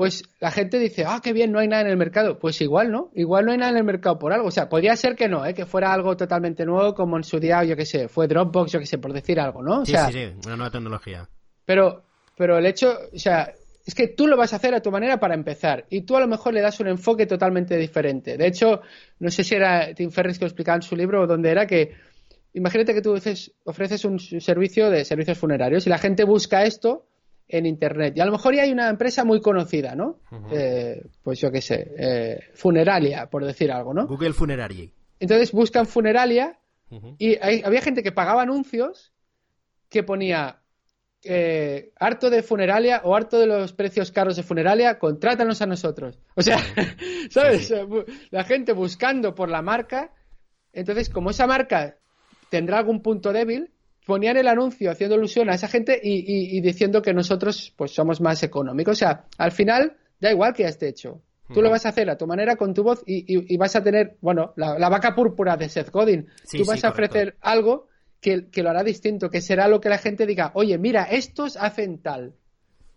[0.00, 2.38] pues la gente dice, ah, qué bien, no hay nada en el mercado.
[2.38, 3.10] Pues igual, ¿no?
[3.14, 4.48] Igual no hay nada en el mercado por algo.
[4.48, 5.52] O sea, podría ser que no, ¿eh?
[5.52, 8.78] que fuera algo totalmente nuevo, como en su día, yo qué sé, fue Dropbox, yo
[8.80, 9.82] qué sé, por decir algo, ¿no?
[9.82, 11.28] O Sí, sea, sí, sí, una nueva tecnología.
[11.66, 12.02] pero,
[12.34, 13.52] pero el hecho, o sea,
[13.84, 16.20] es que tú lo vas a hacer a tu manera para empezar y tú a
[16.20, 18.38] lo mejor le das un enfoque totalmente diferente.
[18.38, 18.80] De hecho,
[19.18, 21.66] no sé si era Tim Ferriss que lo explicaba en su libro o dónde era
[21.66, 21.92] que
[22.54, 27.09] imagínate que tú ofreces, ofreces un servicio de servicios funerarios y la gente busca esto
[27.50, 30.18] en internet y a lo mejor ya hay una empresa muy conocida, ¿no?
[30.52, 34.06] Eh, pues yo qué sé, eh, funeralia, por decir algo, ¿no?
[34.06, 34.92] Google Funerary.
[35.18, 36.58] Entonces buscan funeralia
[37.18, 39.12] y hay- había gente que pagaba anuncios
[39.88, 40.56] que ponía
[41.22, 46.18] eh, harto de funeralia o harto de los precios caros de funeralia, contrátanos a nosotros.
[46.34, 46.56] O sea,
[47.30, 47.66] ¿sabes?
[47.68, 47.74] Sí, sí.
[47.74, 50.14] Bu- La gente buscando por la marca.
[50.72, 51.98] Entonces, como esa marca
[52.48, 53.70] tendrá algún punto débil,
[54.06, 57.92] ponían el anuncio haciendo alusión a esa gente y, y- y diciendo que nosotros pues
[57.92, 58.92] somos más económicos.
[58.92, 61.20] O sea, al final da igual que esté hecho.
[61.52, 63.82] Tú lo vas a hacer a tu manera con tu voz y, y- vas a
[63.82, 66.28] tener, bueno, la, la vaca púrpura de Seth Godin.
[66.44, 67.16] Sí, Tú sí, vas a correcto.
[67.18, 67.88] ofrecer algo
[68.20, 71.56] que, que lo hará distinto, que será lo que la gente diga, oye, mira, estos
[71.56, 72.34] hacen tal.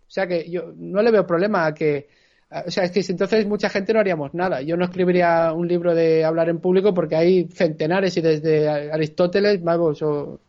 [0.06, 2.06] O sea que yo no le veo problema a que.
[2.50, 4.62] a- O sea, es que si entonces mucha gente no haríamos nada.
[4.62, 9.60] Yo no escribiría un libro de hablar en público porque hay centenares y desde Aristóteles,
[9.64, 10.40] vamos, o.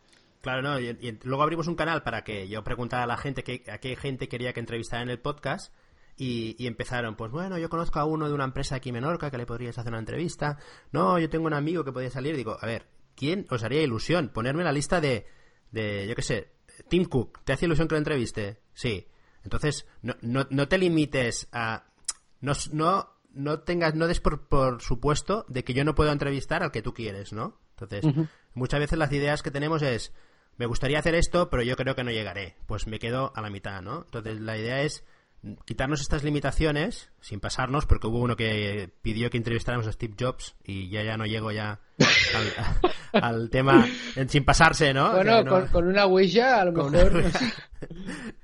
[0.45, 3.43] Claro, no, y, y luego abrimos un canal para que yo preguntara a la gente
[3.43, 5.73] que, a qué gente quería que entrevistara en el podcast
[6.17, 9.31] y, y empezaron, pues bueno, yo conozco a uno de una empresa aquí en Menorca
[9.31, 10.59] que le podrías hacer una entrevista.
[10.91, 12.35] No, yo tengo un amigo que podría salir.
[12.35, 12.85] Digo, a ver,
[13.15, 14.29] ¿quién os haría ilusión?
[14.29, 15.25] Ponerme en la lista de,
[15.71, 16.51] de yo qué sé,
[16.89, 17.43] Tim Cook.
[17.43, 18.61] ¿Te hace ilusión que lo entreviste?
[18.75, 19.07] Sí.
[19.43, 21.85] Entonces, no, no, no te limites a...
[22.39, 26.61] No, no, no tengas, no des por, por supuesto de que yo no puedo entrevistar
[26.61, 27.59] al que tú quieres, ¿no?
[27.79, 28.05] Entonces,
[28.53, 30.13] muchas veces las ideas que tenemos es,
[30.57, 32.55] me gustaría hacer esto, pero yo creo que no llegaré.
[32.65, 34.03] Pues me quedo a la mitad, ¿no?
[34.05, 35.03] Entonces, la idea es
[35.65, 40.55] quitarnos estas limitaciones sin pasarnos, porque hubo uno que pidió que entrevistáramos a Steve Jobs
[40.63, 41.79] y ya ya no llego ya
[43.13, 43.85] al, al tema
[44.27, 45.09] sin pasarse, ¿no?
[45.11, 47.15] O Bueno, sea, no- con, con una Ouija a lo con mejor.
[47.17, 47.31] una-.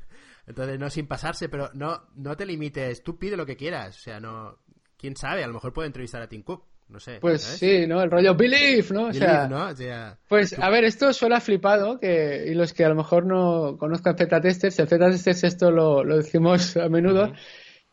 [0.48, 4.00] Entonces, no sin pasarse, pero no, no te limites, tú pide lo que quieras, o
[4.00, 4.58] sea, no,
[4.98, 7.20] quién sabe, a lo mejor puede entrevistar a Tim Cook, no sé.
[7.20, 7.60] Pues ¿sabes?
[7.60, 8.02] sí, ¿no?
[8.02, 9.04] El rollo Believe, ¿no?
[9.04, 9.68] O Believe, sea, ¿no?
[9.68, 13.26] O sea, Pues, a ver, esto suena flipado, que, y los que a lo mejor
[13.26, 17.34] no conozcan Z-Testers, el Z-Testers esto lo, lo decimos a menudo,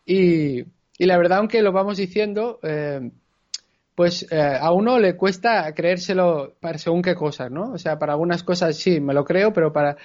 [0.05, 0.61] y,
[0.99, 3.11] y la verdad, aunque lo vamos diciendo, eh,
[3.95, 7.73] pues eh, a uno le cuesta creérselo para según qué cosas, ¿no?
[7.73, 9.97] O sea, para algunas cosas sí, me lo creo, pero para...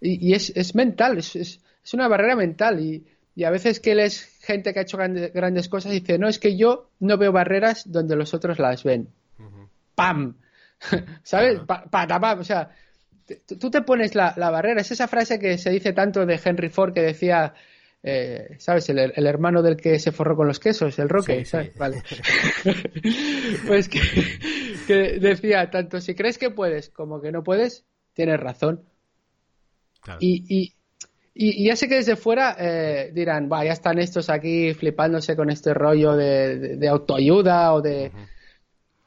[0.00, 3.80] Y, y es, es mental, es, es, es una barrera mental, y, y a veces
[3.80, 6.90] que lees gente que ha hecho grande- grandes cosas y dice, no, es que yo
[7.00, 9.08] no veo barreras donde los otros las ven.
[9.94, 10.36] ¡Pam!
[11.22, 11.60] ¿Sabes?
[11.66, 12.38] Pa, pa, pam.
[12.40, 12.70] O sea,
[13.58, 14.80] tú te pones la, la barrera.
[14.80, 17.54] Es esa frase que se dice tanto de Henry Ford que decía,
[18.02, 18.88] eh, ¿sabes?
[18.90, 21.72] El, el hermano del que se forró con los quesos, el Roque, Sí, ¿sabes?
[21.72, 21.78] sí.
[21.78, 22.02] Vale.
[23.66, 24.00] pues que,
[24.86, 28.82] que decía, tanto si crees que puedes como que no puedes, tienes razón.
[30.20, 30.74] Y, y,
[31.38, 35.74] ya sé que desde fuera eh, dirán, va, ya están estos aquí flipándose con este
[35.74, 38.10] rollo de, autoayuda o de...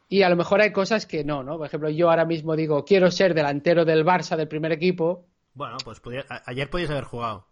[0.07, 1.57] Y a lo mejor hay cosas que no, ¿no?
[1.57, 5.27] Por ejemplo, yo ahora mismo digo, quiero ser delantero del Barça del primer equipo.
[5.53, 6.01] Bueno, pues
[6.45, 7.45] ayer podías haber jugado.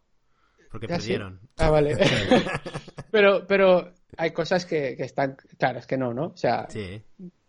[0.72, 1.40] Porque perdieron.
[1.58, 1.98] Ah, vale.
[3.12, 6.28] pero, pero hay cosas que, que, están claras que no, ¿no?
[6.28, 7.02] O sea, sí.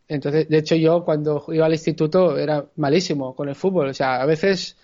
[0.09, 3.89] entonces, de hecho, yo cuando iba al instituto era malísimo con el fútbol.
[3.89, 4.77] O sea, a veces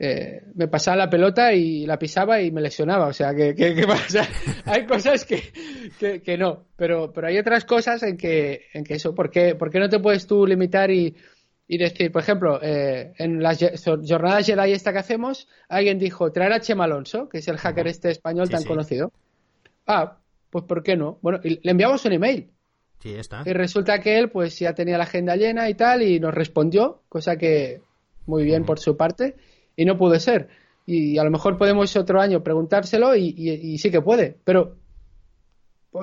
[0.00, 3.08] eh, me pasaba la pelota y la pisaba y me lesionaba.
[3.08, 3.54] O sea, que,
[3.86, 4.28] pasa?
[4.64, 9.14] hay cosas que, que, no, pero, pero hay otras cosas en que, en que eso,
[9.14, 11.16] ¿por qué, no te puedes tú limitar y,
[11.66, 16.52] y decir, por ejemplo, eh, en las jornadas Jedi esta que hacemos, alguien dijo traer
[16.52, 19.12] a Chema Alonso, que es el hacker este español tan conocido.
[19.86, 20.18] Ah,
[20.50, 21.18] pues ¿por qué no?
[21.22, 22.50] Bueno, le enviamos un email.
[23.00, 23.42] Sí, está.
[23.44, 27.02] Y resulta que él pues ya tenía la agenda llena y tal y nos respondió,
[27.08, 27.80] cosa que
[28.26, 29.36] muy bien por su parte
[29.78, 30.48] y no puede ser.
[30.84, 34.76] Y a lo mejor podemos otro año preguntárselo y, sí que puede, pero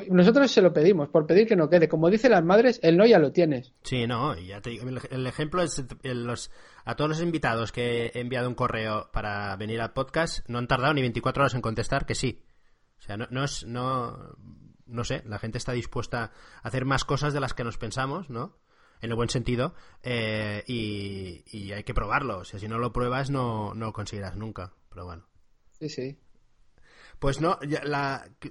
[0.10, 1.90] nosotros se lo pedimos, por pedir que no quede.
[1.90, 3.74] Como dicen las madres, el no ya lo tienes.
[3.84, 6.52] Sí, no, ya te digo, el, ejemplo es los,
[6.86, 10.68] a todos los invitados que he enviado un correo para venir al podcast, no han
[10.68, 12.44] tardado ni 24 horas en contestar que sí.
[12.98, 14.38] O sea, no, no es, no,
[14.86, 16.32] no sé, la gente está dispuesta
[16.64, 18.56] a hacer más cosas de las que nos pensamos, ¿no?
[19.02, 19.74] En el buen sentido,
[20.04, 22.40] eh, y, hay que probarlo.
[22.40, 24.74] O sea, si no lo pruebas, no, no lo conseguirás nunca.
[24.90, 25.26] Pero bueno.
[25.80, 26.18] Sí, sí.
[27.20, 27.60] Pues no,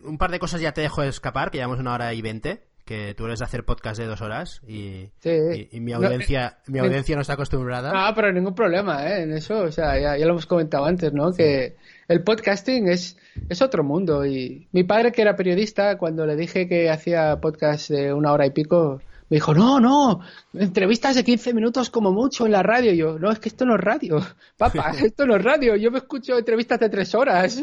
[0.05, 3.15] un par de cosas ya te dejo escapar, que llevamos una hora y veinte, que
[3.15, 7.15] tú eres de hacer podcast de dos horas y, y, mi audiencia no, mi audiencia
[7.15, 7.93] no está acostumbrada.
[7.95, 9.23] Ah, pero ningún problema ¿eh?
[9.23, 11.33] en eso, o sea, ya, lo hemos comentado antes, ¿no?
[11.33, 11.77] Que
[12.09, 13.16] el podcasting es,
[13.49, 17.91] es otro mundo y mi padre que era periodista, cuando le dije que hacía podcast
[17.91, 19.01] de una hora y pico,
[19.31, 20.21] me dijo, no, no,
[20.53, 22.93] entrevistas de 15 minutos como mucho en la radio.
[22.93, 24.21] Y yo, no, es que esto no es radio,
[24.57, 25.77] papá, esto no es radio.
[25.77, 27.61] Yo me escucho entrevistas de tres horas.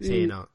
[0.00, 0.48] Sí, no.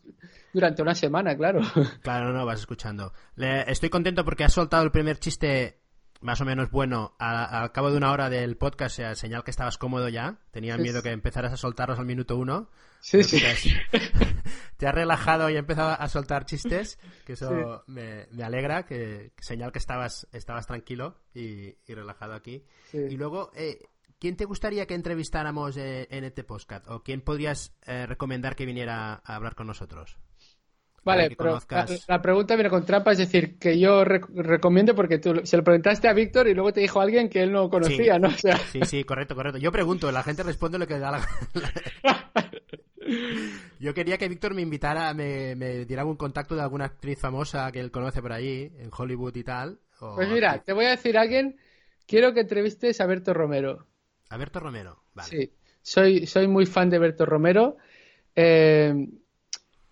[0.54, 1.62] Durante una semana, claro.
[2.02, 3.14] Claro, no, vas escuchando.
[3.38, 5.81] estoy contento porque has soltado el primer chiste
[6.22, 9.78] más o menos bueno al cabo de una hora del podcast, sea, señal que estabas
[9.78, 10.40] cómodo ya.
[10.52, 12.70] Tenía miedo que empezaras a soltarlos al minuto uno.
[13.00, 13.42] Sí, sí.
[14.78, 19.80] Te has, relajado y empezado a soltar chistes, que eso me, alegra, que, señal que
[19.80, 22.66] estabas, estabas tranquilo y, relajado aquí.
[22.94, 23.80] Y luego, eh,
[24.20, 26.88] ¿quién te gustaría que entrevistáramos eh, en este podcast?
[26.90, 30.18] ¿O quién podrías eh, recomendar que viniera a hablar con nosotros?
[31.04, 31.60] Vale, pero
[32.08, 36.08] la, pregunta viene con trampa, es decir, que yo recomiendo porque tú se lo preguntaste
[36.08, 38.30] a Víctor y luego te dijo alguien que él no conocía, ¿no?
[38.72, 39.58] Sí, sí, correcto, correcto.
[39.58, 41.28] Yo pregunto, la gente responde lo que da la
[43.80, 47.72] Yo quería que Víctor me invitara, me, me diera algún contacto de alguna actriz famosa
[47.72, 49.80] que él conoce por ahí, en Hollywood y tal.
[50.00, 51.58] pues mira, te voy a decir a alguien,
[52.06, 53.88] quiero que entrevistes a Berto Romero.
[54.30, 55.30] A Berto Romero, vale.
[55.30, 57.78] Sí, soy, soy muy fan de Berto Romero.
[58.36, 58.94] Eh,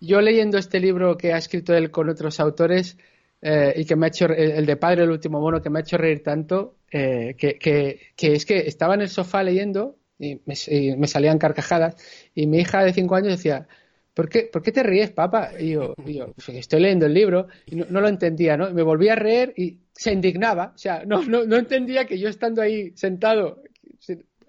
[0.00, 2.96] yo leyendo este libro que ha escrito él con otros autores
[3.42, 5.82] eh, y que me ha hecho, el, de Padre, el último mono, que me ha
[5.82, 11.06] hecho reír tanto, eh, que, que, es que estaba en el sofá leyendo y me,
[11.06, 11.96] salían carcajadas
[12.34, 13.66] y mi hija de cinco años decía,
[14.12, 15.52] ¿por qué, ¿por qué te ríes, papá?
[15.58, 18.70] Y yo, pues estoy leyendo el libro y no, lo entendía, ¿no?
[18.72, 22.28] me volví a reír y se indignaba, o sea, no, no, no entendía que yo
[22.28, 23.62] estando ahí sentado,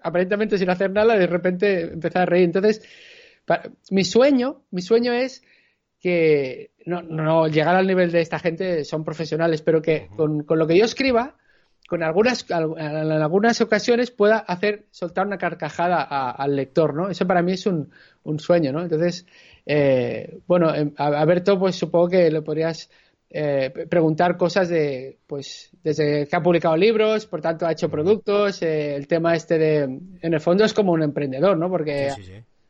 [0.02, 2.44] aparentemente sin hacer nada, de repente empezaba a reír.
[2.44, 2.82] Entonces,
[3.90, 5.42] mi sueño, mi sueño es
[6.00, 10.76] que no, llegar al nivel de esta gente, son profesionales, pero que con, lo que
[10.76, 11.36] yo escriba,
[11.88, 17.08] con algunas, en algunas ocasiones pueda hacer soltar una carcajada al lector, ¿no?
[17.08, 17.90] Eso para mí es un,
[18.38, 18.82] sueño, ¿no?
[18.82, 19.26] Entonces,
[19.64, 22.90] eh, bueno, em, a, Berto, pues supongo que le podrías
[23.30, 28.60] eh, preguntar cosas de, pues, desde que ha publicado libros, por tanto ha hecho productos,
[28.62, 31.70] eh, el tema este de, en el fondo es como un emprendedor, ¿no?
[31.70, 32.10] Porque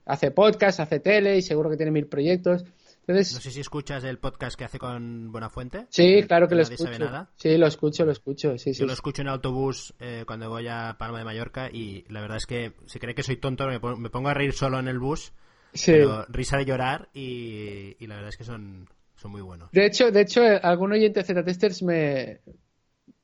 [0.05, 2.65] hace podcast, hace tele y seguro que tiene mil proyectos.
[3.07, 5.87] Entonces, no sé si escuchas el podcast que hace con Buenafuente.
[5.89, 7.27] Sí, claro que lo escucho.
[7.35, 8.57] Sí, lo escucho, lo escucho.
[8.59, 12.21] Sí, Yo lo escucho en autobús eh, cuando voy a Palma de Mallorca y la
[12.21, 15.01] verdad es que se cree que soy tonto, me pongo, a reír solo en el
[15.01, 15.33] bus.
[15.75, 15.95] Sí.
[16.29, 19.71] risa de llorar y, la verdad es que son, son muy buenos.
[19.73, 22.41] De hecho, de hecho, algún oyente de Z-Testers me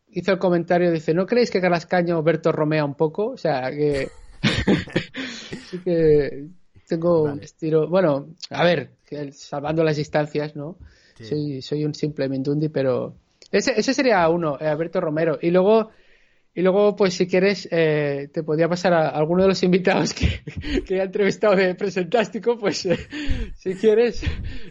[0.09, 3.29] hizo el comentario, dice, ¿no creéis que Calascaño Berto Romea un poco?
[3.29, 4.09] O sea, que...
[5.85, 6.49] que
[6.89, 8.91] tengo un estilo, bueno, a ver,
[9.33, 10.79] salvando las distancias, ¿no?
[11.21, 13.15] Soy, soy un simple Mindundi, pero
[13.51, 15.39] ese, ese sería uno, eh, Alberto Romero.
[15.43, 15.91] Y luego,
[16.55, 20.43] y luego, pues si quieres, eh, te podría pasar a alguno de los invitados que,
[20.87, 22.99] que he entrevistado de Presentástico, pues eh,
[23.57, 24.23] si quieres.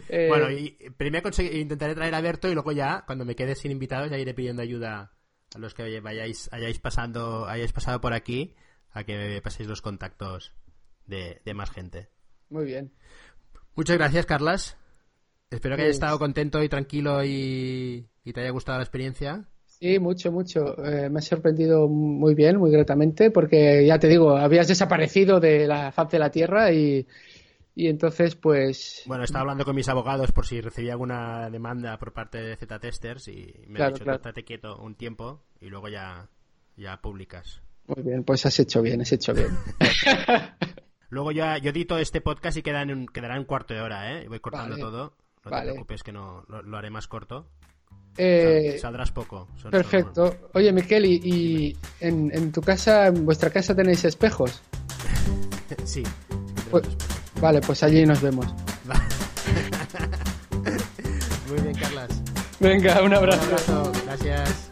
[0.08, 4.10] Bueno, y primero intentaré traer a Alberto y luego ya, cuando me quede sin invitados,
[4.10, 5.12] ya iré pidiendo ayuda
[5.54, 8.54] a los que vayáis, hayáis, pasando, hayáis pasado por aquí,
[8.90, 10.52] a que paséis los contactos
[11.08, 12.08] de, más gente.
[12.50, 12.92] Muy bien.
[13.74, 14.76] Muchas gracias, Carlas.
[15.50, 19.48] Espero que hayas estado contento y tranquilo y, te haya gustado la experiencia.
[19.66, 20.84] Sí, mucho, mucho.
[20.84, 25.66] Eh, me ha sorprendido muy bien, muy gratamente, porque ya te digo, habías desaparecido de
[25.66, 27.06] la faz de la Tierra y,
[27.74, 29.04] y entonces, pues.
[29.06, 33.28] Bueno, estaba hablando con mis abogados por si recibía alguna demanda por parte de Z-Testers
[33.28, 34.16] y me han dicho, claro.
[34.16, 36.28] estate quieto un tiempo y luego ya,
[36.76, 37.62] ya publicas.
[37.86, 39.50] Muy bien, pues has hecho bien, has hecho bien.
[41.08, 44.12] luego ya, yo edito este podcast y queda en, quedará en un cuarto de hora,
[44.12, 44.28] ¿eh?
[44.28, 45.14] Voy cortando todo.
[45.44, 47.48] No te preocupes que no lo, haré más corto.
[48.16, 49.48] Eh, saldrás poco.
[49.70, 50.50] perfecto.
[50.54, 54.62] Oye, Miquel, ¿y, en, en, tu casa, en vuestra casa tenéis espejos?
[55.84, 56.02] sí.
[56.70, 56.84] Pues,
[57.40, 58.46] Vale, pues allí nos vemos.
[61.48, 62.22] Muy bien, Carlas.
[62.58, 63.40] Venga, un abrazo.
[63.42, 63.92] Un abrazo.
[64.04, 64.68] Gracias.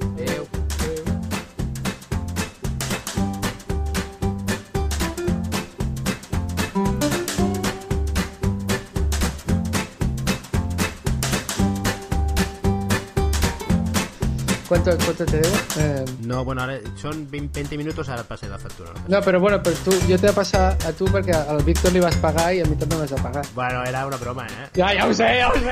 [14.69, 15.57] ¿Cuánto, cuánto te debo?
[15.79, 16.05] Eh...
[16.23, 18.91] No, bueno, ahora son 20 minutos, ahora pasé la factura.
[19.07, 21.93] No, pero bueno, pues tú, yo te voy a pasar a tú porque al Víctor
[21.93, 23.47] le ibas a pagar y a mí también me vas a pagar.
[23.55, 24.71] Bueno, era una broma, ¿eh?
[24.75, 25.65] Ya, ya lo sé, ya lo sé.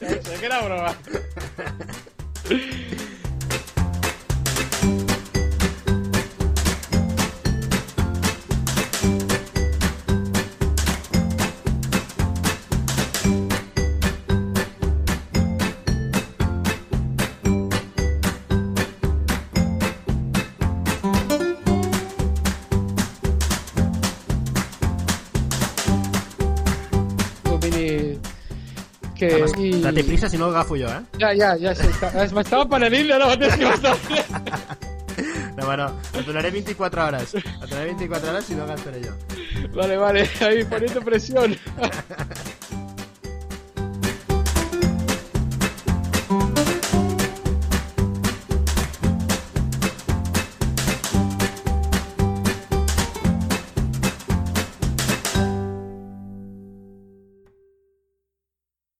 [0.00, 0.94] ya sé que era broma.
[29.84, 31.02] Date prisa si no gafo yo, ¿eh?
[31.18, 31.74] Ya, ya, ya.
[32.32, 33.64] me estaba para el no, tienes que
[35.56, 35.92] No, bueno,
[36.26, 37.34] lo haré 24 horas.
[37.34, 39.10] Lo haré 24 horas y no gastaré yo.
[39.74, 41.54] Vale, vale, ahí poniendo presión.